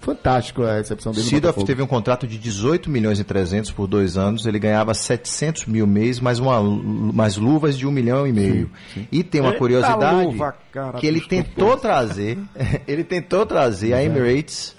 fantástico 0.00 0.62
a 0.64 0.74
recepção 0.74 1.12
dele 1.12 1.24
Botafogo. 1.30 1.66
teve 1.66 1.82
um 1.82 1.86
contrato 1.86 2.26
de 2.26 2.38
18 2.38 2.90
milhões 2.90 3.20
e 3.20 3.24
300 3.24 3.70
por 3.70 3.86
dois 3.86 4.16
anos, 4.16 4.46
ele 4.46 4.58
ganhava 4.58 4.94
700 4.94 5.66
mil 5.66 5.86
mês, 5.86 6.18
mais, 6.20 6.38
uma, 6.40 6.60
mais 6.60 7.36
luvas 7.36 7.76
de 7.78 7.86
um 7.86 7.90
milhão 7.92 8.26
e 8.26 8.32
meio. 8.32 8.70
E 9.12 9.22
tem 9.22 9.40
uma 9.40 9.50
Eita 9.50 9.58
curiosidade 9.58 10.24
luva, 10.24 10.56
cara, 10.86 10.98
que 10.98 11.06
ele 11.06 11.20
tentou 11.20 11.76
trazer, 11.76 12.38
ele 12.86 13.04
tentou 13.04 13.44
trazer 13.46 13.92
a 13.94 14.02
Emirates 14.02 14.74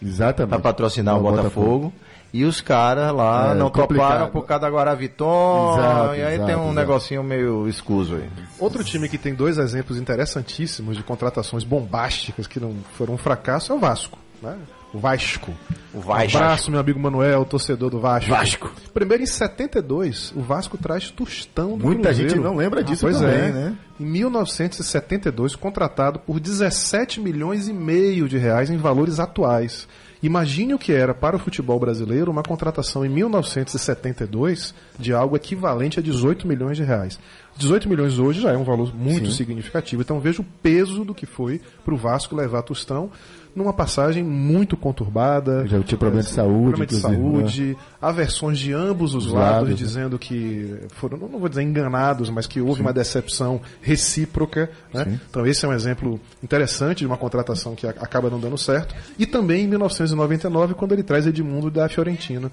para 0.48 0.60
patrocinar 0.60 1.16
o 1.16 1.28
Ao 1.28 1.36
Botafogo. 1.36 1.94
E 2.32 2.46
os 2.46 2.62
caras 2.62 3.12
lá 3.12 3.54
É, 3.54 3.56
não 3.56 3.72
complicado. 3.72 4.08
toparam 4.08 4.30
por 4.30 4.46
causa 4.46 4.62
da 4.62 4.70
Guaraviton. 4.70 5.74
Exato, 5.80 6.16
e 6.16 6.22
aí 6.22 6.34
exato, 6.36 6.46
tem 6.46 6.56
um 6.56 6.62
exato. 6.66 6.76
negocinho 6.76 7.24
meio 7.24 7.68
escuso 7.68 8.18
aí. 8.18 8.30
Outro 8.60 8.84
time 8.84 9.10
que 9.10 9.18
tem 9.18 9.34
dois 9.34 9.58
exemplos 9.58 9.98
interessantíssimos 9.98 10.96
de 10.96 11.02
contratações 11.02 11.64
bombásticas 11.64 12.46
que 12.46 12.60
não 12.60 12.76
foram 12.94 13.16
um 13.16 13.18
fracasso 13.18 13.72
é 13.72 13.76
o 13.76 13.80
Vasco. 13.80 14.20
Né? 14.44 14.56
O 14.94 14.98
Vasco. 14.98 15.54
O 15.94 16.00
Vasco. 16.00 16.38
Um 16.38 16.42
abraço, 16.42 16.72
meu 16.72 16.80
amigo 16.80 17.00
Manuel, 17.00 17.46
torcedor 17.46 17.90
do 17.90 18.00
Vasco. 18.00 18.30
Vasco. 18.30 18.72
Primeiro, 18.94 19.24
em 19.24 19.28
72, 19.28 20.34
o 20.36 20.42
Vasco 20.42 20.78
traz 20.78 21.12
Tostão 21.12 21.78
do 21.78 21.86
Muita 21.86 22.10
Cruzeiro. 22.10 22.30
gente 22.30 22.42
não 22.42 22.56
lembra 22.56 22.84
disso 22.84 23.02
pois 23.02 23.20
também, 23.20 23.38
é. 23.38 23.52
né? 23.52 23.78
Em 24.00 24.06
1972, 24.06 25.56
contratado 25.56 26.20
por 26.20 26.40
17 26.40 27.20
milhões 27.20 27.68
e 27.68 27.74
meio 27.74 28.28
de 28.28 28.38
reais 28.38 28.70
em 28.70 28.78
valores 28.78 29.20
atuais. 29.20 29.88
Imagine 30.22 30.74
o 30.74 30.80
que 30.80 30.92
era 30.92 31.14
para 31.14 31.38
o 31.38 31.40
futebol 31.40 31.80
brasileiro 31.80 32.30
uma 32.30 32.44
contratação 32.44 33.06
em 33.06 33.10
1972 33.10 34.74
de 34.98 35.14
algo 35.14 35.36
equivalente 35.38 35.98
a 35.98 36.02
18 36.04 36.46
milhões 36.46 36.76
de 36.76 36.84
reais. 36.84 37.18
18 37.56 37.88
milhões 37.88 38.20
hoje 38.20 38.42
já 38.42 38.52
é 38.52 38.58
um 38.58 38.66
valor 38.66 38.94
muito 38.94 39.32
significativo. 39.32 40.02
Então 40.02 40.20
veja 40.20 40.42
o 40.42 40.46
peso 40.62 41.06
do 41.06 41.16
que 41.16 41.26
foi 41.26 41.62
para 41.86 41.94
o 41.94 41.98
Vasco 41.98 42.36
levar 42.36 42.64
Tostão 42.64 43.10
numa 43.56 43.74
passagem 43.74 44.24
muito 44.24 44.78
conturbada. 44.78 45.68
Já 45.68 45.80
tinha 45.82 45.98
problema 45.98 46.24
de 46.24 46.30
saúde, 46.30 46.70
Problema 46.70 46.86
de 46.86 46.96
né? 46.96 47.02
saúde, 47.02 47.78
há 48.02 48.12
versões 48.12 48.58
de 48.60 48.72
ambos 48.74 49.14
os 49.16 49.26
Os 49.26 49.34
lados, 49.34 49.52
lados, 49.52 49.70
né? 49.70 49.76
dizendo 49.76 50.18
que 50.20 50.76
foram, 50.96 51.18
não 51.18 51.40
vou 51.40 51.50
dizer 51.50 51.62
enganados, 51.64 52.30
mas 52.30 52.48
que 52.48 52.62
houve 52.62 52.82
uma 52.82 52.94
decepção 52.94 53.60
recíproca. 53.82 54.70
Né? 54.94 55.20
Então 55.30 55.46
esse 55.46 55.66
é 55.66 55.68
um 55.68 55.74
exemplo 55.74 56.20
interessante 56.44 57.00
de 57.00 57.06
uma 57.08 57.18
contratação 57.18 57.76
que 57.76 57.86
acaba 57.88 58.30
não 58.30 58.40
dando 58.40 58.58
certo. 58.58 58.96
E 59.18 59.26
também 59.26 59.64
em 59.66 59.68
1999, 59.68 60.74
quando 60.76 60.94
ele 60.94 61.04
traz 61.04 61.26
Edmundo 61.28 61.70
da 61.70 61.88
Fiorentina. 61.90 62.52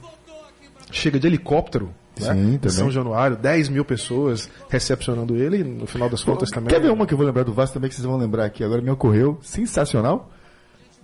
Chega 0.90 1.18
de 1.18 1.26
helicóptero. 1.26 1.90
né? 2.20 2.58
Sim. 2.62 2.68
São 2.68 2.90
Januário, 2.92 3.36
10 3.36 3.68
mil 3.70 3.84
pessoas 3.84 4.48
recepcionando 4.68 5.34
ele, 5.36 5.64
no 5.64 5.84
final 5.86 6.08
das 6.08 6.22
contas 6.22 6.48
também. 6.48 6.68
Quer 6.70 6.80
ver 6.80 6.92
uma 6.92 7.04
que 7.06 7.12
eu 7.12 7.18
vou 7.18 7.26
lembrar 7.26 7.42
do 7.42 7.52
Vasco 7.52 7.74
também, 7.74 7.88
que 7.88 7.96
vocês 7.96 8.06
vão 8.06 8.16
lembrar 8.16 8.44
aqui? 8.44 8.62
Agora 8.62 8.80
me 8.80 8.90
ocorreu. 8.90 9.36
Sensacional. 9.42 10.30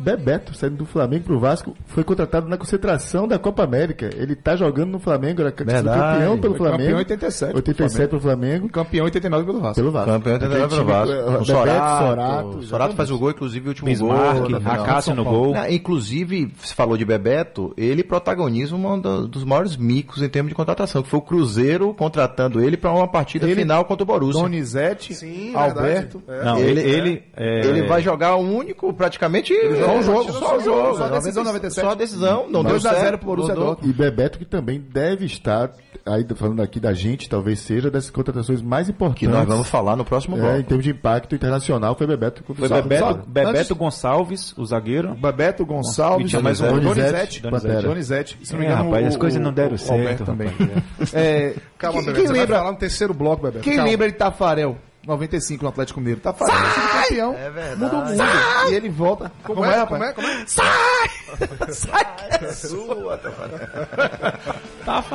Bebeto, 0.02 0.54
saindo 0.54 0.76
do 0.76 0.86
Flamengo 0.86 1.24
pro 1.24 1.38
Vasco, 1.38 1.74
foi 1.86 2.02
contratado 2.04 2.48
na 2.48 2.56
concentração 2.56 3.26
da 3.28 3.38
Copa 3.38 3.62
América. 3.62 4.10
Ele 4.16 4.34
tá 4.34 4.56
jogando 4.56 4.90
no 4.90 4.98
Flamengo, 4.98 5.40
era 5.40 5.50
Verdade. 5.56 5.84
campeão 5.98 6.38
pelo 6.38 6.54
Foi 6.56 6.66
campeão 6.70 6.78
Flamengo. 6.78 6.90
em 6.96 6.98
87 6.98 7.54
87 7.56 8.08
pelo 8.10 8.20
E 8.20 8.22
Flamengo. 8.22 8.68
campeão 8.68 9.02
em 9.02 9.06
89 9.06 9.44
pelo 9.46 9.60
Vasco. 9.60 9.74
Pelo 9.76 9.90
Vasco. 9.92 10.10
Campeão 10.10 10.38
tentando 10.38 10.52
Aquele 10.54 10.68
pelo 10.68 10.84
Vasco. 10.84 11.12
eh, 11.14 11.18
O 11.20 11.24
Bebeto, 11.24 11.44
Sorato, 11.46 12.04
Sorato, 12.06 12.62
Sorato 12.64 12.94
faz 12.96 13.10
o 13.10 13.18
gol, 13.18 13.30
inclusive 13.30 13.66
o 13.66 13.68
último 13.68 13.86
Bismarck, 13.88 14.48
gol. 14.48 14.56
Acácio 14.72 15.14
no 15.14 15.24
gol. 15.24 15.54
Ah, 15.56 15.70
Inclusive, 15.70 16.52
se 16.62 16.74
falou 16.74 16.96
de 16.96 17.04
Bebeto, 17.04 17.72
ele 17.76 18.02
protagoniza 18.02 18.74
um 18.74 18.98
do- 19.00 19.28
dos 19.28 19.44
maiores 19.44 19.76
micos 19.76 20.22
em 20.22 20.28
termos 20.28 20.50
de 20.50 20.54
contratação, 20.54 21.02
que 21.02 21.08
foi 21.08 21.18
o 21.18 21.22
Cruzeiro 21.22 21.94
contratando 21.94 22.60
ele 22.60 22.76
para 22.76 22.90
uma 22.92 23.06
partida 23.08 23.46
Ele- 23.46 23.54
final 23.54 23.84
contra 23.84 24.02
o 24.02 24.06
Borussia. 24.06 24.42
Donizete, 24.42 25.14
Sim, 25.14 25.54
Alberto. 25.54 26.22
É. 26.28 26.44
Não, 26.44 26.58
ele, 26.58 26.80
ele, 26.80 27.22
é, 27.36 27.66
ele 27.66 27.82
vai 27.82 28.00
jogar 28.02 28.36
o 28.36 28.40
único, 28.40 28.92
praticamente, 28.92 29.52
Só 29.92 29.98
o 29.98 30.02
jogo, 30.02 30.32
Só 30.32 30.56
o 30.56 30.60
jogo. 30.60 30.96
Só 30.98 31.04
a 31.04 31.08
decisão, 31.10 31.44
97. 31.44 31.84
só 31.86 31.92
a 31.92 31.94
decisão. 31.94 32.46
Não 32.48 32.62
deu 32.62 32.72
2 32.72 32.86
a 32.86 32.90
0 32.90 33.00
certo. 33.02 33.18
pro 33.18 33.26
Borussia. 33.26 33.54
Dortmund. 33.54 33.90
E 33.90 33.92
Bebeto 33.92 34.38
que 34.38 34.44
também 34.44 34.80
deve 34.80 35.24
estar, 35.26 35.70
aí 36.06 36.26
falando 36.34 36.60
aqui 36.62 36.78
da 36.80 36.92
gente, 36.92 37.28
talvez 37.28 37.60
seja 37.60 37.90
das 37.90 38.10
contratações 38.10 38.62
mais 38.62 38.88
importantes. 38.88 39.20
Que 39.28 39.28
nós 39.28 39.46
vamos 39.46 39.68
falar 39.68 39.96
no 39.96 40.04
próximo 40.04 40.36
É, 40.44 40.60
em 40.60 40.62
termos 40.62 40.84
de 40.84 40.90
impacto 40.90 41.34
internacional, 41.34 41.94
foi 41.96 42.06
Bebeto 42.06 42.42
que 42.42 42.54
Foi 42.54 42.68
Bebeto, 42.68 43.04
só- 43.04 43.14
Bebeto 43.26 43.74
Gonçalves, 43.74 44.54
o 44.56 44.64
zagueiro. 44.64 45.14
Bebeto 45.14 45.64
Gonçalves, 45.66 46.30
tinha 46.30 46.42
mais 46.42 46.60
um. 46.60 46.80
Donizete, 46.80 47.42
Donizete. 47.82 48.38
Se 48.42 48.52
não 48.52 48.60
me 48.60 48.66
É, 48.66 48.68
engano, 48.70 48.84
rapaz, 48.90 49.06
as 49.06 49.16
coisas 49.16 49.40
não 49.40 49.52
deram 49.52 49.76
certo, 49.78 50.24
também. 50.24 50.48
rapaz, 50.48 51.14
É, 51.14 51.54
Calma, 51.78 51.98
quem, 51.98 52.06
Bebeto. 52.06 52.26
você 52.26 52.32
vai 52.32 52.40
lembra, 52.40 52.56
falar 52.58 52.72
no 52.72 52.78
terceiro 52.78 53.14
bloco, 53.14 53.42
Bebeto. 53.42 53.62
quem 53.64 53.80
lembra 53.82 54.10
de 54.10 54.16
Tafarel? 54.16 54.76
95 55.06 55.64
no 55.64 55.68
Atlético 55.68 55.98
Mineiro. 56.00 56.20
Tafarel 56.20 56.54
é 56.54 56.91
campeão. 57.02 57.34
É 57.34 57.50
verdade. 57.50 57.80
Muda 57.80 57.96
o 57.96 58.04
mundo. 58.04 58.22
E 58.70 58.74
ele 58.74 58.88
volta. 58.88 59.32
Como, 59.44 59.64
é, 59.64 59.76
rapaz? 59.76 59.88
Como 59.88 60.04
é? 60.04 60.12
Como 60.12 60.28
é? 60.28 60.44
Sua, 62.52 63.16
tá 63.18 63.30
Como 65.02 65.12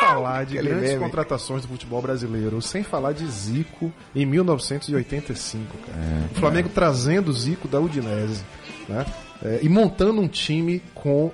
falar 0.00 0.44
de 0.44 0.58
Aquele 0.58 0.70
grandes 0.70 0.90
meme. 0.90 1.04
contratações 1.04 1.62
do 1.62 1.68
futebol 1.68 2.00
brasileiro 2.00 2.60
sem 2.62 2.82
falar 2.82 3.12
de 3.12 3.26
Zico 3.26 3.92
em 4.14 4.24
1985, 4.26 5.76
cara? 5.78 5.98
o 6.32 6.40
Flamengo 6.40 6.68
trazendo 6.68 7.30
o 7.30 7.32
Zico 7.32 7.68
da 7.68 7.80
Udinese, 7.80 8.44
né? 8.88 9.06
É, 9.42 9.60
e 9.62 9.68
montando 9.68 10.20
um 10.20 10.28
time 10.28 10.82
com 10.94 11.30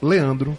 Leandro, 0.00 0.56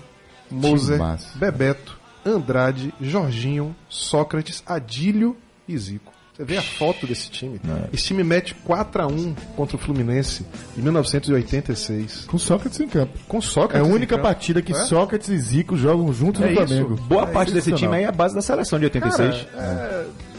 Moser. 0.50 1.00
Bebeto, 1.36 2.00
Andrade, 2.26 2.94
Jorginho, 3.02 3.76
Sócrates, 3.88 4.64
Adílio 4.66 5.36
e 5.68 5.78
Zico. 5.78 6.12
Você 6.40 6.46
vê 6.46 6.58
a 6.58 6.62
foto 6.62 7.06
desse 7.06 7.30
time? 7.30 7.60
Esse 7.92 8.06
time 8.06 8.24
mete 8.24 8.56
4x1 8.66 9.36
contra 9.58 9.76
o 9.76 9.80
Fluminense 9.80 10.46
em 10.78 10.82
1986. 10.82 12.24
Com 12.28 12.38
Sócrates 12.38 12.80
em 12.80 12.88
campo. 12.88 13.20
Com 13.28 13.40
É 13.40 13.42
Sócrates. 13.42 13.86
a 13.86 13.90
em 13.90 13.94
única 13.94 14.16
campo. 14.16 14.24
partida 14.24 14.62
que 14.62 14.72
É? 14.72 14.86
Sócrates 14.86 15.28
e 15.28 15.38
Zico 15.38 15.76
jogam 15.76 16.14
juntos 16.14 16.42
É 16.42 16.46
no 16.46 16.52
isso. 16.54 16.66
Flamengo. 16.66 16.96
Boa 16.96 17.28
parte 17.28 17.52
desse 17.52 17.74
time 17.74 17.94
aí 17.94 18.04
é 18.04 18.08
a 18.08 18.12
base 18.14 18.36
da 18.36 18.42
seleção 18.42 18.80
de 18.80 18.86
86. 18.86 19.48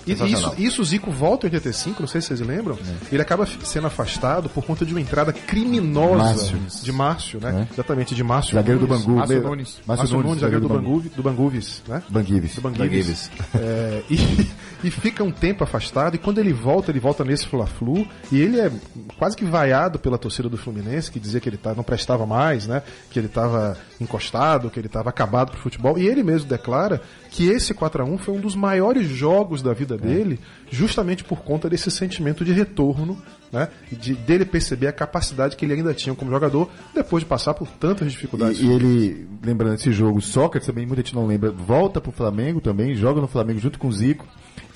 E 0.07 0.13
isso, 0.13 0.55
isso 0.59 0.83
o 0.83 0.85
Zico 0.85 1.11
volta 1.11 1.47
em 1.47 1.51
85, 1.51 2.01
não 2.01 2.09
sei 2.09 2.21
se 2.21 2.29
vocês 2.29 2.41
lembram. 2.41 2.79
Ele 3.11 3.23
acaba 3.23 3.47
sendo 3.65 3.87
afastado 3.87 4.49
por 4.49 4.65
conta 4.65 4.85
de 4.85 4.93
uma 4.93 5.01
entrada 5.01 5.33
criminosa 5.33 6.17
Márcio. 6.17 6.59
de 6.83 6.93
Márcio, 6.93 7.41
né? 7.41 7.67
É. 7.69 7.75
Exatamente, 7.75 8.15
de 8.15 8.25
Márcio. 8.25 8.55
Zagueiro 8.55 8.81
do. 8.81 8.87
Bangu. 8.87 9.17
Márcio 9.17 9.43
Nunes. 9.43 9.79
Márcio, 9.87 10.23
Nunes, 10.23 10.41
zagueiro 10.41 10.63
do, 10.63 10.69
Bangu, 10.69 11.01
do 11.01 11.23
Banguvis, 11.23 11.83
né? 11.87 12.03
Banguives. 12.09 12.55
Do 12.55 12.61
Banguives. 12.63 13.31
É, 13.53 14.03
e, 14.09 14.17
e 14.85 14.91
fica 14.91 15.25
um 15.25 15.31
tempo 15.31 15.65
afastado, 15.65 16.15
e 16.15 16.19
quando 16.19 16.39
ele 16.39 16.53
volta, 16.53 16.91
ele 16.91 17.01
volta 17.01 17.25
nesse 17.25 17.47
Fla-Flu, 17.47 18.07
e 18.31 18.41
ele 18.41 18.61
é 18.61 18.71
quase 19.19 19.37
que 19.37 19.45
vaiado 19.45 19.99
pela 19.99 20.17
torcida 20.17 20.49
do 20.49 20.57
Fluminense, 20.57 21.11
que 21.11 21.19
dizia 21.19 21.41
que 21.41 21.49
ele 21.49 21.57
tá, 21.57 21.75
não 21.75 21.83
prestava 21.83 22.25
mais, 22.25 22.67
né? 22.67 22.83
Que 23.11 23.19
ele 23.19 23.27
estava 23.27 23.77
encostado, 24.01 24.71
que 24.71 24.79
ele 24.79 24.87
estava 24.87 25.11
acabado 25.11 25.51
pro 25.51 25.61
futebol, 25.61 25.99
e 25.99 26.07
ele 26.07 26.23
mesmo 26.23 26.49
declara 26.49 27.01
que 27.31 27.49
esse 27.49 27.75
4 27.75 28.03
a 28.03 28.07
1 28.07 28.19
foi 28.19 28.35
um 28.35 28.41
dos 28.41 28.55
maiores 28.55 29.09
jogos 29.09 29.63
da 29.63 29.73
vida 29.73 29.90
dele, 29.97 30.39
justamente 30.71 31.25
por 31.25 31.41
conta 31.41 31.69
desse 31.69 31.91
sentimento 31.91 32.45
de 32.45 32.53
retorno, 32.53 33.21
né? 33.53 33.69
De, 33.91 34.15
dele 34.15 34.45
perceber 34.45 34.87
a 34.87 34.93
capacidade 34.93 35.57
que 35.57 35.65
ele 35.65 35.75
ainda 35.75 35.93
tinha 35.95 36.15
como 36.15 36.31
jogador, 36.31 36.71
depois 36.95 37.23
de 37.23 37.29
passar 37.29 37.55
por 37.55 37.69
tantas 37.69 38.11
dificuldades. 38.11 38.61
E, 38.61 38.67
e 38.67 38.71
ele, 38.71 39.29
lembrando 39.43 39.75
esse 39.75 39.93
jogo, 39.93 40.21
Sócrates 40.21 40.67
também, 40.67 40.87
muita 40.87 41.03
gente 41.03 41.15
não 41.15 41.27
lembra, 41.27 41.51
volta 41.51 42.01
pro 42.01 42.13
Flamengo 42.13 42.61
também, 42.61 42.95
joga 42.95 43.21
no 43.21 43.29
Flamengo 43.29 43.59
junto 43.59 43.79
com 43.79 43.89
o 43.89 43.93
Zico. 43.93 44.27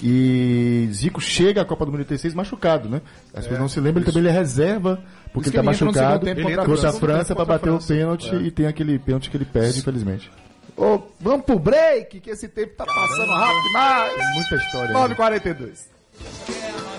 E 0.02 0.88
Zico 0.92 1.20
chega 1.20 1.62
à 1.62 1.64
Copa 1.64 1.84
do 1.84 1.92
Mundo 1.92 2.00
86 2.00 2.34
machucado, 2.34 2.88
né? 2.88 3.00
As 3.32 3.44
pessoas 3.44 3.60
não 3.60 3.68
se 3.68 3.80
lembram, 3.80 4.02
ele 4.02 4.06
também 4.06 4.28
ele 4.28 4.36
é 4.36 4.38
reserva, 4.38 5.02
porque 5.32 5.48
ele 5.48 5.56
tá 5.56 5.74
segundo 5.74 5.94
machucado 5.94 6.28
Ele 6.28 6.40
entra 6.42 6.64
contra, 6.64 6.88
a 6.88 6.92
França 6.92 7.34
para 7.34 7.44
bater 7.44 7.70
o 7.70 7.78
pênalti 7.78 8.34
e 8.34 8.50
tem 8.50 8.66
aquele 8.66 8.98
pênalti 8.98 9.30
que 9.30 9.36
ele 9.36 9.44
perde, 9.44 9.78
infelizmente. 9.78 10.30
Ô, 10.76 11.00
vamos 11.20 11.46
pro 11.46 11.58
break, 11.58 12.20
que 12.20 12.30
esse 12.30 12.48
tempo 12.48 12.74
tá 12.76 12.84
passando 12.84 13.32
rápido 13.32 13.62
demais. 13.62 14.34
Muita 14.34 14.56
história. 14.56 14.92
né? 15.08 15.14
9h42. 15.14 16.94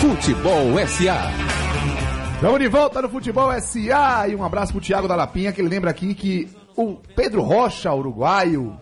Futebol 0.00 0.78
SA. 0.86 1.30
Estamos 2.34 2.60
de 2.60 2.68
volta 2.68 3.02
no 3.02 3.08
Futebol 3.08 3.50
SA 3.60 4.28
e 4.28 4.36
um 4.36 4.44
abraço 4.44 4.72
pro 4.72 4.80
Thiago 4.80 5.08
da 5.08 5.16
Lapinha, 5.16 5.52
que 5.52 5.60
ele 5.60 5.68
lembra 5.68 5.90
aqui 5.90 6.14
que 6.14 6.48
o 6.76 6.96
Pedro 7.16 7.42
Rocha, 7.42 7.92
uruguaio, 7.92 8.76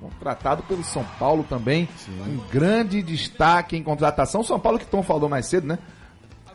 contratado 0.00 0.62
pelo 0.62 0.82
São 0.82 1.04
Paulo 1.18 1.44
também, 1.44 1.88
um 2.26 2.38
grande 2.50 3.02
destaque 3.02 3.76
em 3.76 3.82
contratação. 3.82 4.42
São 4.42 4.58
Paulo 4.58 4.78
que 4.78 4.86
Tom 4.86 5.02
falou 5.02 5.28
mais 5.28 5.46
cedo, 5.46 5.66
né? 5.66 5.78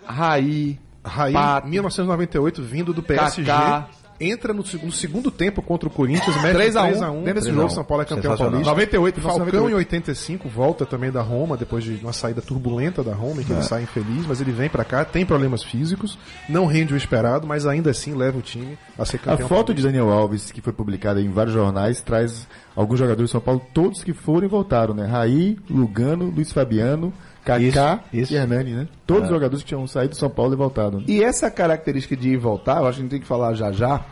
Raí, 0.06 0.80
Raí, 1.04 1.34
Pato, 1.34 1.68
1998, 1.68 2.64
vindo 2.64 2.94
do 2.94 3.04
PSG. 3.04 3.46
Kaká. 3.46 3.88
Entra 4.20 4.54
no, 4.54 4.64
no 4.84 4.92
segundo 4.92 5.30
tempo 5.30 5.62
contra 5.62 5.90
o 5.90 5.92
Corinthians, 5.92 6.42
mete 6.42 6.54
3 6.54 6.76
a 6.76 6.84
1, 6.84 6.92
3x1. 6.92 7.24
dentro 7.24 7.34
desse 7.42 7.52
jogo. 7.52 7.70
São 7.70 7.84
Paulo 7.84 8.04
é 8.04 8.06
campeão 8.06 8.38
paulista. 8.38 8.70
98, 8.70 9.22
Falcão 9.22 9.40
98. 9.40 9.72
em 9.72 9.76
85 9.76 10.50
volta 10.50 10.86
também 10.86 11.12
da 11.12 11.22
Roma, 11.22 11.58
depois 11.58 11.84
de 11.84 11.96
uma 12.02 12.14
saída 12.14 12.42
turbulenta 12.42 13.04
da 13.04 13.14
Roma, 13.14 13.42
em 13.42 13.44
que 13.46 13.52
ele 13.52 13.64
sai 13.64 13.84
infeliz, 13.84 14.26
mas 14.26 14.40
ele 14.40 14.52
vem 14.52 14.70
pra 14.70 14.86
cá, 14.86 15.04
tem 15.04 15.26
problemas 15.26 15.64
físicos, 15.64 16.18
não 16.48 16.66
rende 16.66 16.94
o 16.94 16.98
esperado, 16.98 17.46
mas 17.46 17.66
ainda 17.66 17.90
assim 17.92 18.14
leva 18.14 18.38
o 18.38 18.42
time 18.42 18.78
a 18.98 19.04
ser 19.06 19.18
A 19.18 19.20
campeão. 19.20 19.50
foto 19.50 19.74
de 19.74 19.84
Daniel 19.84 20.10
Alves, 20.10 20.52
que 20.52 20.62
foi 20.62 20.72
publicada 20.72 21.22
em 21.22 21.30
vários 21.30 21.54
jornais, 21.54 22.02
traz 22.02 22.48
alguns 22.76 23.00
jogadores 23.00 23.30
de 23.30 23.32
São 23.34 23.42
Paulo, 23.42 23.62
todos 23.74 24.04
que 24.04 24.14
foram 24.14 24.46
e 24.46 24.50
voltaram, 24.50 24.94
né? 24.94 25.06
Raí, 25.06 25.58
Lugano, 25.70 26.26
Luiz 26.34 26.52
Fabiano, 26.52 27.12
Kaká 27.46 28.00
Isso, 28.12 28.34
e 28.34 28.36
Hernani, 28.36 28.72
né? 28.72 28.88
Todos 29.06 29.24
os 29.26 29.30
jogadores 29.30 29.62
que 29.64 29.68
tinham 29.70 29.86
saído 29.88 30.14
de 30.14 30.18
São 30.20 30.30
Paulo 30.30 30.54
e 30.54 30.58
voltado. 30.58 30.98
Né? 30.98 31.04
E 31.08 31.24
essa 31.24 31.50
característica 31.52 32.16
de 32.18 32.30
ir 32.30 32.34
e 32.34 32.38
voltar, 32.38 32.82
eu 32.82 32.88
acho 32.88 32.98
que 32.98 33.02
a 33.02 33.04
gente 33.04 33.12
tem 33.12 33.22
que 33.22 33.28
falar 33.28 33.54
já 33.54 33.72
já, 33.72 34.04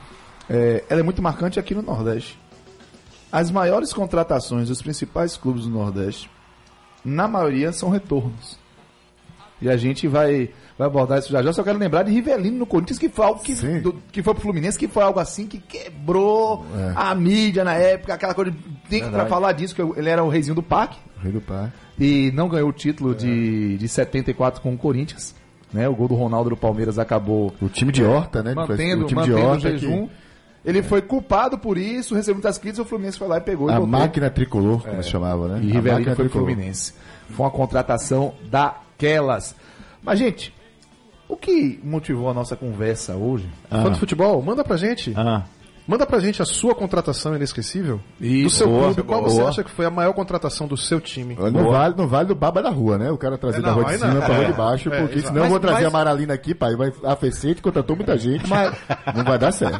é, 0.49 0.83
ela 0.89 0.99
é 0.99 1.03
muito 1.03 1.21
marcante 1.21 1.59
aqui 1.59 1.73
no 1.73 1.81
Nordeste. 1.81 2.39
As 3.31 3.49
maiores 3.49 3.91
contratações 3.91 4.67
dos 4.69 4.81
principais 4.81 5.35
clubes 5.35 5.63
do 5.63 5.71
Nordeste, 5.71 6.29
na 7.03 7.27
maioria, 7.27 7.71
são 7.73 7.89
retornos. 7.89 8.57
E 9.61 9.69
a 9.69 9.77
gente 9.77 10.07
vai, 10.07 10.49
vai 10.77 10.87
abordar 10.87 11.17
isso 11.19 11.31
já 11.31 11.41
já. 11.41 11.51
Só 11.53 11.63
quero 11.63 11.79
lembrar 11.79 12.03
de 12.03 12.11
Rivelino 12.11 12.57
no 12.59 12.65
Corinthians, 12.65 12.99
que 12.99 13.09
foi 13.09 13.25
algo 13.25 13.39
que, 13.41 13.55
do- 13.79 13.93
que 14.11 14.21
foi 14.21 14.33
pro 14.33 14.43
Fluminense, 14.43 14.77
que 14.77 14.87
foi 14.87 15.01
algo 15.03 15.19
assim 15.19 15.47
que 15.47 15.57
quebrou 15.57 16.65
É. 16.77 16.93
a 16.95 17.15
mídia 17.15 17.63
na 17.63 17.73
época, 17.73 18.13
aquela 18.13 18.33
coisa. 18.33 18.53
Tem 18.89 19.01
que 19.03 19.09
pra 19.09 19.25
falar 19.25 19.53
disso, 19.53 19.73
que 19.73 19.81
ele 19.81 20.09
era 20.09 20.23
o 20.23 20.29
reizinho 20.29 20.55
do 20.55 20.61
parque 20.63 20.97
Rei 21.21 21.31
do 21.31 21.39
Par. 21.41 21.71
E 21.99 22.31
não 22.33 22.47
ganhou 22.49 22.69
o 22.69 22.73
título 22.73 23.13
de, 23.15 23.77
de 23.77 23.87
74 23.87 24.61
com 24.61 24.73
o 24.73 24.77
Corinthians. 24.77 25.35
Né? 25.71 25.89
O 25.89 25.95
gol 25.95 26.07
do 26.07 26.15
Ronaldo 26.15 26.51
do 26.51 26.57
Palmeiras 26.57 26.99
acabou 26.99 27.53
O 27.61 27.67
time 27.67 27.91
de 27.91 28.03
Horta, 28.03 28.43
né? 28.43 28.53
mantendo, 28.53 29.03
o 29.05 29.07
time 29.07 29.21
mantendo 29.21 29.37
de 29.37 29.43
o 29.43 29.47
Horta 29.47 29.69
jejum. 29.71 30.07
que- 30.07 30.13
Ele 30.65 30.83
foi 30.83 31.01
culpado 31.01 31.57
por 31.57 31.77
isso, 31.77 32.13
recebeu 32.15 32.35
muitas 32.35 32.57
críticas, 32.57 32.85
o 32.85 32.89
Fluminense 32.89 33.17
foi 33.17 33.27
lá 33.27 33.37
e 33.37 33.41
pegou 33.41 33.67
e 33.69 33.71
A 33.71 33.75
botou. 33.75 33.87
máquina 33.87 34.29
tricolor, 34.29 34.81
como 34.83 35.01
se 35.03 35.09
chamava, 35.09 35.47
né? 35.47 35.59
E 35.63 35.71
A 35.71 35.73
Rivelino 35.73 36.03
foi 36.05 36.25
tricolor. 36.25 36.47
Fluminense. 36.47 36.93
Foi 37.29 37.45
uma 37.45 37.51
contratação 37.51 38.33
daquelas. 38.49 39.55
Mas, 40.03 40.19
gente, 40.19 40.53
o 41.27 41.35
que 41.35 41.79
motivou 41.83 42.29
a 42.29 42.33
nossa 42.33 42.55
conversa 42.55 43.15
hoje? 43.15 43.49
Fã 43.69 43.91
de 43.91 43.99
futebol, 43.99 44.41
manda 44.41 44.63
pra 44.63 44.77
gente. 44.77 45.11
Ah, 45.15 45.43
Manda 45.85 46.05
pra 46.05 46.17
gente 46.19 46.41
a 46.41 46.45
sua 46.45 46.73
contratação 46.73 47.35
inesquecível. 47.35 47.99
do 48.17 48.25
Isso, 48.25 48.55
seu 48.57 48.67
boa, 48.67 48.85
clube. 48.93 49.03
Qual 49.03 49.19
boa. 49.21 49.29
você 49.29 49.41
acha 49.41 49.63
que 49.65 49.69
foi 49.69 49.85
a 49.85 49.89
maior 49.89 50.13
contratação 50.13 50.65
do 50.65 50.77
seu 50.77 51.01
time? 51.01 51.35
Não 51.35 51.69
vale, 51.69 51.93
não 51.97 52.07
vale 52.07 52.27
do 52.29 52.35
baba 52.35 52.63
da 52.63 52.69
rua, 52.69 52.97
né? 52.97 53.11
O 53.11 53.17
cara 53.17 53.37
trazer 53.37 53.57
É, 53.59 53.61
da 53.61 53.67
não, 53.67 53.75
rua 53.75 53.85
de 53.91 53.97
cima 53.99 54.13
não. 54.13 54.21
pra 54.21 54.33
rua 54.33 54.43
É. 54.45 54.47
de 54.47 54.53
baixo, 54.53 54.93
É, 54.93 54.99
porque 55.01 55.15
exato. 55.19 55.27
senão 55.33 55.43
eu 55.45 55.49
vou 55.49 55.59
Mas- 55.59 55.69
trazer 55.69 55.83
mas- 55.83 55.93
a 55.93 55.97
Maralina 55.97 56.33
aqui, 56.33 56.55
pai. 56.55 56.75
Vai, 56.77 56.93
a 57.03 57.15
Fecete 57.17 57.61
contratou 57.61 57.95
muita 57.97 58.17
gente. 58.17 58.45
Não 58.49 59.23
vai 59.25 59.37
dar 59.37 59.51
certo. 59.51 59.79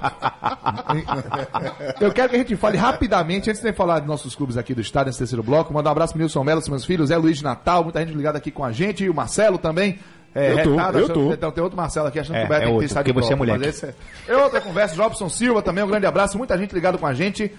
Eu 1.99 2.11
quero 2.11 2.29
que 2.29 2.35
a 2.35 2.39
gente 2.39 2.55
fale 2.55 2.77
rapidamente, 2.77 3.49
antes 3.49 3.61
de 3.61 3.73
falar 3.73 3.99
dos 3.99 4.07
nossos 4.07 4.35
clubes 4.35 4.57
aqui 4.57 4.73
do 4.73 4.81
estado, 4.81 5.07
nesse 5.07 5.19
terceiro 5.19 5.43
bloco, 5.43 5.73
mandar 5.73 5.89
um 5.89 5.93
abraço 5.93 6.13
pro 6.13 6.19
Nilson 6.19 6.43
Melo, 6.43 6.61
meus 6.67 6.85
filhos, 6.85 7.09
Zé 7.09 7.17
Luiz 7.17 7.37
de 7.37 7.43
Natal, 7.43 7.83
muita 7.83 7.99
gente 8.05 8.13
ligada 8.15 8.37
aqui 8.37 8.51
com 8.51 8.63
a 8.63 8.71
gente, 8.71 9.03
e 9.03 9.09
o 9.09 9.13
Marcelo 9.13 9.57
também. 9.57 9.99
É, 10.35 10.51
Eu 10.53 10.63
tô, 10.63 10.79
eu 10.97 11.09
tô. 11.09 11.33
Então, 11.33 11.51
tem 11.51 11.63
outro 11.63 11.77
Marcelo 11.77 12.07
aqui 12.07 12.19
achando 12.19 12.37
É, 12.37 12.39
que 12.41 12.45
o 12.45 12.49
Beto 12.49 12.61
é 12.61 12.65
tem 12.65 12.73
que 12.73 12.79
ter 12.79 12.85
estado 12.85 13.03
porque 13.05 13.19
de 13.21 13.27
você 13.27 13.33
é 13.33 13.35
mulher. 13.35 13.59
mas 13.59 13.67
esse 13.67 13.95
é, 14.27 14.35
outra 14.37 14.61
conversa. 14.61 15.01
Robson 15.01 15.29
Silva 15.29 15.61
também, 15.61 15.83
um 15.83 15.87
grande 15.87 16.05
abraço, 16.05 16.37
muita 16.37 16.57
gente 16.57 16.73
ligada 16.73 16.97
com 16.97 17.05
a 17.05 17.13
gente. 17.13 17.51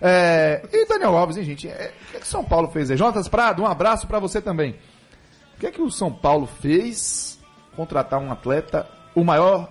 É, 0.00 0.62
e 0.72 0.86
Daniel 0.86 1.16
Alves, 1.16 1.36
hein, 1.36 1.44
gente? 1.44 1.68
É, 1.68 1.92
o 2.08 2.10
que, 2.12 2.16
é 2.16 2.20
que 2.20 2.26
São 2.26 2.44
Paulo 2.44 2.68
fez 2.68 2.90
aí? 2.90 2.96
Jonas 2.96 3.28
Prado, 3.28 3.62
um 3.62 3.66
abraço 3.66 4.06
pra 4.06 4.18
você 4.18 4.40
também. 4.40 4.76
O 5.56 5.60
que 5.60 5.66
é 5.66 5.70
que 5.70 5.82
o 5.82 5.90
São 5.90 6.10
Paulo 6.12 6.46
fez? 6.60 7.38
Contratar 7.76 8.18
um 8.20 8.30
atleta, 8.32 8.86
o 9.14 9.22
maior 9.24 9.68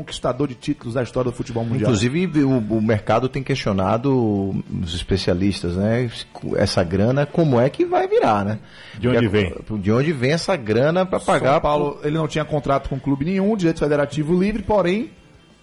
conquistador 0.00 0.48
de 0.48 0.54
títulos 0.54 0.94
da 0.94 1.02
história 1.02 1.30
do 1.30 1.36
futebol 1.36 1.62
mundial. 1.64 1.82
Inclusive, 1.90 2.42
o, 2.44 2.58
o 2.58 2.82
mercado 2.82 3.28
tem 3.28 3.42
questionado 3.42 4.62
os 4.82 4.94
especialistas, 4.94 5.76
né? 5.76 6.10
Essa 6.56 6.82
grana, 6.82 7.26
como 7.26 7.60
é 7.60 7.68
que 7.70 7.84
vai 7.84 8.08
virar, 8.08 8.44
né? 8.44 8.58
De 8.98 9.08
onde 9.08 9.28
Porque- 9.28 9.78
De 9.82 9.92
onde 9.92 10.12
vem 10.12 10.32
essa 10.32 10.56
grana 10.56 11.06
para 11.06 11.20
pagar 11.20 11.52
São 11.54 11.60
Paulo, 11.60 11.98
ele 12.02 12.16
não 12.16 12.26
tinha 12.28 12.44
contrato 12.44 12.88
com 12.88 12.98
clube 12.98 13.24
nenhum, 13.24 13.56
direito 13.56 13.78
federativo 13.80 14.38
livre, 14.38 14.62
porém 14.62 15.10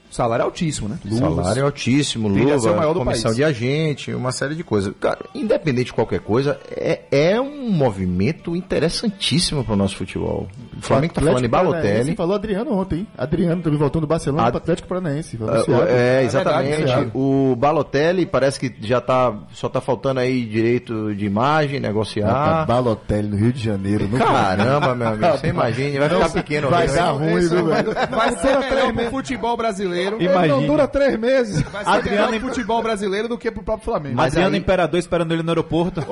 Salário 0.10 0.46
altíssimo, 0.46 0.88
né? 0.90 0.98
Salário 1.12 1.66
altíssimo, 1.66 2.28
o 2.28 2.32
luva, 2.32 2.74
maior 2.76 2.94
do 2.94 3.00
comissão 3.00 3.26
país. 3.26 3.36
de 3.36 3.44
agente, 3.44 4.14
uma 4.14 4.32
série 4.32 4.56
de 4.56 4.64
coisas. 4.64 4.94
Cara, 5.00 5.20
independente 5.36 5.88
de 5.88 5.94
qualquer 5.94 6.20
coisa, 6.22 6.60
é, 6.72 7.02
é 7.12 7.40
um 7.42 7.70
movimento 7.70 8.56
interessantíssimo 8.56 9.64
para 9.64 9.74
o 9.74 9.76
nosso 9.78 9.96
futebol. 9.98 10.48
O 10.78 10.82
Flamengo 10.82 11.14
tá 11.14 11.22
falando 11.22 11.46
em 11.46 11.50
Balotelli. 11.50 12.16
falou 12.16 12.36
Adriano 12.36 12.72
ontem, 12.74 13.00
hein? 13.00 13.08
Adriano 13.18 13.62
também 13.62 13.78
voltando 13.78 14.02
do 14.02 14.08
Barcelona 14.08 14.44
Ad- 14.44 14.52
para 14.52 14.60
Atlético 14.60 14.88
Paranaense. 14.88 15.38
É, 15.40 15.44
anunciado. 15.46 15.84
É, 15.90 16.24
exatamente. 16.24 16.74
É 16.74 16.78
verdade, 16.78 17.12
o 17.14 17.56
Balotelli 17.58 18.26
parece 18.26 18.60
que 18.60 18.74
já 18.88 19.02
tá. 19.02 19.34
Só 19.54 19.68
tá 19.70 19.82
faltando 19.82 20.20
aí 20.20 20.46
direito 20.46 21.14
de 21.16 21.26
imagem, 21.26 21.80
negociar. 21.80 22.66
Balotelli 22.66 23.28
no 23.28 23.36
Rio 23.38 23.52
de 23.54 23.64
Janeiro. 23.64 24.08
Nunca- 24.08 24.26
Caramba, 24.26 24.96
meu 24.96 25.08
amigo, 25.10 25.38
você 25.38 25.48
imagina, 25.48 26.00
vai 26.00 26.10
ficar 26.10 26.30
pequeno. 26.30 26.70
vai 26.70 26.82
mesmo, 26.84 26.96
dar 26.98 27.12
ruim, 27.12 27.40
viu, 27.48 27.66
velho? 27.66 27.94
Vai 28.10 28.32
ser 28.38 28.58
melhor 28.60 28.94
pro 28.94 29.10
futebol 29.12 29.58
brasileiro. 29.58 29.97
Imagina. 30.20 30.48
Não 30.48 30.66
dura 30.66 30.88
três 30.88 31.18
meses. 31.20 31.62
Vai 31.64 31.84
ser 31.84 31.90
Adriano 31.90 32.28
melhor 32.32 32.40
pro 32.40 32.50
futebol 32.50 32.82
brasileiro 32.84 33.28
do 33.28 33.38
que 33.38 33.52
pro 33.52 33.64
próprio 33.64 33.86
Flamengo. 33.86 34.16
Mas 34.16 34.34
Adriano 34.34 34.56
aí- 34.56 34.62
Imperador 34.62 35.00
esperando 35.00 35.32
ele 35.34 35.44
no 35.44 35.50
aeroporto. 35.50 36.02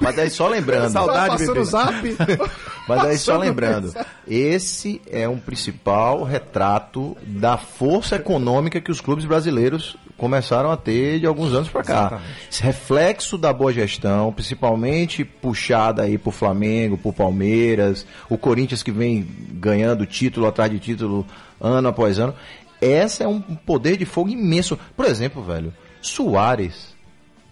Mas 0.00 0.18
aí 0.18 0.30
só 0.30 0.48
lembrando. 0.48 0.92
Tá 0.92 1.26
passando 1.28 1.60
o 1.60 1.64
zap. 1.64 2.16
Mas 2.88 3.04
aí 3.04 3.18
só 3.18 3.36
lembrando, 3.36 3.92
esse 4.26 5.00
é 5.10 5.28
um 5.28 5.38
principal 5.38 6.22
retrato 6.22 7.16
da 7.26 7.56
força 7.56 8.16
econômica 8.16 8.80
que 8.80 8.90
os 8.92 9.00
clubes 9.00 9.24
brasileiros 9.24 9.96
começaram 10.16 10.70
a 10.70 10.76
ter 10.76 11.20
de 11.20 11.26
alguns 11.26 11.52
anos 11.52 11.68
para 11.68 11.82
cá. 11.82 12.20
Esse 12.50 12.62
reflexo 12.62 13.36
da 13.36 13.52
boa 13.52 13.72
gestão, 13.72 14.32
principalmente 14.32 15.24
puxada 15.24 16.02
aí 16.02 16.16
por 16.16 16.32
Flamengo, 16.32 16.96
por 16.96 17.12
Palmeiras, 17.12 18.06
o 18.28 18.38
Corinthians 18.38 18.82
que 18.82 18.90
vem 18.90 19.26
ganhando 19.52 20.06
título 20.06 20.46
atrás 20.46 20.70
de 20.70 20.78
título 20.78 21.26
ano 21.60 21.88
após 21.88 22.18
ano. 22.18 22.34
Essa 22.80 23.24
é 23.24 23.28
um 23.28 23.40
poder 23.40 23.96
de 23.96 24.04
fogo 24.04 24.30
imenso. 24.30 24.78
Por 24.96 25.06
exemplo, 25.06 25.42
velho, 25.42 25.72
Soares 26.00 26.94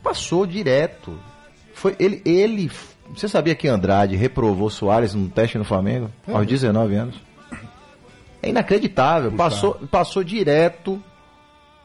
passou 0.02 0.46
direto. 0.46 1.18
Foi 1.72 1.96
ele, 1.98 2.22
ele. 2.24 2.70
Você 3.14 3.28
sabia 3.28 3.54
que 3.54 3.68
Andrade 3.68 4.16
reprovou 4.16 4.70
Soares 4.70 5.14
num 5.14 5.28
teste 5.28 5.58
no 5.58 5.64
Flamengo 5.64 6.10
aos 6.26 6.46
19 6.46 6.94
anos? 6.94 7.16
É 8.42 8.50
inacreditável. 8.50 9.32
Passou, 9.32 9.74
passou 9.90 10.22
direto 10.22 11.02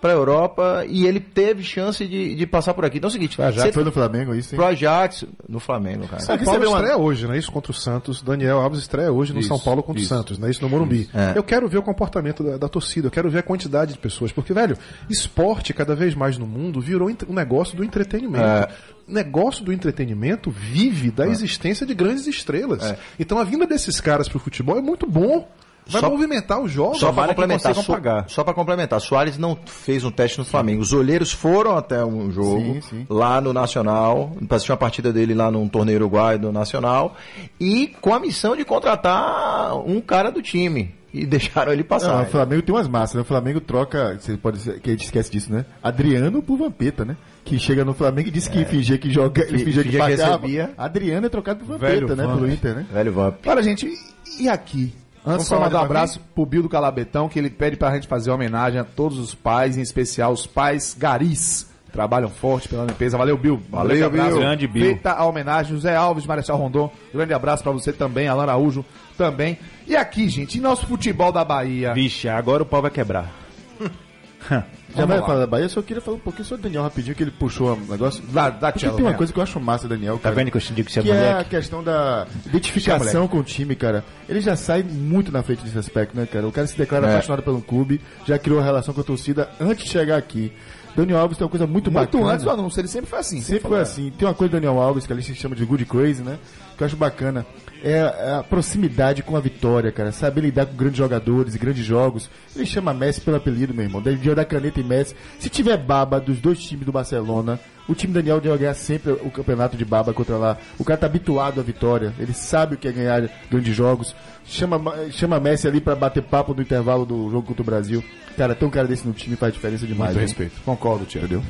pra 0.02 0.12
Europa 0.12 0.86
e 0.88 1.06
ele 1.06 1.20
teve 1.20 1.62
chance 1.64 2.06
de, 2.08 2.34
de 2.36 2.48
passar 2.48 2.74
por 2.74 2.86
aqui. 2.86 2.98
Então 2.98 3.08
é 3.08 3.12
o 3.12 3.12
seguinte, 3.12 3.36
Já 3.38 3.52
você- 3.52 3.72
foi 3.74 3.84
no 3.84 3.92
Flamengo 3.92 4.34
isso, 4.34 4.56
hein? 4.56 4.58
pro 4.58 4.68
Ajax 4.68 5.26
no 5.48 5.60
Flamengo, 5.60 6.08
cara. 6.08 6.22
São 6.22 6.38
Paulo 6.38 6.68
uma- 6.68 6.78
estreia 6.78 6.98
hoje, 6.98 7.28
né? 7.28 7.38
Isso 7.38 7.52
contra 7.52 7.72
o 7.72 7.76
Santos. 7.76 8.22
Daniel 8.22 8.60
Alves 8.60 8.80
estreia 8.80 9.12
hoje 9.12 9.34
no 9.34 9.40
Isso, 9.40 9.50
São 9.50 9.60
Paulo 9.60 9.84
contra 9.84 10.02
isso. 10.02 10.14
o 10.14 10.18
Santos, 10.18 10.40
né? 10.40 10.50
Isso 10.50 10.62
no 10.62 10.70
Morumbi. 10.70 11.10
É. 11.14 11.38
Eu 11.38 11.44
quero 11.44 11.68
ver 11.68 11.78
o 11.80 11.84
comportamento 11.84 12.44
da, 12.44 12.58
da 12.58 12.70
torcida, 12.70 13.08
eu 13.08 13.12
quero 13.12 13.30
ver 13.30 13.40
a 13.40 13.44
quantidade 13.44 13.92
de 13.94 14.00
pessoas. 14.00 14.32
Porque, 14.32 14.54
velho, 14.54 14.78
esporte 15.10 15.74
cada 15.74 15.96
vez 15.96 16.16
mais 16.16 16.38
no 16.38 16.48
mundo 16.48 16.80
virou 16.80 17.10
um 17.28 17.34
negócio 17.34 17.76
do 17.76 17.84
entretenimento. 17.84 18.44
É. 18.46 18.68
O 19.08 19.12
negócio 19.14 19.66
do 19.66 19.74
entretenimento 19.74 20.52
vive 20.52 21.10
da 21.12 21.28
existência 21.28 21.86
de 21.86 21.94
grandes 21.94 22.28
estrelas. 22.28 22.84
É. 22.92 22.98
Então 23.20 23.38
a 23.40 23.44
vinda 23.44 23.66
desses 23.66 24.00
caras 24.00 24.30
pro 24.30 24.40
futebol 24.40 24.78
é 24.78 24.82
muito 24.82 25.06
bom. 25.08 25.48
Vai 25.90 26.02
Só- 26.02 26.10
movimentar 26.10 26.60
os 26.62 26.72
jogos. 26.72 27.00
Só 27.00 27.12
para 27.12 27.24
que 27.24 27.36
complementar, 27.36 27.76
Su- 27.76 27.92
pagar. 27.92 28.26
só 28.30 28.44
para 28.44 28.54
complementar, 28.54 29.02
Soares 29.02 29.38
não 29.38 29.58
fez 29.66 30.04
um 30.04 30.12
teste 30.12 30.38
no 30.40 30.46
Flamengo. 30.46 30.82
Os 30.82 30.94
olheiros 30.94 31.32
foram 31.32 31.76
até 31.78 32.04
um 32.06 32.32
jogo 32.32 32.60
Sim, 32.60 32.82
sim. 32.82 33.06
lá 33.10 33.42
no 33.42 33.52
Nacional, 33.54 34.32
para 34.48 34.56
assistir 34.58 34.72
uma 34.72 34.78
partida 34.78 35.12
dele 35.12 35.34
lá 35.34 35.50
num 35.52 35.68
torneio 35.68 35.98
uruguaio 35.98 36.40
do 36.40 36.52
Nacional, 36.52 37.16
e 37.60 37.88
com 38.02 38.14
a 38.14 38.20
missão 38.20 38.56
de 38.56 38.64
contratar 38.66 39.76
um 39.86 40.00
cara 40.02 40.32
do 40.32 40.42
time. 40.42 40.94
E 41.12 41.26
deixaram 41.26 41.72
ele 41.74 41.82
Não, 41.82 41.88
passar. 41.88 42.22
o 42.22 42.26
Flamengo 42.28 42.62
tem 42.62 42.76
umas 42.76 42.88
massas, 42.88 43.16
né? 43.16 43.22
O 43.22 43.26
Flamengo 43.26 43.60
troca, 43.60 44.18
você 44.20 44.38
pode 44.38 44.60
ser, 44.60 44.80
que 44.80 44.90
a 44.92 44.94
gente 44.94 45.06
esquece 45.06 45.32
disso, 45.32 45.52
né? 45.52 45.66
Adriano 45.82 46.42
por 46.44 46.56
Vampeta, 46.58 47.04
né? 47.04 47.18
Que 47.44 47.58
chega 47.58 47.84
no 47.84 47.96
Flamengo 47.96 48.28
e 48.28 48.32
disse 48.32 48.48
que 48.48 48.64
fingia 48.66 48.96
que 48.98 49.10
joga, 49.10 49.42
ele 49.42 49.58
Fi- 49.58 49.66
fingia 49.66 49.84
que 49.84 49.90
fingia 49.90 50.06
que 50.06 50.18
pagava. 50.18 50.36
recebia. 50.38 50.72
Adriano 50.78 51.26
é 51.26 51.30
trocado 51.30 51.66
por 51.66 51.80
Velho 51.80 52.02
Vampeta, 52.08 52.16
né? 52.16 52.28
Vamp. 52.28 52.36
Pelo 52.40 52.52
Inter, 52.54 52.76
né? 52.76 52.86
Velho 52.94 53.12
Vamp. 53.12 53.36
Olha, 53.48 53.64
gente, 53.64 53.92
e 54.40 54.48
aqui? 54.48 54.94
Antes 55.30 55.48
só 55.48 55.60
mandar 55.60 55.82
um 55.82 55.86
abraço 55.86 56.20
pro 56.34 56.46
Bill 56.46 56.64
do 56.64 56.70
Calabetão, 56.70 57.30
que 57.30 57.38
ele 57.38 57.50
pede 57.50 57.78
pra 57.78 57.94
gente 57.94 58.08
fazer 58.08 58.30
uma 58.30 58.36
homenagem 58.36 58.80
a 58.80 58.84
todos 58.84 59.18
os 59.20 59.36
pais, 59.36 59.78
em 59.78 59.82
especial 59.82 60.32
os 60.32 60.48
pais 60.48 60.96
garis. 60.98 61.68
que 61.86 61.92
Trabalham 61.92 62.30
forte 62.30 62.68
pela 62.68 62.86
limpeza. 62.86 63.18
Valeu, 63.18 63.38
Bill. 63.38 63.62
Valeu, 63.70 63.90
Grande 63.90 64.04
abraço. 64.04 64.30
Bill. 64.32 64.40
Grande 64.40 64.68
Bill. 64.68 64.86
Feita 64.86 65.12
a 65.12 65.26
homenagem, 65.26 65.74
José 65.76 65.96
Alves, 65.96 66.26
Marechal 66.26 66.58
Rondon. 66.58 66.92
Grande 67.14 67.34
abraço 67.34 67.64
pra 67.64 67.72
você 67.72 67.92
também, 67.94 68.28
Alan 68.28 68.44
Araújo 68.44 68.84
também. 69.18 69.58
E 69.88 69.96
aqui, 69.96 70.30
gente, 70.30 70.58
e 70.58 70.62
nosso 70.62 70.88
futebol 70.88 71.32
da 71.32 71.44
Bahia? 71.44 71.94
Vixe, 71.94 72.28
agora 72.30 72.64
o 72.64 72.66
pau 72.66 72.82
vai 72.82 72.92
quebrar. 72.92 73.32
Já 74.96 75.06
vai 75.06 75.20
lá. 75.20 75.26
falar 75.26 75.40
da 75.40 75.48
Bahia, 75.48 75.66
eu 75.66 75.70
só 75.70 75.82
queria 75.82 76.02
falar 76.02 76.18
um 76.18 76.20
pouquinho 76.22 76.46
sobre 76.46 76.62
o 76.62 76.64
Daniel 76.64 76.84
rapidinho, 76.84 77.16
que 77.16 77.24
ele 77.24 77.32
puxou 77.32 77.74
um 77.74 77.86
negócio. 77.92 78.24
Da 78.24 78.52
Porque 78.52 78.80
Tchelo, 78.80 78.96
tem 78.98 79.06
uma 79.06 79.14
coisa 79.14 79.32
que 79.32 79.40
eu 79.40 79.44
acho 79.44 79.60
massa, 79.60 79.88
Daniel. 79.88 80.16
Tá 80.18 80.24
cara. 80.24 80.36
vendo 80.36 80.52
que 80.52 80.58
eu 80.58 80.62
te 80.62 80.74
digo 80.74 80.88
que 80.88 80.94
você 80.94 81.00
é 81.00 81.04
que 81.04 81.12
é 81.12 81.28
a 81.28 81.32
moleque? 81.32 81.50
questão 81.52 81.84
da 81.84 82.28
identificação 82.46 83.28
com 83.28 83.38
o 83.38 83.44
time, 83.44 83.76
cara. 83.76 84.04
Ele 84.28 84.42
já 84.42 84.56
sai 84.56 84.84
muito 84.84 85.32
na 85.32 85.42
frente 85.44 85.64
desse 85.64 85.78
aspecto, 85.78 86.16
né, 86.18 86.26
cara? 86.26 86.48
O 86.48 86.52
cara 86.52 86.68
se 86.68 86.78
declara 86.78 87.08
É. 87.08 87.10
apaixonado 87.12 87.44
pelo 87.44 87.62
clube, 87.62 88.02
já 88.26 88.38
criou 88.38 88.60
uma 88.60 88.66
relação 88.66 88.94
com 88.94 89.02
a 89.02 89.04
torcida 89.04 89.50
antes 89.60 89.86
de 89.86 89.92
chegar 89.92 90.18
aqui. 90.18 90.52
Daniel 90.96 91.20
Alves 91.20 91.38
tem 91.38 91.46
uma 91.46 91.50
coisa 91.50 91.66
muito, 91.68 91.92
Muito 91.92 92.18
bacana. 92.18 92.34
antes 92.34 92.44
do 92.44 92.50
anúncio, 92.52 92.80
ele 92.80 92.88
sempre 92.88 93.10
foi 93.10 93.20
assim. 93.20 93.42
Sempre 93.42 93.68
foi 93.70 93.80
assim. 93.80 94.12
Tem 94.18 94.28
uma 94.28 94.34
coisa 94.34 94.50
do 94.52 94.54
Daniel 94.54 94.80
Alves 94.82 95.06
que 95.08 95.14
ali 95.14 95.24
se 95.24 95.34
chama 95.36 95.56
de 95.56 95.64
good 95.66 95.86
crazy, 95.86 96.22
né? 96.22 96.38
Que 96.78 96.84
eu 96.84 96.88
acho 96.88 96.98
bacana. 96.98 97.46
É 97.84 98.02
a 98.38 98.44
proximidade 98.44 99.24
com 99.24 99.38
a 99.38 99.40
vitória, 99.40 99.92
cara. 99.92 100.12
Saber 100.12 100.42
lidar 100.42 100.66
com 100.66 100.76
grandes 100.76 100.98
jogadores 100.98 101.56
e 101.56 101.58
grandes 101.60 101.86
jogos. 101.86 102.30
Ele 102.56 102.66
chama 102.66 102.94
Messi 102.94 103.22
pelo 103.22 103.38
apelido, 103.38 103.74
meu 103.74 103.86
irmão. 103.86 104.02
Deve 104.02 104.18
dia 104.18 104.36
da 104.36 104.44
caneta 104.44 104.80
em 104.82 104.84
Messi. 104.84 105.16
Se 105.40 105.50
tiver 105.50 105.78
baba 105.78 106.20
dos 106.20 106.40
dois 106.40 106.60
times 106.60 106.86
do 106.86 106.92
Barcelona, 106.92 107.60
o 107.90 107.96
time 107.96 108.14
Daniel 108.14 108.40
deve 108.40 108.56
ganhar 108.60 108.76
sempre 108.76 109.14
o 109.14 109.32
campeonato 109.32 109.76
de 109.76 109.84
baba 109.84 110.14
contra 110.14 110.38
lá. 110.38 110.58
O 110.78 110.86
cara 110.86 111.00
tá 111.00 111.08
habituado 111.08 111.60
à 111.60 111.64
vitória. 111.64 112.14
Ele 112.20 112.34
sabe 112.34 112.76
o 112.76 112.78
que 112.78 112.88
é 112.88 112.92
ganhar 112.92 113.28
grandes 113.50 113.76
jogos. 113.76 114.16
Chama, 114.46 114.80
chama 115.10 115.40
Messi 115.40 115.68
ali 115.68 115.82
pra 115.82 115.96
bater 115.96 116.22
papo 116.22 116.54
no 116.54 116.62
intervalo 116.62 117.04
do 117.04 117.32
jogo 117.32 117.48
contra 117.48 117.64
o 117.64 117.66
Brasil. 117.66 118.04
Cara, 118.38 118.54
ter 118.54 118.64
um 118.64 118.70
cara 118.70 118.88
desse 118.88 119.08
no 119.08 119.14
time 119.14 119.36
faz 119.36 119.52
diferença 119.54 119.88
demais. 119.88 120.12
Muito 120.12 120.22
né? 120.22 120.28
respeito. 120.28 120.62
Concordo, 120.64 121.06
Tchelo. 121.06 121.26
Entendeu? 121.26 121.44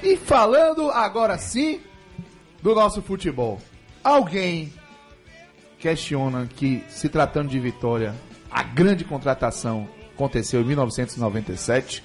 E 0.00 0.16
falando 0.16 0.90
agora 0.90 1.36
sim 1.36 1.80
do 2.62 2.72
nosso 2.72 3.02
futebol. 3.02 3.60
Alguém 4.02 4.72
questiona 5.76 6.46
que, 6.46 6.84
se 6.88 7.08
tratando 7.08 7.48
de 7.48 7.58
vitória, 7.58 8.14
a 8.48 8.62
grande 8.62 9.04
contratação 9.04 9.88
aconteceu 10.14 10.60
em 10.60 10.64
1997. 10.64 12.04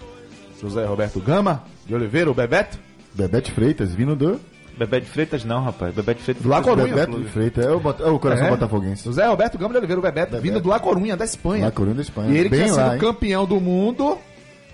José 0.59 0.85
Roberto 0.85 1.19
Gama 1.19 1.63
de 1.85 1.93
Oliveira, 1.93 2.31
o 2.31 2.33
Bebeto. 2.33 2.84
Bebete 3.15 3.51
Freitas, 3.51 3.93
vindo 3.93 4.15
do. 4.15 4.39
Bebé 4.77 4.99
de 4.99 5.05
Freitas 5.05 5.45
não, 5.45 5.63
rapaz. 5.63 5.95
Bebé 5.95 6.13
de 6.13 6.21
Freitas 6.21 6.43
Do 6.43 6.49
La 6.49 6.61
Corunha, 6.61 6.87
Bebeto 6.93 7.17
de 7.17 7.29
Freitas. 7.29 7.65
É 7.65 7.71
o, 7.71 7.81
é 7.99 8.09
o 8.11 8.19
coração 8.19 8.47
É. 8.47 8.49
botafoguense. 8.49 9.05
José 9.05 9.25
Roberto 9.25 9.57
Gama 9.57 9.71
de 9.71 9.77
Oliveira, 9.77 9.99
o 9.99 10.03
Bebeto, 10.03 10.37
vindo 10.41 10.59
do 10.59 10.67
La 10.67 10.79
Corunha, 10.81 11.15
da 11.15 11.23
Espanha. 11.23 11.63
La 11.65 11.71
Corunha 11.71 11.95
da 11.95 12.01
Espanha. 12.01 12.29
E 12.31 12.37
ele 12.37 12.49
Bem 12.49 12.63
tinha 12.65 12.73
lá, 12.75 12.83
sido 12.83 12.93
hein? 12.95 12.99
campeão 12.99 13.45
do 13.45 13.61
mundo 13.61 14.17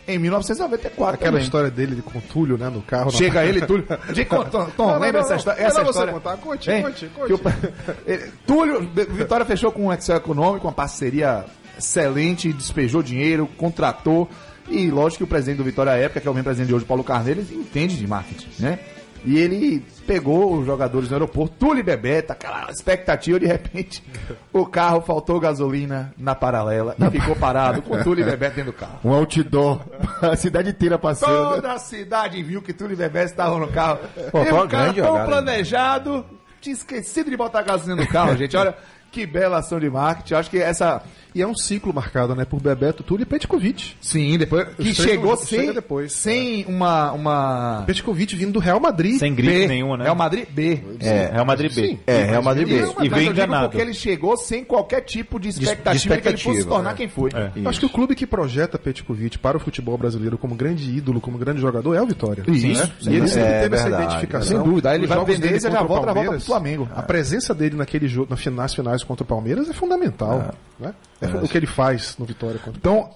em 0.08 0.18
1994 0.18 1.14
Aquela 1.14 1.32
também. 1.34 1.44
história 1.44 1.70
dele 1.70 2.02
com 2.02 2.18
o 2.18 2.22
Túlio, 2.22 2.58
né, 2.58 2.68
no 2.70 2.82
carro. 2.82 3.12
na- 3.12 3.12
Chega 3.12 3.46
ele, 3.46 3.62
Túlio. 3.62 3.86
De, 4.12 4.26
Tom, 4.26 4.44
Tom, 4.46 4.72
Não, 4.76 4.88
não, 4.88 5.00
lembra 5.00 5.22
não, 5.22 5.32
essa, 5.32 5.52
não. 5.56 5.58
essa 5.64 5.84
você 5.84 5.90
história? 5.92 6.14
contar. 6.14 6.38
Conte, 6.38 6.72
Hein? 6.72 6.82
conte, 6.82 7.06
conte. 7.16 7.28
Que 7.28 7.34
o- 7.34 8.32
Túlio, 8.48 8.90
Vitória 9.12 9.46
fechou 9.46 9.72
com 9.72 9.86
um 9.86 9.94
Excel 9.94 10.18
Econômico, 10.18 10.66
uma 10.66 10.74
parceria 10.74 11.46
excelente, 11.78 12.52
despejou 12.52 13.04
dinheiro, 13.04 13.48
contratou. 13.56 14.28
E 14.70 14.90
lógico 14.90 15.20
que 15.20 15.24
o 15.24 15.28
presidente 15.28 15.58
do 15.58 15.64
Vitória 15.64 15.92
à 15.92 15.98
época, 15.98 16.22
que 16.22 16.28
é 16.28 16.32
o 16.32 16.34
mesmo 16.34 16.46
presidente 16.46 16.68
de 16.70 16.76
hoje, 16.76 16.86
Paulo 16.86 17.04
Carneiro, 17.04 17.42
ele 17.42 17.56
entende 17.56 17.98
de 17.98 18.08
marketing, 18.08 18.50
né? 18.60 18.80
E 19.24 19.38
ele 19.38 19.86
pegou 20.08 20.58
os 20.58 20.66
jogadores 20.66 21.10
no 21.10 21.16
aeroporto, 21.16 21.56
Túlio 21.60 21.82
e 21.82 21.84
Bebeto, 21.84 22.34
aquela 22.34 22.72
expectativa, 22.72 23.40
de 23.40 23.46
repente, 23.46 24.04
o 24.52 24.66
carro 24.66 25.02
faltou 25.02 25.40
gasolina 25.40 26.12
na 26.18 26.34
paralela 26.34 26.96
e 26.98 27.20
ficou 27.20 27.36
parado 27.36 27.84
com 27.84 28.02
Túlio 28.02 28.24
e 28.24 28.26
Bebeto 28.26 28.56
dentro 28.56 28.72
do 28.72 28.78
carro. 28.78 29.00
Um 29.06 29.14
outdoor. 29.14 29.82
A 30.22 30.36
cidade 30.36 30.70
inteira 30.70 30.98
passando. 30.98 31.56
Toda 31.56 31.74
a 31.74 31.78
cidade 31.78 32.42
viu 32.42 32.62
que 32.62 32.74
Túlio 32.74 32.94
e 32.94 32.98
Bebé 32.98 33.26
estavam 33.26 33.60
no 33.60 33.68
carro. 33.68 34.00
Pô, 34.32 34.42
o 34.42 34.46
cara 34.46 34.66
grande 34.66 35.02
tão 35.02 35.10
jogada. 35.10 35.28
planejado, 35.28 36.26
tinha 36.60 36.74
esquecido 36.74 37.30
de 37.30 37.38
botar 37.38 37.62
gasolina 37.62 38.02
no 38.02 38.08
carro, 38.08 38.36
gente. 38.36 38.58
Olha, 38.58 38.76
que 39.12 39.26
bela 39.26 39.60
ação 39.60 39.80
de 39.80 39.90
marketing. 39.90 40.34
Acho 40.34 40.50
que 40.50 40.58
essa... 40.58 41.04
E 41.34 41.42
é 41.42 41.48
um 41.48 41.56
ciclo 41.56 41.94
marcado, 41.94 42.36
né, 42.36 42.46
por 42.46 42.62
Bebeto, 42.62 43.04
Túlio 43.04 43.24
e 43.24 43.26
Petkovic. 43.26 43.96
Sim, 44.02 44.38
depois... 44.38 44.68
Que 44.76 44.94
chegou 44.94 45.32
não- 45.32 45.38
sem, 45.38 45.60
chega 45.60 45.74
depois. 45.74 46.12
sem 46.12 46.66
uma... 46.66 47.12
uma... 47.14 47.84
Petkovic 47.88 48.36
vindo 48.36 48.52
do 48.52 48.60
Real 48.60 48.80
Madrid. 48.80 49.18
Sem 49.18 49.34
gripe 49.34 49.68
nenhuma, 49.68 49.98
né? 49.98 50.08
É 50.08 50.12
o 50.12 50.16
Madrid 50.16 50.46
B. 50.50 50.84
É, 51.00 51.32
Real 51.32 51.46
Madrid 51.46 51.74
B. 51.74 52.00
É, 52.06 52.24
Real 52.24 52.44
Madrid 52.44 52.68
B. 52.68 52.74
E, 52.74 52.78
E 52.78 52.84
veio 52.84 53.04
eu 53.04 53.10
digo 53.10 53.32
enganado. 53.32 53.70
Porque 53.70 53.82
ele 53.82 53.94
chegou 53.94 54.36
sem 54.36 54.64
qualquer 54.64 55.02
tipo 55.02 55.40
de 55.40 55.50
expectativa, 55.50 55.94
de 55.94 56.00
de 56.00 56.22
que 56.22 56.28
ele 56.28 56.38
fosse 56.38 56.60
expectativa, 56.60 56.62
se 56.62 56.68
tornar 56.68 56.92
é. 56.92 56.94
quem 56.96 57.08
foi. 57.08 57.30
É. 57.34 57.52
Eu 57.56 57.70
Acho 57.70 57.80
que 57.80 57.86
o 57.86 57.90
clube 57.90 58.16
que 58.16 58.28
projeta 58.28 58.78
Petkovic 58.78 59.38
para 59.38 59.58
o 59.58 59.60
futebol 59.60 59.98
brasileiro 59.98 60.38
como 60.38 60.56
grande 60.56 60.90
ídolo, 60.90 61.22
como 61.22 61.38
grande 61.38 61.62
jogador, 61.62 61.96
é 61.96 62.02
o 62.02 62.06
Vitória. 62.06 62.44
Isso, 62.48 62.68
né? 62.68 62.92
E 63.02 63.08
ele 63.08 63.20
dúvida. 63.22 63.28
sempre 63.28 63.50
É 63.50 63.62
teve 63.62 63.76
essa 63.76 63.88
identificação. 63.90 64.58
Sem 64.58 64.64
dúvida. 64.64 64.90
Aí 64.90 64.98
ele 64.98 65.08
vai 65.08 65.24
vender, 65.24 65.60
você 65.60 65.72
já 65.72 65.80
contra 65.80 65.84
o 65.84 65.88
volta, 65.88 66.02
volta 66.02 66.14
Palmeiras, 66.14 66.44
pro 66.44 66.54
Flamengo. 66.54 66.90
A 66.94 67.02
presença 67.02 67.54
dele 67.56 67.76
naquele 67.76 68.08
jogo, 68.08 68.36
nas 68.60 68.74
finais 68.74 69.04
contra 69.04 69.24
o 69.24 69.28
Palmeiras 69.28 69.70
é 69.70 69.74
fundamental. 69.74 70.54
Né? 70.82 70.94
É 71.22 71.28
o 71.28 71.48
que 71.48 71.58
ele 71.58 71.68
faz 71.68 72.18
no 72.18 72.26
Vitória 72.26 72.60
contra 72.60 72.78
Então, 72.78 73.10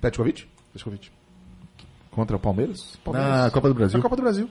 Petkovic? 0.00 0.44
o 0.44 0.72
Petkovic. 0.72 1.10
Contra 2.10 2.36
o 2.36 2.40
Palmeiras? 2.40 2.98
Na 3.06 3.50
Copa 3.50 3.68
do 3.68 3.74
Brasil. 3.74 3.98
Na 3.98 4.02
Copa 4.02 4.16
do 4.16 4.22
Brasil. 4.22 4.50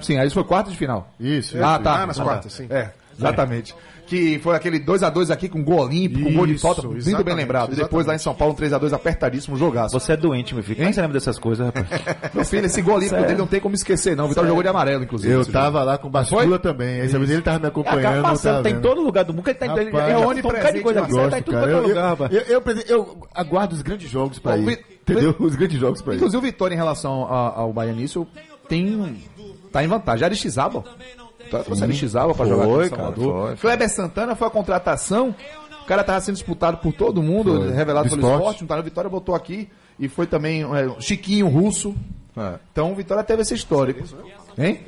Sim, 0.00 0.18
aí 0.18 0.26
isso 0.26 0.34
foi 0.34 0.44
quarto 0.44 0.70
de 0.70 0.76
final. 0.76 1.10
Isso. 1.18 1.56
Ah, 1.62 1.78
tá. 1.78 2.02
Ah, 2.02 2.06
nas 2.06 2.18
quartas, 2.20 2.52
sim. 2.52 2.66
É, 2.70 2.92
exatamente. 3.18 3.74
Que 4.06 4.38
foi 4.38 4.54
aquele 4.54 4.78
2x2 4.78 5.30
aqui 5.32 5.48
com 5.48 5.64
gol 5.64 5.80
olímpico, 5.80 6.22
com 6.22 6.32
gol 6.32 6.46
de 6.46 6.56
falta, 6.58 6.80
muito 6.86 7.24
bem 7.24 7.34
lembrado. 7.34 7.72
E 7.72 7.76
depois 7.76 8.06
lá 8.06 8.14
em 8.14 8.18
São 8.18 8.32
Paulo, 8.32 8.54
um 8.54 8.56
3x2 8.56 8.92
apertadíssimo, 8.92 9.56
jogaço. 9.56 9.98
Você 9.98 10.12
é 10.12 10.16
doente, 10.16 10.54
meu 10.54 10.62
filho. 10.62 10.80
É 10.80 10.86
que 10.86 10.92
você 10.92 11.00
lembra 11.00 11.14
dessas 11.14 11.40
coisas, 11.40 11.66
rapaz? 11.66 11.86
Meu 12.32 12.44
filho, 12.44 12.66
esse 12.66 12.80
gol 12.82 12.94
olímpico 12.94 13.20
dele 13.22 13.34
não 13.34 13.48
tem 13.48 13.58
como 13.58 13.74
esquecer, 13.74 14.14
não. 14.16 14.26
O 14.26 14.28
Vitória 14.28 14.46
jogou 14.48 14.62
de 14.62 14.68
amarelo, 14.68 15.02
inclusive. 15.02 15.32
Eu 15.34 15.40
esse 15.40 15.50
tava 15.50 15.82
lá 15.82 15.98
com 15.98 16.08
bascula 16.08 16.56
também. 16.56 17.00
Essa 17.00 17.18
vez 17.18 17.30
ele 17.32 17.42
tava 17.42 17.58
me 17.58 17.66
acompanhando. 17.66 17.98
Acaba 17.98 18.16
eu 18.18 18.22
passando, 18.22 18.62
tá 18.62 18.70
em 18.70 18.80
todo 18.80 19.00
lugar 19.02 19.24
do 19.24 19.34
mundo. 19.34 19.48
Ele 19.48 19.54
tá, 19.54 19.66
Rapaz, 19.66 19.86
ele, 19.88 19.96
é 19.96 20.10
é 20.12 20.16
onipresente, 20.18 20.80
coisa 20.80 21.00
Gosto, 21.00 21.30
tá 21.30 21.38
em 21.38 21.42
tudo 21.42 21.54
cara. 21.54 21.70
é 21.70 21.74
Eu, 21.74 21.82
lugar, 21.82 21.96
eu, 22.04 22.08
rapaz. 22.08 22.32
eu, 22.32 22.42
eu, 22.42 22.62
eu 22.88 23.28
aguardo 23.34 23.74
os 23.74 23.82
grandes 23.82 24.08
jogos 24.08 24.38
pra 24.38 24.56
ir. 24.56 24.64
Vi- 24.66 24.78
Entendeu? 25.02 25.34
Os 25.40 25.56
grandes 25.56 25.80
jogos 25.80 26.00
pra 26.00 26.12
ir. 26.14 26.16
Inclusive 26.18 26.38
o 26.38 26.42
Vitória 26.42 26.74
em 26.74 26.78
relação 26.78 27.24
a- 27.24 27.54
ao 27.58 27.72
Baianício 27.72 28.24
tem 28.68 29.16
tá 29.72 29.82
em 29.82 29.88
vantagem. 29.88 30.24
Aristizaba. 30.26 30.84
Trouxe 31.50 31.82
Aristizaba 31.84 32.34
pra 32.34 32.46
jogar 32.46 32.64
aqui 32.64 32.72
Foi, 32.72 32.86
em 32.86 32.90
cara, 32.90 33.02
Salvador. 33.02 33.46
foi. 33.48 33.56
Kleber 33.56 33.88
Santana 33.90 34.34
foi 34.34 34.46
a 34.48 34.50
contratação. 34.50 35.34
O 35.82 35.86
cara 35.86 36.02
tava 36.02 36.20
sendo 36.20 36.34
disputado 36.34 36.78
por 36.78 36.92
todo 36.92 37.22
mundo, 37.22 37.56
Foi. 37.62 37.72
revelado 37.72 38.08
Do 38.08 38.16
pelo 38.16 38.22
esporte. 38.22 38.40
esporte. 38.40 38.60
Não 38.62 38.68
tá 38.68 38.76
no 38.76 38.82
Vitória, 38.82 39.08
botou 39.10 39.34
aqui. 39.34 39.68
E 39.98 40.08
foi 40.08 40.26
também 40.26 40.62
é, 40.62 41.00
Chiquinho 41.00 41.46
Russo. 41.48 41.94
É. 42.36 42.58
Então 42.72 42.92
o 42.92 42.94
Vitória 42.94 43.22
teve 43.22 43.42
esse 43.42 43.54
histórico. 43.54 44.04
Hein? 44.58 44.80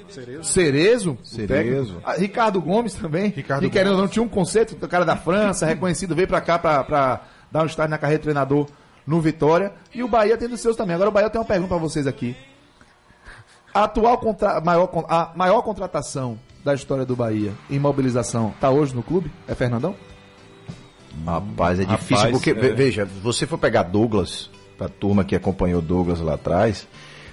Cerezo. 0.42 1.16
Cerezo. 1.22 1.46
técnico. 1.46 2.00
Ah, 2.04 2.14
Ricardo 2.14 2.61
Gomes 2.61 2.94
também. 2.94 3.28
Ricardo 3.28 3.62
que 3.62 3.70
querendo 3.70 3.92
ou 3.92 3.98
não 3.98 4.09
tinha 4.09 4.22
um 4.22 4.28
conceito, 4.28 4.76
o 4.82 4.88
cara 4.88 5.04
da 5.04 5.14
França, 5.16 5.64
reconhecido, 5.66 6.14
veio 6.14 6.26
pra 6.26 6.40
cá 6.40 6.59
pra, 6.59 6.82
pra 6.84 7.20
dar 7.52 7.62
um 7.62 7.66
start 7.66 7.88
na 7.88 7.96
carreira 7.98 8.18
de 8.18 8.24
treinador 8.24 8.66
no 9.06 9.20
Vitória. 9.20 9.72
E 9.94 10.02
o 10.02 10.09
Bahia 10.09 10.36
tem 10.36 10.48
dos 10.48 10.61
seus 10.61 10.74
também. 10.76 10.94
Agora 10.94 11.11
o 11.11 11.12
Bahia 11.12 11.30
tem 11.30 11.40
uma 11.40 11.46
pergunta 11.46 11.68
pra 11.68 11.78
vocês 11.78 12.06
aqui. 12.06 12.36
A 13.72 13.84
atual 13.84 14.18
contra... 14.18 14.61
maior, 14.61 14.90
a 15.09 15.32
maior 15.36 15.62
contratação 15.62 16.38
da 16.69 16.75
história 16.75 17.05
do 17.07 17.16
Bahia 17.16 17.53
em 17.71 17.79
mobilização 17.79 18.53
tá 18.61 18.69
hoje 18.71 18.95
no 18.95 19.03
clube? 19.03 19.31
É 19.49 19.55
Fernandão? 19.55 19.95
Rapaz, 21.25 21.81
é 21.81 21.85
difícil 21.85 22.16
Rapaz, 22.16 22.33
porque, 22.33 22.51
é. 22.51 22.55
ve- 22.55 22.73
veja, 22.75 23.05
você 23.23 23.47
for 23.47 23.59
pegar 23.59 23.83
Douglas, 23.85 24.51
pra 24.77 24.89
turma 24.89 25.25
que 25.25 25.35
acompanhou 25.35 25.81
Douglas 25.81 26.21
lá 26.21 26.35
atrás, 26.35 26.87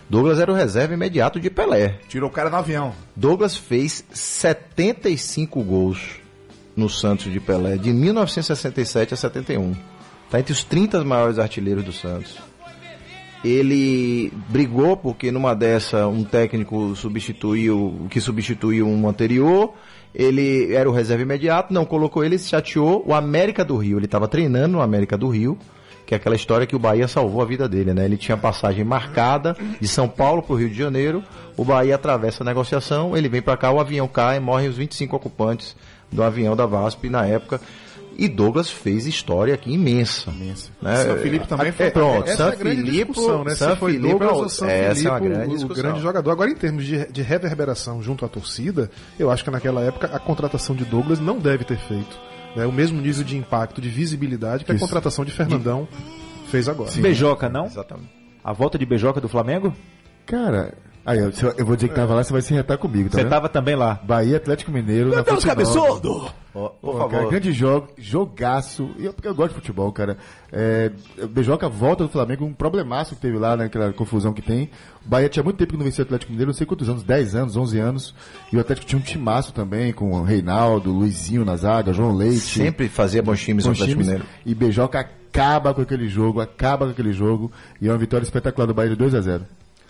Douglas 0.10 0.40
era 0.40 0.52
o 0.52 0.56
reserva 0.56 0.94
imediato 0.94 1.40
de 1.40 1.50
Pelé. 1.50 2.00
Tirou 2.08 2.30
o 2.30 2.34
cara 2.34 2.50
no 2.50 2.56
avião. 2.56 2.94
Douglas 3.16 3.58
fez 3.58 4.04
75 4.12 5.62
gols 5.64 6.00
no 6.76 6.90
Santos 6.90 7.32
de 7.32 7.40
Pelé, 7.40 7.78
de 7.78 7.92
1967 7.92 9.14
a 9.14 9.18
71. 9.18 9.76
Tá 10.30 10.40
entre 10.40 10.54
os 10.54 10.64
30 10.64 11.04
maiores 11.04 11.38
artilheiros 11.40 11.84
do 11.84 11.92
Santos. 11.92 12.38
Ele 13.46 14.34
brigou 14.50 14.98
porque 14.98 15.32
numa 15.32 15.54
dessa 15.54 16.08
um 16.08 16.24
técnico 16.24 16.96
substituiu, 16.96 18.08
que 18.10 18.20
substituiu 18.20 18.88
um 18.88 19.08
anterior. 19.08 19.72
Ele 20.16 20.74
era 20.74 20.90
o 20.90 20.94
reserva 20.94 21.22
imediato, 21.22 21.72
não 21.72 21.86
colocou 21.86 22.24
ele, 22.24 22.40
se 22.40 22.50
chateou. 22.50 23.04
O 23.06 23.14
América 23.14 23.64
do 23.64 23.78
Rio, 23.78 24.00
ele 24.00 24.06
estava 24.06 24.28
treinando 24.28 24.70
no 24.70 24.82
América 24.82 25.16
do 25.16 25.28
Rio, 25.28 25.60
que 26.08 26.16
é 26.16 26.18
aquela 26.18 26.36
história 26.36 26.66
que 26.66 26.76
o 26.76 26.80
Bahia 26.80 27.08
salvou 27.08 27.40
a 27.40 27.46
vida 27.46 27.70
dele, 27.70 27.94
né? 27.94 28.06
Ele 28.06 28.18
tinha 28.18 28.36
passagem 28.36 28.84
marcada 28.84 29.56
de 29.80 29.88
São 29.88 30.08
Paulo 30.08 30.42
para 30.42 30.54
o 30.54 30.58
Rio 30.58 30.70
de 30.70 30.76
Janeiro. 30.76 31.24
O 31.56 31.64
Bahia 31.64 31.96
atravessa 31.96 32.44
a 32.44 32.46
negociação, 32.46 33.16
ele 33.16 33.30
vem 33.30 33.44
para 33.44 33.58
cá, 33.58 33.72
o 33.72 33.80
avião 33.80 34.08
cai, 34.08 34.40
morrem 34.40 34.70
os 34.70 34.78
25 34.78 35.16
ocupantes 35.16 35.76
do 36.12 36.24
avião 36.24 36.56
da 36.56 36.66
VASP 36.66 37.10
na 37.10 37.28
época. 37.28 37.62
E 38.18 38.28
Douglas 38.30 38.70
fez 38.70 39.06
história 39.06 39.54
aqui 39.54 39.72
imensa. 39.74 40.32
imensa. 40.32 40.72
Né? 40.82 40.96
São 41.04 41.18
Felipe 41.18 41.48
também 41.48 41.72
foi- 41.72 41.86
É, 41.88 41.90
Pronto, 41.92 42.28
Essa 42.30 42.38
São 42.38 42.48
é 42.48 42.50
a 42.50 42.58
Filipe, 42.58 43.08
né? 43.44 43.56
São 43.56 43.72
Se 43.74 43.76
foi 43.78 43.92
Filipe, 43.94 44.10
Douglas 44.10 44.32
ou 44.38 44.50
São 44.50 44.68
essa 44.70 44.94
Filipe 44.96 45.08
é 45.08 45.12
uma 45.12 45.20
grande 45.20 45.46
o- 45.48 45.50
o, 45.52 45.56
discussão. 45.56 45.84
grande 45.84 46.02
jogador. 46.02 46.32
Agora, 46.32 46.50
em 46.50 46.56
termos 46.56 46.86
de, 46.86 47.12
de 47.12 47.22
reverberação 47.22 48.02
junto 48.02 48.24
à 48.24 48.28
torcida, 48.30 48.90
eu 49.20 49.30
acho 49.30 49.44
que 49.44 49.52
naquela 49.52 49.82
época 49.82 50.08
a 50.14 50.20
contratação 50.20 50.76
de 50.76 50.86
Douglas 50.86 51.20
não 51.20 51.38
deve 51.40 51.64
ter 51.66 51.78
feito 51.78 52.18
né, 52.56 52.66
o 52.66 52.72
mesmo 52.72 53.02
nível 53.02 53.24
de 53.26 53.36
impacto, 53.36 53.82
de 53.82 53.90
visibilidade 53.90 54.64
que 54.64 54.72
a 54.72 54.76
Isso. 54.76 54.86
contratação 54.86 55.26
de 55.26 55.32
Fernandão 55.32 55.86
fez 56.48 56.70
agora. 56.70 56.90
Beijoca, 56.92 57.50
não? 57.50 57.66
Exatamente. 57.66 58.08
A 58.42 58.54
volta 58.54 58.78
de 58.78 58.86
Beijoca 58.86 59.20
do 59.20 59.28
Flamengo? 59.28 59.74
Cara, 60.26 60.74
aí, 61.06 61.20
eu, 61.20 61.32
eu 61.58 61.66
vou 61.66 61.76
dizer 61.76 61.90
que 61.90 61.96
tava 61.96 62.14
lá, 62.16 62.24
você 62.24 62.34
vai 62.34 62.42
se 62.42 62.54
retar 62.54 62.78
comigo, 62.78 63.10
tá 63.10 63.18
Você 63.18 63.24
vendo? 63.24 63.30
tava 63.32 63.48
também 63.48 63.76
lá. 63.76 64.00
Bahia 64.04 64.38
Atlético 64.38 64.72
Mineiro 64.72 65.10
na 65.10 65.22
Deus, 65.22 65.28
Fonte 65.44 65.46
Nova. 65.48 65.48
cabeçudo! 65.48 66.32
Ó, 66.58 66.70
por 66.70 66.98
cara, 66.98 67.10
favor. 67.10 67.30
grande 67.32 67.52
jogo, 67.52 67.90
jogaço. 67.98 68.90
E 68.98 69.06
eu, 69.06 69.14
porque 69.14 69.28
eu 69.28 69.36
gosto 69.36 69.50
de 69.50 69.56
futebol, 69.56 69.92
cara. 69.92 70.18
É, 70.52 70.90
o 71.22 71.28
Beijoca 71.28 71.68
volta 71.68 72.04
do 72.06 72.10
Flamengo, 72.10 72.46
um 72.46 72.54
problemaço 72.54 73.14
que 73.14 73.22
teve 73.22 73.38
lá, 73.38 73.58
naquela 73.58 73.92
confusão 73.92 74.32
que 74.34 74.42
tem. 74.42 74.70
O 75.06 75.10
Bahia 75.10 75.28
tinha 75.28 75.44
muito 75.44 75.58
tempo 75.58 75.72
que 75.74 75.78
não 75.78 75.84
vencia 75.84 76.02
o 76.02 76.06
Atlético 76.06 76.32
Mineiro, 76.32 76.52
não 76.52 76.56
sei 76.58 76.66
quantos 76.66 76.88
anos, 76.88 77.04
10 77.04 77.36
anos, 77.36 77.58
11 77.58 77.78
anos. 77.80 78.16
E 78.54 78.58
o 78.58 78.60
Atlético 78.62 78.88
tinha 78.88 78.98
um 78.98 79.04
timaço 79.04 79.54
também, 79.54 79.92
com 79.92 80.12
o 80.14 80.24
Reinaldo, 80.24 80.94
Luizinho 80.94 81.44
na 81.44 81.58
zaga, 81.58 81.92
João 81.92 82.14
Leite. 82.16 82.40
Sempre 82.40 82.88
fazia 82.88 83.22
bons 83.22 83.42
times 83.42 83.66
no 83.66 83.72
bons 83.72 83.82
Atlético 83.82 84.02
times. 84.02 84.08
Mineiro. 84.08 84.26
E 84.46 84.56
Beijoca 84.56 84.98
acaba 85.02 85.74
com 85.74 85.82
aquele 85.82 86.08
jogo, 86.08 86.40
acaba 86.40 86.86
com 86.86 86.92
aquele 86.94 87.12
jogo. 87.12 87.52
E 87.82 87.90
é 87.90 87.92
uma 87.92 87.98
vitória 87.98 88.24
espetacular 88.24 88.66
do 88.66 88.74
Bahia 88.74 88.92
de 88.92 88.96
2 88.96 89.14
a 89.14 89.20
0 89.20 89.44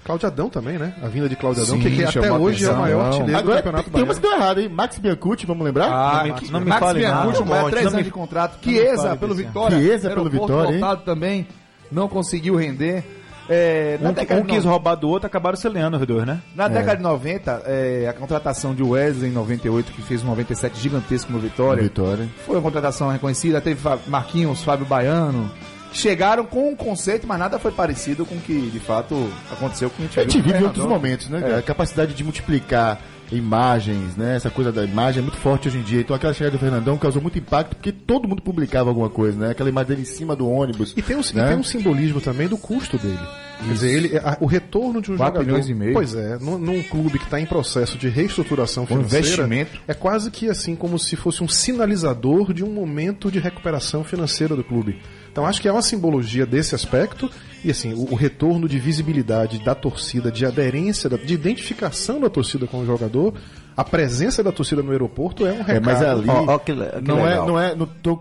Claudiadão 0.06 0.50
também, 0.50 0.78
né? 0.78 0.94
A 1.04 1.08
vinda 1.08 1.28
de 1.28 1.36
Claudiadão, 1.36 1.76
Sim, 1.76 1.82
que, 1.82 1.90
que 1.90 2.04
até 2.04 2.32
hoje 2.32 2.64
é 2.64 2.68
o 2.68 2.72
atenção. 2.72 2.76
maior 2.82 2.98
Não. 3.00 3.06
artilheiro 3.08 3.32
do 3.32 3.38
Agora, 3.40 3.56
Campeonato 3.58 3.90
tem 3.90 4.06
que 4.06 4.22
deu 4.22 4.32
errado, 4.32 4.60
hein? 4.62 4.70
Max 4.70 4.98
Biancucci, 5.00 5.46
vamos 5.48 5.66
lembrar? 5.66 5.88
Ah, 5.92 6.24
Não 6.28 6.36
que- 6.36 6.52
não 6.52 6.60
me 6.60 6.66
Max 6.68 6.80
fale 6.80 7.00
Biancucci, 7.00 7.26
nada. 7.28 7.42
um 7.42 7.48
cara, 7.48 7.62
Não 7.64 7.70
três 7.72 7.88
anos 7.88 8.04
de 8.06 8.12
contrato. 8.12 8.58
Chiesa 8.64 9.16
pelo. 9.16 9.34
Vitória. 9.36 9.78
Chiesa 9.80 10.10
pelo 10.12 10.30
Vitória, 10.30 10.76
hein? 10.76 10.98
também. 11.04 11.48
Não 11.92 12.08
conseguiu 12.08 12.56
render. 12.56 13.04
É, 13.48 14.00
na 14.02 14.10
Um, 14.10 14.14
década, 14.14 14.42
um 14.42 14.44
de 14.44 14.54
quis 14.54 14.66
no- 14.66 14.72
roubar 14.72 14.96
do 14.96 15.08
outro, 15.08 15.28
acabaram 15.28 15.56
se 15.56 15.70
leando 15.70 15.98
os 15.98 16.08
dois, 16.08 16.26
né? 16.26 16.42
na 16.56 16.68
década 16.68 16.98
de 16.98 17.04
90, 17.04 17.62
é, 17.68 18.08
a 18.10 18.14
contratação 18.14 18.74
de 18.74 18.82
Wesley 18.82 19.30
em 19.30 19.34
98, 19.34 19.92
que 19.92 20.02
fez 20.02 20.24
um 20.24 20.28
97 20.28 20.80
gigantesco 20.80 21.32
no 21.32 21.38
Vitória, 21.38 21.84
Vitória. 21.84 22.28
foi 22.44 22.56
uma 22.56 22.62
contratação 22.64 23.08
reconhecida. 23.10 23.62
Teve 23.62 23.80
Marquinhos, 24.08 24.64
Fábio 24.64 24.88
Baiano. 24.88 25.52
Chegaram 25.96 26.46
com 26.46 26.70
um 26.72 26.76
conceito, 26.76 27.26
mas 27.26 27.40
nada 27.40 27.58
foi 27.58 27.72
parecido 27.72 28.26
com 28.26 28.36
o 28.36 28.40
que 28.42 28.70
de 28.70 28.80
fato 28.80 29.16
aconteceu 29.52 29.90
com 29.90 30.04
o 30.04 30.06
A 30.06 30.22
gente 30.24 30.42
vive 30.42 30.64
outros 30.64 30.86
momentos, 30.86 31.30
né? 31.30 31.40
cara? 31.40 31.58
A 31.60 31.62
capacidade 31.62 32.14
de 32.14 32.24
multiplicar 32.24 33.00
imagens, 33.32 34.16
né? 34.16 34.36
Essa 34.36 34.50
coisa 34.50 34.72
da 34.72 34.84
imagem 34.84 35.20
é 35.20 35.22
muito 35.22 35.38
forte 35.38 35.68
hoje 35.68 35.78
em 35.78 35.82
dia. 35.82 36.02
Então 36.02 36.16
aquela 36.16 36.34
chegada 36.34 36.58
do 36.58 36.60
Fernandão 36.60 36.98
causou 36.98 37.22
muito 37.22 37.40
impacto 37.40 37.76
porque 37.76 37.92
todo 37.92 38.28
mundo 38.28 38.42
publicava 38.42 38.90
alguma 38.90 39.10
coisa, 39.10 39.38
né? 39.40 39.52
Aquela 39.52 39.70
imagem 39.70 39.90
dele 39.90 40.02
em 40.02 40.06
cima 40.06 40.36
do 40.36 40.48
ônibus. 40.50 40.94
E 40.96 41.02
tem, 41.02 41.16
um, 41.16 41.22
e 41.22 41.36
né? 41.36 41.48
tem 41.48 41.58
um 41.58 41.64
simbolismo 41.64 42.20
também 42.22 42.48
do 42.48 42.58
custo 42.58 42.98
dele. 42.98 43.18
Quer 43.66 43.74
dizer, 43.74 43.90
ele, 43.92 44.18
a- 44.18 44.38
o 44.42 44.46
retorno 44.46 45.02
de 45.02 45.12
um 45.12 45.18
Quatro 45.18 45.40
jogador. 45.42 45.46
milhões 45.46 45.70
e 45.70 45.74
meio. 45.74 45.94
Pois 45.94 46.14
é, 46.14 46.38
num, 46.40 46.58
num 46.58 46.84
clube 46.84 47.18
que 47.18 47.24
está 47.26 47.40
em 47.40 47.46
processo 47.46 47.98
de 47.98 48.10
reestruturação 48.10 48.84
Um 48.84 48.88
financeira. 48.88 49.26
investimento. 49.26 49.80
É 49.88 49.94
quase 49.94 50.30
que 50.30 50.50
assim, 50.50 50.76
como 50.76 51.00
se 51.00 51.16
fosse 51.16 51.42
um 51.42 51.48
sinalizador 51.48 52.54
de 52.54 52.64
um 52.64 52.70
momento 52.72 53.32
de 53.32 53.40
recuperação 53.40 54.04
financeira 54.04 54.56
do 54.56 54.64
clube. 54.64 55.00
Então 55.36 55.46
acho 55.46 55.62
que 55.62 55.68
é 55.68 55.72
uma 55.72 55.82
simbologia 55.82 56.46
desse 56.46 56.74
aspecto. 56.74 57.30
E 57.62 57.70
assim, 57.70 57.92
o, 57.94 58.14
o 58.14 58.16
retorno 58.16 58.70
de 58.70 58.80
visibilidade 58.80 59.60
da 59.66 59.76
torcida, 59.76 60.32
de 60.32 60.46
aderência, 60.46 61.10
da- 61.10 61.18
de 61.18 61.34
identificação 61.34 62.22
da 62.22 62.30
torcida 62.30 62.66
com 62.66 62.80
o 62.80 62.86
jogador, 62.86 63.34
a 63.76 63.84
presença 63.84 64.42
da 64.42 64.54
torcida 64.54 64.82
no 64.82 64.92
aeroporto 64.92 65.46
é 65.46 65.52
um 65.52 65.58
recado. 65.58 65.76
É, 65.76 65.80
mas 65.82 66.02
ali 66.02 66.30
Ó, 66.30 66.54
ó, 66.54 66.58
que 66.58 66.74
que 66.74 67.02
não, 67.02 67.20
é, 67.28 67.32
legal. 67.32 67.48
não 67.48 67.60
é, 67.60 67.76
não 67.76 67.86
tô 67.86 68.18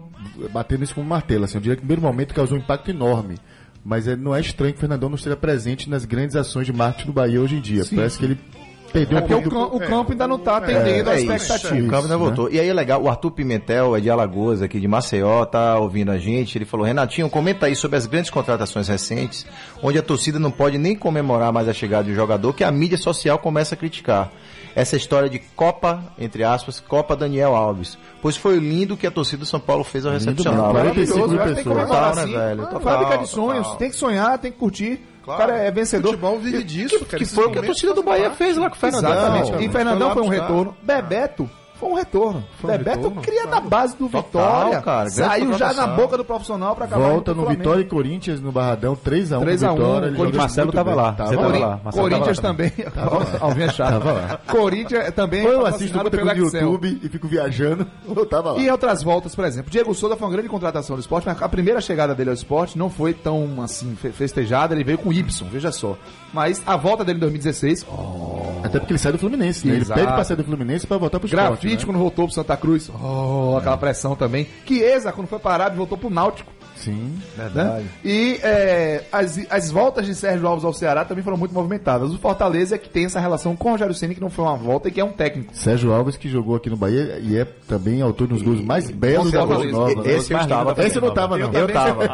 batendo 0.52 0.82
isso 0.82 0.92
como 0.96 1.08
martelo, 1.08 1.44
assim, 1.44 1.56
eu 1.58 1.60
diria 1.60 1.76
que 1.76 1.82
no 1.82 1.86
primeiro 1.86 2.02
momento 2.02 2.34
causou 2.34 2.58
um 2.58 2.60
impacto 2.60 2.90
enorme. 2.90 3.36
Mas 3.84 4.08
é, 4.08 4.16
não 4.16 4.34
é 4.34 4.40
estranho 4.40 4.72
que 4.72 4.78
o 4.78 4.80
Fernandão 4.80 5.08
não 5.08 5.14
esteja 5.16 5.36
presente 5.36 5.88
nas 5.88 6.04
grandes 6.04 6.34
ações 6.34 6.66
de 6.66 6.72
marketing 6.72 7.06
do 7.06 7.12
Bahia 7.12 7.40
hoje 7.40 7.54
em 7.54 7.60
dia. 7.60 7.84
Parece 7.94 8.18
que 8.18 8.24
ele 8.24 8.38
perdeu 8.94 9.18
É 9.18 9.20
porque 9.20 9.34
o, 9.34 9.42
pouco 9.42 9.50
do- 9.50 9.70
cam- 9.70 9.76
o 9.76 9.88
campo 9.90 10.12
ainda 10.12 10.26
não 10.26 10.36
está 10.36 10.56
atendendo 10.56 11.10
É 11.10 11.14
às 11.14 11.20
isso, 11.22 11.32
expectativas. 11.32 11.84
O 11.84 11.90
Campo 11.90 12.02
ainda 12.04 12.08
né? 12.08 12.16
voltou. 12.16 12.48
E 12.50 12.58
aí 12.58 12.68
é 12.68 12.72
legal, 12.72 13.02
o 13.02 13.08
Arthur 13.10 13.30
Pimentel, 13.32 13.94
é 13.96 14.00
de 14.00 14.08
Alagoas, 14.08 14.62
aqui 14.62 14.80
de 14.80 14.88
Maceió, 14.88 15.44
tá 15.44 15.78
ouvindo 15.78 16.10
a 16.10 16.18
gente. 16.18 16.56
Ele 16.56 16.64
falou, 16.64 16.86
Renatinho, 16.86 17.28
comenta 17.28 17.66
aí 17.66 17.76
sobre 17.76 17.98
as 17.98 18.06
grandes 18.06 18.30
contratações 18.30 18.88
recentes, 18.88 19.44
onde 19.82 19.98
a 19.98 20.02
torcida 20.02 20.38
não 20.38 20.50
pode 20.50 20.78
nem 20.78 20.96
comemorar 20.96 21.52
mais 21.52 21.68
a 21.68 21.72
chegada 21.74 22.04
de 22.04 22.12
um 22.12 22.14
jogador, 22.14 22.52
que 22.54 22.64
a 22.64 22.70
mídia 22.70 22.96
social 22.96 23.38
começa 23.38 23.74
a 23.74 23.78
criticar. 23.78 24.30
Essa 24.76 24.96
história 24.96 25.28
de 25.30 25.38
Copa, 25.38 26.02
entre 26.18 26.42
aspas, 26.42 26.80
Copa 26.80 27.14
Daniel 27.14 27.54
Alves. 27.54 27.96
Pois 28.20 28.36
foi 28.36 28.56
lindo 28.58 28.96
que 28.96 29.06
a 29.06 29.10
torcida 29.10 29.40
do 29.40 29.46
São 29.46 29.60
Paulo 29.60 29.84
fez 29.84 30.04
ao 30.04 30.12
recepcionar. 30.12 30.54
mesmo, 30.72 30.72
45 30.72 31.18
Maravilhoso, 31.18 31.22
acho 31.22 31.30
que 31.30 31.54
tem 31.54 31.54
que 31.54 31.70
pessoas. 31.70 31.76
comemorar 31.86 32.10
Total, 32.10 32.26
né, 32.26 32.32
velho? 32.48 32.62
Ah, 32.62 32.66
Total, 32.66 32.80
Fábrica 32.80 33.10
de 33.18 33.30
total. 33.30 33.44
sonhos, 33.46 33.74
tem 33.76 33.90
que 33.90 33.96
sonhar, 33.96 34.38
tem 34.38 34.50
que 34.50 34.58
curtir. 34.58 35.00
Claro. 35.24 35.42
O 35.42 35.46
cara 35.46 35.58
é 35.58 35.70
vencedor. 35.70 36.10
Futebol 36.10 36.38
vive 36.38 36.62
disso, 36.62 36.98
Que, 36.98 37.04
cara. 37.06 37.18
que 37.18 37.24
foi 37.24 37.46
o 37.46 37.50
que 37.50 37.58
a 37.58 37.62
torcida 37.62 37.94
do 37.94 38.02
fazem 38.02 38.22
Bahia 38.22 38.30
fez 38.36 38.56
lá 38.56 38.68
com 38.68 38.76
o 38.76 38.78
Fernandão. 38.78 39.10
Exatamente. 39.12 39.64
E 39.64 39.68
Fernandão 39.70 40.12
foi 40.12 40.22
um 40.22 40.28
retorno. 40.28 40.76
Bebeto 40.82 41.48
foi 41.84 41.92
um 41.92 41.94
retorno. 41.96 42.44
Foi 42.60 42.70
um 42.70 42.78
Bebeto 42.78 42.96
retorno, 42.98 43.20
cria 43.22 43.42
claro. 43.42 43.62
da 43.62 43.68
base 43.68 43.96
do 43.96 44.08
Total, 44.08 44.22
Vitória. 44.64 44.80
cara, 44.80 45.10
Saiu 45.10 45.52
já 45.58 45.72
na 45.74 45.86
boca 45.88 46.16
do 46.16 46.24
profissional 46.24 46.74
pra 46.74 46.86
acabar 46.86 47.10
Volta 47.10 47.34
no. 47.34 47.46
Vitória 47.46 47.82
e 47.82 47.84
Corinthians 47.84 48.40
no 48.40 48.50
Barradão, 48.50 48.94
3x1 48.96 49.40
3 49.40 49.62
a 49.64 49.72
1, 49.72 49.74
Vitória. 49.76 50.06
ele 50.06 50.16
Corinthians- 50.16 50.16
jogou 50.16 50.40
Marcelo 50.40 50.72
tava 50.72 50.94
lá, 50.94 51.12
Tava 51.12 51.28
você 51.30 51.36
tava 51.36 51.58
lá. 51.58 51.80
Marcelo 51.84 52.08
Corinthians 52.08 52.38
tava 52.38 52.48
lá 52.48 52.54
também. 52.54 52.72
Alvinha 53.40 53.68
lá. 53.78 54.40
Corinthians 54.50 55.12
também. 55.14 55.44
Ou 55.46 55.52
eu 55.52 55.66
assisto 55.66 55.96
muito 55.98 56.10
pelo. 56.10 56.30
YouTube 56.34 57.00
e 57.02 57.08
fico 57.08 57.28
viajando, 57.28 57.86
eu 58.16 58.26
tava 58.26 58.52
lá. 58.52 58.58
E 58.58 58.70
outras 58.70 59.02
voltas, 59.02 59.34
por 59.34 59.44
exemplo. 59.44 59.70
Diego 59.70 59.94
Souza 59.94 60.16
foi 60.16 60.26
uma 60.26 60.32
grande 60.32 60.48
contratação 60.48 60.96
do 60.96 61.00
esporte, 61.00 61.26
mas 61.26 61.40
a 61.42 61.48
primeira 61.48 61.80
chegada 61.80 62.14
dele 62.14 62.30
ao 62.30 62.34
esporte 62.34 62.78
não 62.78 62.88
foi 62.88 63.12
tão 63.12 63.60
assim 63.62 63.94
fe- 63.96 64.10
festejada. 64.12 64.74
Ele 64.74 64.84
veio 64.84 64.98
com 64.98 65.12
Y, 65.12 65.48
veja 65.50 65.70
só. 65.70 65.96
Mas 66.32 66.62
a 66.66 66.76
volta 66.76 67.04
dele 67.04 67.18
em 67.18 67.20
2016, 67.20 67.84
Até 68.64 68.78
porque 68.78 68.92
ele 68.92 68.98
sai 68.98 69.12
do 69.12 69.18
Fluminense, 69.18 69.66
né? 69.66 69.74
Ele 69.74 69.82
Exato. 69.82 70.00
pede 70.00 70.12
pra 70.12 70.24
sair 70.24 70.36
do 70.36 70.44
Fluminense 70.44 70.86
pra 70.86 70.96
voltar 70.96 71.20
pro 71.20 71.26
esporte. 71.26 71.44
grafite 71.44 71.76
né? 71.76 71.84
quando 71.84 71.98
voltou 71.98 72.24
pro 72.24 72.34
Santa 72.34 72.56
Cruz, 72.56 72.90
oh, 72.90 73.56
aquela 73.58 73.76
pressão 73.76 74.16
também. 74.16 74.48
Chiesa, 74.66 75.12
quando 75.12 75.26
foi 75.26 75.38
parado, 75.38 75.76
voltou 75.76 75.98
pro 75.98 76.08
Náutico. 76.08 76.50
Sim. 76.84 77.18
Né? 77.54 77.84
E 78.04 78.38
é, 78.42 79.04
as, 79.12 79.38
as 79.50 79.70
voltas 79.70 80.06
de 80.06 80.14
Sérgio 80.14 80.46
Alves 80.46 80.64
ao 80.64 80.72
Ceará 80.72 81.04
também 81.04 81.22
foram 81.24 81.36
muito 81.36 81.54
movimentadas. 81.54 82.12
O 82.12 82.18
Fortaleza 82.18 82.74
é 82.74 82.78
que 82.78 82.88
tem 82.88 83.04
essa 83.06 83.18
relação 83.20 83.56
com 83.56 83.68
o 83.68 83.72
Rogério 83.72 83.94
Ceni 83.94 84.14
que 84.14 84.20
não 84.20 84.30
foi 84.30 84.44
uma 84.44 84.56
volta 84.56 84.88
e 84.88 84.90
que 84.90 85.00
é 85.00 85.04
um 85.04 85.12
técnico. 85.12 85.54
Sérgio 85.56 85.92
Alves 85.92 86.16
que 86.16 86.28
jogou 86.28 86.56
aqui 86.56 86.68
no 86.68 86.76
Bahia 86.76 87.18
e 87.22 87.36
é 87.38 87.44
também 87.44 88.02
autor 88.02 88.26
dos 88.26 88.42
gols 88.42 88.60
mais 88.60 88.90
belos 88.90 89.30
da 89.30 89.46
Fortaleza. 89.46 89.72
Nova. 89.72 90.02
né? 90.02 90.12
Esse 90.12 90.32
eu 90.32 90.38
estava. 90.38 90.84
Esse 90.84 90.96
eu 90.98 91.02
não 91.02 91.14
tava, 91.14 91.38
não. 91.38 91.52
Eu 91.52 91.68
tava. 91.68 92.06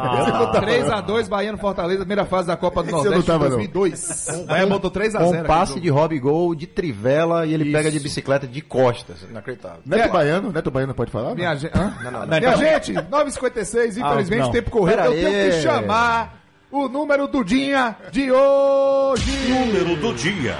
3x2 0.61 1.27
Bahia 1.27 1.51
no 1.51 1.57
Fortaleza, 1.57 1.99
primeira 1.99 2.25
fase 2.25 2.47
da 2.47 2.57
Copa 2.57 2.81
do 2.83 2.89
Esse 2.89 2.97
eu 2.97 3.03
Nordeste 3.03 3.29
não 3.29 3.39
tava, 3.39 3.45
de 3.45 3.51
não. 3.51 3.57
2002. 3.71 4.27
O 4.43 4.45
Bahia 4.45 4.67
botou 4.67 4.91
3x0. 4.91 5.17
Com 5.17 5.31
um 5.37 5.43
passe 5.43 5.79
de 5.79 5.89
Rob 5.89 6.19
Gol, 6.19 6.55
de 6.55 6.67
trivela, 6.67 7.45
e 7.45 7.53
ele 7.53 7.71
pega 7.71 7.91
de 7.91 7.99
bicicleta 7.99 8.47
de 8.47 8.61
costas. 8.61 9.17
Inacreditável. 9.29 9.79
Neto 9.85 10.01
É. 10.01 10.11
Baiano, 10.11 10.51
Neto 10.51 10.71
Baiano 10.71 10.93
pode 10.93 11.11
falar? 11.11 11.35
Minha, 11.35 11.49
Não? 11.51 11.57
gente, 11.57 11.77
hã? 11.77 11.93
Não, 12.03 12.11
não, 12.11 12.19
não. 12.25 12.39
Minha 12.39 12.55
gente, 12.57 12.93
9h56, 12.93 13.97
infelizmente 13.97 14.41
não. 14.41 14.49
o 14.49 14.51
tempo 14.61 14.89
Eu 14.89 15.11
tenho 15.13 15.51
que 15.51 15.61
chamar 15.61 16.39
o 16.71 16.87
número 16.87 17.27
do 17.27 17.43
dia 17.43 17.95
de 18.11 18.31
hoje. 18.31 19.49
Número 19.49 19.95
do 19.97 20.13
dia. 20.13 20.55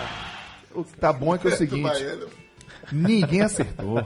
O 0.74 0.84
que 0.84 0.97
tá 0.97 1.12
bom 1.12 1.36
é 1.36 1.38
que 1.38 1.47
é 1.47 1.52
o 1.52 1.56
seguinte, 1.58 1.91
ninguém 2.91 3.41
acertou. 3.41 4.06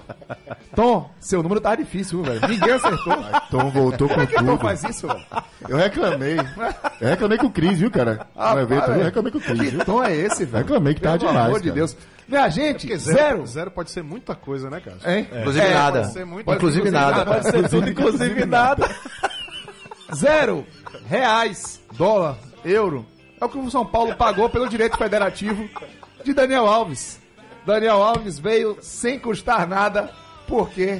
Tom, 0.75 1.09
seu 1.19 1.41
número 1.41 1.61
tá 1.61 1.75
difícil, 1.75 2.21
viu, 2.23 2.33
velho. 2.33 2.47
Ninguém 2.47 2.73
acertou. 2.73 3.15
Tom 3.49 3.69
voltou 3.71 4.07
com 4.09 4.15
Por 4.15 4.27
que 4.27 4.35
Tom 4.35 4.45
tudo. 4.45 4.57
faz 4.59 4.83
isso, 4.83 5.07
velho? 5.07 5.23
Eu 5.69 5.77
reclamei. 5.77 6.37
Eu 7.01 7.07
reclamei 7.09 7.37
com 7.37 7.47
o 7.47 7.51
Cris, 7.51 7.79
viu, 7.79 7.89
cara? 7.91 8.27
Ah, 8.35 8.55
no 8.55 8.61
evento, 8.61 8.91
eu 8.91 9.03
reclamei 9.03 9.31
com 9.31 9.37
o 9.37 9.41
Cris, 9.41 9.71
Que 9.71 9.85
tom 9.85 10.03
é 10.03 10.15
esse, 10.15 10.45
velho? 10.45 10.63
Reclamei 10.63 10.93
que 10.93 11.01
tava 11.01 11.17
Pelo 11.17 11.29
demais, 11.29 11.47
amor 11.47 11.59
de 11.59 11.67
cara. 11.69 11.75
Deus. 11.75 11.97
Minha 12.27 12.49
gente, 12.49 12.87
Porque 12.87 12.97
zero. 12.97 13.45
Zero 13.45 13.69
pode 13.71 13.91
ser 13.91 14.03
muita 14.03 14.33
coisa, 14.35 14.69
né, 14.69 14.79
cara? 14.79 14.97
Hein? 15.15 15.27
Inclusive 15.39 15.65
É, 15.65 15.73
nada. 15.73 16.01
pode 16.01 16.13
ser 16.13 16.25
muito- 16.25 16.51
Inclusive 16.53 16.91
nada. 16.91 17.25
Pode 17.25 17.43
ser 17.51 17.69
tudo, 17.69 17.89
inclusive 17.89 18.45
nada. 18.45 18.89
Zero 20.13 20.65
reais, 21.07 21.81
dólar, 21.93 22.37
euro. 22.63 23.05
É 23.39 23.45
o 23.45 23.49
que 23.49 23.57
o 23.57 23.71
São 23.71 23.85
Paulo 23.85 24.15
pagou 24.15 24.49
pelo 24.49 24.69
direito 24.69 24.97
federativo 24.97 25.67
de 26.23 26.33
Daniel 26.33 26.67
Alves. 26.67 27.19
Daniel 27.65 28.01
Alves 28.01 28.39
veio 28.39 28.77
sem 28.81 29.19
custar 29.19 29.67
nada, 29.67 30.11
porque 30.47 30.99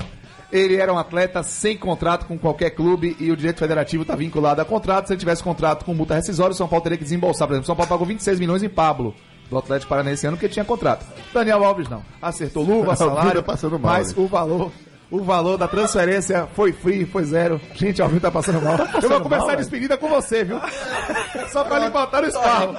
ele 0.51 0.75
era 0.75 0.91
um 0.91 0.97
atleta 0.97 1.43
sem 1.43 1.77
contrato 1.77 2.25
com 2.25 2.37
qualquer 2.37 2.71
clube 2.71 3.15
e 3.19 3.31
o 3.31 3.37
direito 3.37 3.59
federativo 3.59 4.03
está 4.03 4.15
vinculado 4.15 4.61
a 4.61 4.65
contrato. 4.65 5.07
Se 5.07 5.13
ele 5.13 5.19
tivesse 5.19 5.43
contrato 5.43 5.85
com 5.85 5.93
multa 5.93 6.15
rescisória, 6.15 6.53
o 6.53 6.55
São 6.55 6.67
Paulo 6.67 6.83
teria 6.83 6.97
que 6.97 7.03
desembolsar. 7.03 7.47
Por 7.47 7.53
exemplo, 7.53 7.63
o 7.63 7.67
São 7.67 7.75
Paulo 7.75 7.89
pagou 7.89 8.07
26 8.07 8.39
milhões 8.39 8.63
em 8.63 8.69
Pablo, 8.69 9.13
do 9.49 9.57
Atlético 9.57 9.89
Paranaense 9.89 10.25
ano, 10.25 10.37
porque 10.37 10.49
tinha 10.49 10.65
contrato. 10.65 11.05
Daniel 11.33 11.63
Alves 11.63 11.87
não. 11.87 12.03
Acertou 12.21 12.63
luva, 12.63 12.95
salário, 12.97 13.43
mas 13.79 14.13
né? 14.13 14.23
o 14.23 14.27
valor 14.27 14.71
o 15.09 15.23
valor 15.23 15.57
da 15.57 15.67
transferência 15.67 16.47
foi 16.55 16.71
free, 16.71 17.05
foi 17.05 17.23
zero. 17.23 17.61
Gente, 17.73 18.01
Alvin 18.01 18.19
tá 18.19 18.31
passando 18.31 18.61
mal. 18.61 18.75
eu 19.01 19.09
vou 19.09 19.21
começar 19.21 19.53
a 19.53 19.55
despedida 19.55 19.97
com 19.97 20.09
você, 20.09 20.43
viu? 20.43 20.59
Só 21.51 21.63
pra 21.63 21.79
lhe 21.79 21.89
botar 21.89 22.21
no 22.21 22.27
esparro. 22.27 22.75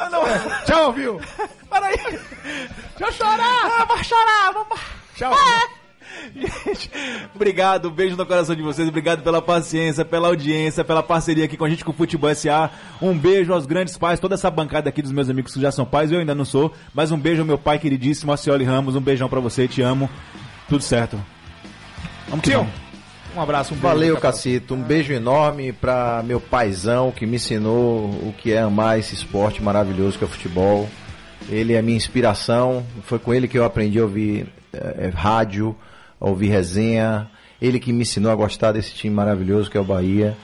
Tchau, 0.64 0.84
Alvin. 0.84 1.18
Peraí. 1.70 1.96
Deixa 1.96 2.20
eu 3.00 3.12
chorar. 3.12 3.80
Ah, 3.80 3.84
vou 3.84 4.04
chorar. 4.04 4.52
Vamos... 4.52 4.80
Tchau. 5.14 5.32
Gente, 6.34 6.90
obrigado, 7.34 7.88
um 7.88 7.90
beijo 7.92 8.16
no 8.16 8.26
coração 8.26 8.54
de 8.54 8.62
vocês, 8.62 8.88
obrigado 8.88 9.22
pela 9.22 9.40
paciência, 9.40 10.04
pela 10.04 10.28
audiência, 10.28 10.84
pela 10.84 11.02
parceria 11.02 11.44
aqui 11.44 11.56
com 11.56 11.64
a 11.64 11.68
gente 11.68 11.84
com 11.84 11.92
o 11.92 11.94
Futebol 11.94 12.34
SA. 12.34 12.70
Um 13.00 13.16
beijo 13.16 13.52
aos 13.52 13.66
grandes 13.66 13.96
pais, 13.96 14.18
toda 14.18 14.34
essa 14.34 14.50
bancada 14.50 14.88
aqui 14.88 15.02
dos 15.02 15.12
meus 15.12 15.28
amigos 15.30 15.54
que 15.54 15.60
já 15.60 15.70
são 15.70 15.84
pais, 15.84 16.10
eu 16.10 16.18
ainda 16.18 16.34
não 16.34 16.44
sou, 16.44 16.72
mas 16.92 17.12
um 17.12 17.18
beijo 17.18 17.42
ao 17.42 17.46
meu 17.46 17.58
pai 17.58 17.78
queridíssimo, 17.78 18.32
Acioli 18.32 18.64
Ramos, 18.64 18.96
um 18.96 19.00
beijão 19.00 19.28
pra 19.28 19.40
você, 19.40 19.68
te 19.68 19.82
amo. 19.82 20.10
Tudo 20.68 20.82
certo. 20.82 21.35
Vamos 22.28 22.42
que 22.42 22.50
Tio, 22.50 22.58
vamos. 22.60 22.72
um 23.36 23.40
abraço, 23.40 23.74
um 23.74 23.76
beijo. 23.76 23.94
Valeu, 23.94 24.16
Cacito. 24.18 24.74
Um 24.74 24.82
beijo 24.82 25.12
enorme 25.12 25.72
pra 25.72 26.22
meu 26.24 26.40
paizão 26.40 27.12
que 27.12 27.26
me 27.26 27.36
ensinou 27.36 28.06
o 28.06 28.34
que 28.36 28.52
é 28.52 28.60
amar 28.60 28.98
esse 28.98 29.14
esporte 29.14 29.62
maravilhoso 29.62 30.18
que 30.18 30.24
é 30.24 30.26
o 30.26 30.30
futebol. 30.30 30.88
Ele 31.48 31.74
é 31.74 31.82
minha 31.82 31.96
inspiração. 31.96 32.84
Foi 33.04 33.18
com 33.18 33.32
ele 33.32 33.46
que 33.46 33.58
eu 33.58 33.64
aprendi 33.64 33.98
a 33.98 34.02
ouvir 34.02 34.46
eh, 34.72 35.10
rádio, 35.14 35.76
a 36.20 36.28
ouvir 36.28 36.48
resenha. 36.48 37.28
Ele 37.60 37.78
que 37.78 37.92
me 37.92 38.02
ensinou 38.02 38.32
a 38.32 38.34
gostar 38.34 38.72
desse 38.72 38.92
time 38.94 39.14
maravilhoso 39.14 39.70
que 39.70 39.78
é 39.78 39.80
o 39.80 39.84
Bahia. 39.84 40.36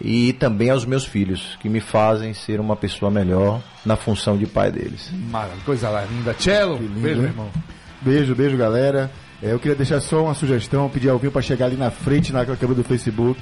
E 0.00 0.34
também 0.34 0.68
aos 0.68 0.84
meus 0.84 1.06
filhos, 1.06 1.56
que 1.60 1.70
me 1.70 1.80
fazem 1.80 2.34
ser 2.34 2.60
uma 2.60 2.76
pessoa 2.76 3.10
melhor 3.10 3.62
na 3.84 3.96
função 3.96 4.36
de 4.36 4.46
pai 4.46 4.70
deles. 4.70 5.10
Maravilha, 5.30 5.62
coisa 5.64 5.88
lá 5.88 6.04
linda. 6.04 6.34
Cello, 6.38 6.76
beijo, 6.76 7.20
meu 7.20 7.30
irmão. 7.30 7.50
Beijo, 8.02 8.34
beijo, 8.34 8.56
galera. 8.58 9.10
É, 9.42 9.52
eu 9.52 9.58
queria 9.58 9.76
deixar 9.76 10.00
só 10.00 10.24
uma 10.24 10.34
sugestão, 10.34 10.88
pedir 10.88 11.08
ao 11.08 11.18
Vinho 11.18 11.32
para 11.32 11.42
chegar 11.42 11.66
ali 11.66 11.76
na 11.76 11.90
frente, 11.90 12.32
na 12.32 12.44
câmera 12.44 12.74
do 12.74 12.84
Facebook. 12.84 13.40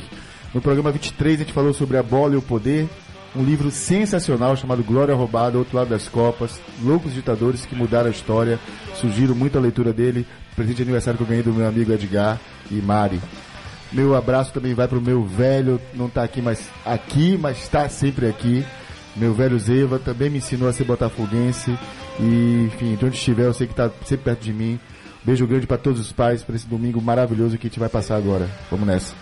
No 0.52 0.60
programa 0.60 0.90
23 0.90 1.34
a 1.34 1.38
gente 1.38 1.52
falou 1.52 1.72
sobre 1.72 1.96
a 1.96 2.02
bola 2.02 2.34
e 2.34 2.36
o 2.36 2.42
poder. 2.42 2.88
Um 3.36 3.42
livro 3.42 3.70
sensacional 3.70 4.56
chamado 4.56 4.84
Glória 4.84 5.14
Roubada, 5.14 5.58
Outro 5.58 5.76
Lado 5.76 5.90
das 5.90 6.08
Copas. 6.08 6.60
Loucos 6.82 7.12
ditadores 7.12 7.66
que 7.66 7.74
mudaram 7.74 8.06
a 8.08 8.10
história. 8.10 8.58
Sugiro 8.94 9.34
muito 9.34 9.58
a 9.58 9.60
leitura 9.60 9.92
dele. 9.92 10.26
Presente 10.54 10.76
de 10.76 10.82
aniversário 10.82 11.18
que 11.18 11.24
eu 11.24 11.28
ganhei 11.28 11.42
do 11.42 11.52
meu 11.52 11.66
amigo 11.66 11.92
Edgar 11.92 12.40
e 12.70 12.74
Mari. 12.74 13.20
Meu 13.92 14.14
abraço 14.14 14.52
também 14.52 14.74
vai 14.74 14.88
pro 14.88 15.00
meu 15.00 15.24
velho, 15.24 15.80
não 15.94 16.08
tá 16.08 16.24
aqui, 16.24 16.42
mas 16.42 16.68
aqui, 16.84 17.38
mas 17.40 17.58
está 17.62 17.88
sempre 17.88 18.28
aqui. 18.28 18.64
Meu 19.16 19.32
velho 19.32 19.58
Zeva 19.58 19.98
também 19.98 20.30
me 20.30 20.38
ensinou 20.38 20.68
a 20.68 20.72
ser 20.72 20.84
botafoguense. 20.84 21.76
E, 22.18 22.64
enfim, 22.66 22.96
de 22.96 23.04
onde 23.04 23.16
estiver, 23.16 23.46
eu 23.46 23.54
sei 23.54 23.66
que 23.66 23.74
tá 23.74 23.90
sempre 24.04 24.24
perto 24.24 24.42
de 24.42 24.52
mim. 24.52 24.80
Beijo 25.24 25.46
grande 25.46 25.66
para 25.66 25.78
todos 25.78 26.00
os 26.00 26.12
pais 26.12 26.42
para 26.42 26.54
esse 26.54 26.66
domingo 26.66 27.00
maravilhoso 27.00 27.56
que 27.56 27.66
a 27.66 27.70
gente 27.70 27.80
vai 27.80 27.88
passar 27.88 28.16
agora. 28.16 28.48
Vamos 28.70 28.86
nessa. 28.86 29.14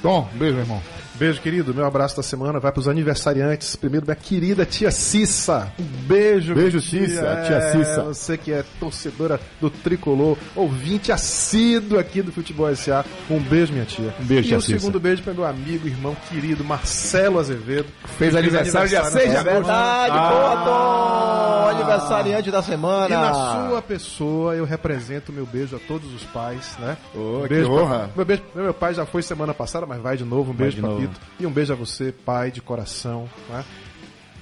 Tom, 0.00 0.28
beijo, 0.34 0.54
meu 0.54 0.64
irmão. 0.64 0.82
Beijo, 1.20 1.38
querido. 1.42 1.74
Meu 1.74 1.84
abraço 1.84 2.16
da 2.16 2.22
semana 2.22 2.58
vai 2.58 2.72
para 2.72 2.80
os 2.80 2.88
aniversariantes. 2.88 3.76
Primeiro, 3.76 4.06
minha 4.06 4.16
querida 4.16 4.64
tia 4.64 4.90
Cissa. 4.90 5.70
Um 5.78 5.84
beijo. 6.06 6.54
Beijo, 6.54 6.78
minha 6.78 7.06
Cissa, 7.08 7.42
tia 7.46 7.60
Cissa. 7.72 8.02
Você 8.04 8.38
que 8.38 8.50
é 8.52 8.64
torcedora 8.80 9.38
do 9.60 9.68
Tricolor, 9.68 10.38
ouvinte 10.56 11.12
assíduo 11.12 11.98
aqui 11.98 12.22
do 12.22 12.32
Futebol 12.32 12.70
S.A. 12.70 13.04
Um 13.30 13.38
beijo, 13.38 13.70
minha 13.70 13.84
tia. 13.84 14.14
Um 14.18 14.24
beijo, 14.24 14.44
E 14.46 14.48
tia 14.48 14.56
o 14.58 14.62
Cissa. 14.62 14.78
segundo 14.80 14.98
beijo 14.98 15.22
para 15.22 15.34
meu 15.34 15.44
amigo, 15.44 15.86
irmão 15.86 16.16
querido, 16.30 16.64
Marcelo 16.64 17.38
Azevedo. 17.38 17.88
Fez 18.16 18.34
aniversário 18.34 18.88
dia 18.88 19.04
6 19.04 19.30
de 19.30 19.36
agosto. 19.36 19.52
verdade, 19.52 20.12
boa, 20.18 20.56
Tom! 20.64 21.68
Aniversariante 21.70 22.50
da 22.50 22.62
semana. 22.62 23.06
E 23.14 23.18
na 23.18 23.34
sua 23.68 23.82
pessoa 23.82 24.54
eu 24.56 24.64
represento 24.64 25.32
meu 25.32 25.44
beijo 25.44 25.76
a 25.76 25.78
todos 25.78 26.12
os 26.14 26.24
pais, 26.24 26.76
né? 26.78 26.96
Ô, 27.14 27.40
um 27.40 27.42
que 27.42 27.48
beijo 27.50 27.70
pra- 27.70 27.82
honra. 27.82 28.10
meu, 28.16 28.24
beijo, 28.24 28.42
meu 28.54 28.72
pai 28.74 28.94
já 28.94 29.04
foi 29.04 29.20
semana 29.22 29.52
passada, 29.52 29.84
mas 29.86 30.00
vai 30.00 30.16
de 30.16 30.24
novo. 30.24 30.50
Um 30.52 30.54
beijo, 30.54 30.76
de 30.76 31.09
E 31.38 31.46
um 31.46 31.50
beijo 31.50 31.72
a 31.72 31.76
você, 31.76 32.12
pai 32.12 32.50
de 32.50 32.60
coração, 32.60 33.28
né? 33.48 33.64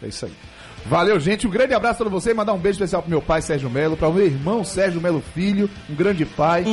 É 0.02 0.06
isso 0.08 0.26
aí. 0.26 0.32
Valeu, 0.86 1.18
gente. 1.18 1.46
Um 1.46 1.50
grande 1.50 1.74
abraço 1.74 1.98
pra 1.98 2.08
você. 2.08 2.32
Mandar 2.32 2.52
um 2.52 2.58
beijo 2.58 2.76
especial 2.76 3.02
pro 3.02 3.10
meu 3.10 3.20
pai, 3.20 3.42
Sérgio 3.42 3.68
Melo, 3.68 3.96
para 3.96 4.08
o 4.08 4.12
meu 4.12 4.24
irmão, 4.24 4.64
Sérgio 4.64 5.00
Melo 5.00 5.22
Filho, 5.34 5.68
um 5.90 5.94
grande 5.94 6.24
pai. 6.24 6.64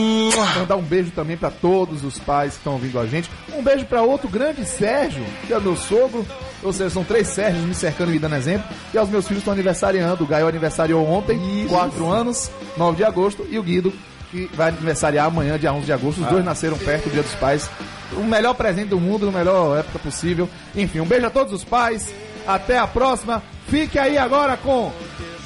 Mandar 0.56 0.76
um 0.76 0.84
beijo 0.84 1.12
também 1.12 1.36
pra 1.36 1.50
todos 1.50 2.04
os 2.04 2.20
pais 2.20 2.54
que 2.54 2.60
estão 2.60 2.74
ouvindo 2.74 3.00
a 3.00 3.06
gente. 3.06 3.30
Um 3.54 3.64
beijo 3.64 3.86
pra 3.86 4.04
outro 4.04 4.30
grande 4.30 4.64
Sérgio, 4.64 5.26
que 5.46 5.54
é 5.54 5.58
o 5.58 5.62
meu 5.62 5.76
sogro. 5.76 6.26
Ou 6.64 6.72
seja, 6.72 6.90
são 6.90 7.04
três 7.04 7.28
Sérgios 7.28 7.66
me 7.66 7.74
cercando 7.74 8.10
e 8.10 8.14
me 8.14 8.20
dando 8.20 8.36
exemplo. 8.36 8.68
E 8.94 8.98
aos 8.98 9.10
meus 9.10 9.28
filhos 9.28 9.42
estão 9.42 9.54
aniversariando. 9.54 10.24
O 10.24 10.28
Gaio 10.28 10.48
aniversariou 10.48 11.06
ontem, 11.06 11.68
4 11.68 12.08
anos, 12.08 12.50
9 12.78 12.98
de 12.98 13.04
agosto. 13.04 13.46
E 13.50 13.60
o 13.60 13.64
Guido, 13.64 13.92
que 14.32 14.50
vai 14.54 14.70
aniversariar 14.70 15.28
amanhã, 15.28 15.58
dia 15.58 15.74
11 15.74 15.86
de 15.86 15.94
agosto. 15.94 16.22
Os 16.22 16.28
dois 16.28 16.44
nasceram 16.44 16.78
perto 16.78 17.06
do 17.06 17.12
Dia 17.12 17.24
dos 17.24 17.36
Pais. 17.36 17.70
O 18.14 18.24
melhor 18.24 18.54
presente 18.54 18.90
do 18.90 19.00
mundo, 19.00 19.26
na 19.26 19.38
melhor 19.38 19.80
época 19.80 20.00
possível. 20.00 20.50
Enfim, 20.76 21.00
um 21.00 21.06
beijo 21.06 21.26
a 21.26 21.30
todos 21.30 21.54
os 21.54 21.64
pais. 21.64 22.14
Até 22.48 22.78
a 22.78 22.88
próxima. 22.88 23.42
Fique 23.68 23.98
aí 23.98 24.18
agora 24.18 24.56
com 24.56 24.92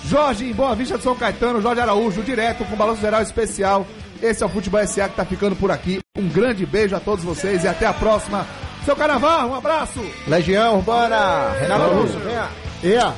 Jorge 0.06 0.50
em 0.50 0.54
Boa 0.54 0.76
Vista 0.76 0.98
de 0.98 1.04
São 1.04 1.16
Caetano, 1.16 1.62
Jorge 1.62 1.82
Araújo, 1.82 2.22
direto 2.22 2.66
com 2.66 2.74
o 2.74 2.78
Balanço 2.78 3.02
Geral 3.02 3.22
Especial. 3.22 3.86
Esse 4.22 4.44
é 4.44 4.46
o 4.46 4.50
Futebol 4.50 4.86
SA 4.86 5.08
que 5.08 5.16
tá 5.16 5.24
ficando 5.24 5.56
por 5.56 5.72
aqui. 5.72 6.00
Um 6.18 6.28
grande 6.28 6.66
beijo 6.66 6.96
a 6.96 7.00
todos 7.00 7.24
vocês 7.24 7.64
e 7.64 7.68
até 7.68 7.86
a 7.86 7.94
próxima. 7.94 8.46
Seu 8.84 8.96
Carnaval, 8.96 9.50
um 9.50 9.56
abraço! 9.56 10.04
Legião 10.28 10.78
Urbana, 10.78 11.52
Renato 11.60 11.94
Russo, 11.94 12.20
venha. 12.20 12.50
Ea! 12.84 13.14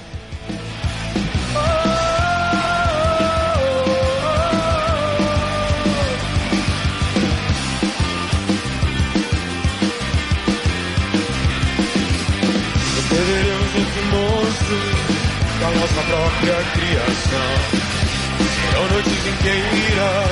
Seremos 13.11 13.75
outro 13.75 14.03
monstro 14.05 14.79
da 15.59 15.69
nossa 15.71 16.01
própria 16.07 16.57
criação. 16.71 17.51
Serão 18.39 18.87
noites 18.87 19.27
inteiras, 19.27 20.31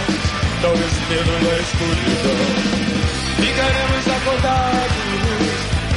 talvez 0.62 0.94
medo 1.10 1.34
da 1.46 1.60
escuridão. 1.60 2.40
Ficaremos 3.36 4.08
acordados, 4.08 4.96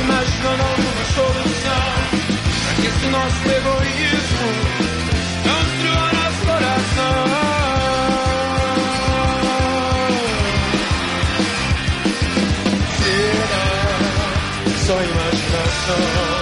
imaginando 0.02 0.62
alguma 0.62 1.04
solução. 1.14 1.86
Pra 2.64 2.72
que 2.74 2.86
esse 2.88 3.06
nosso 3.06 3.42
egoísmo 3.46 4.48
não 5.46 5.60
destrua 5.62 6.06
nosso 6.18 6.42
coração. 6.46 7.16
Será 12.98 13.66
só 14.84 14.94
imaginação? 14.94 16.41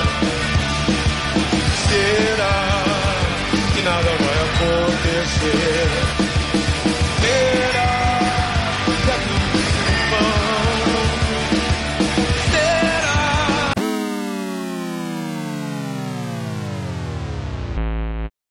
for 4.61 4.91
this 5.05 5.43
year. 5.43 6.20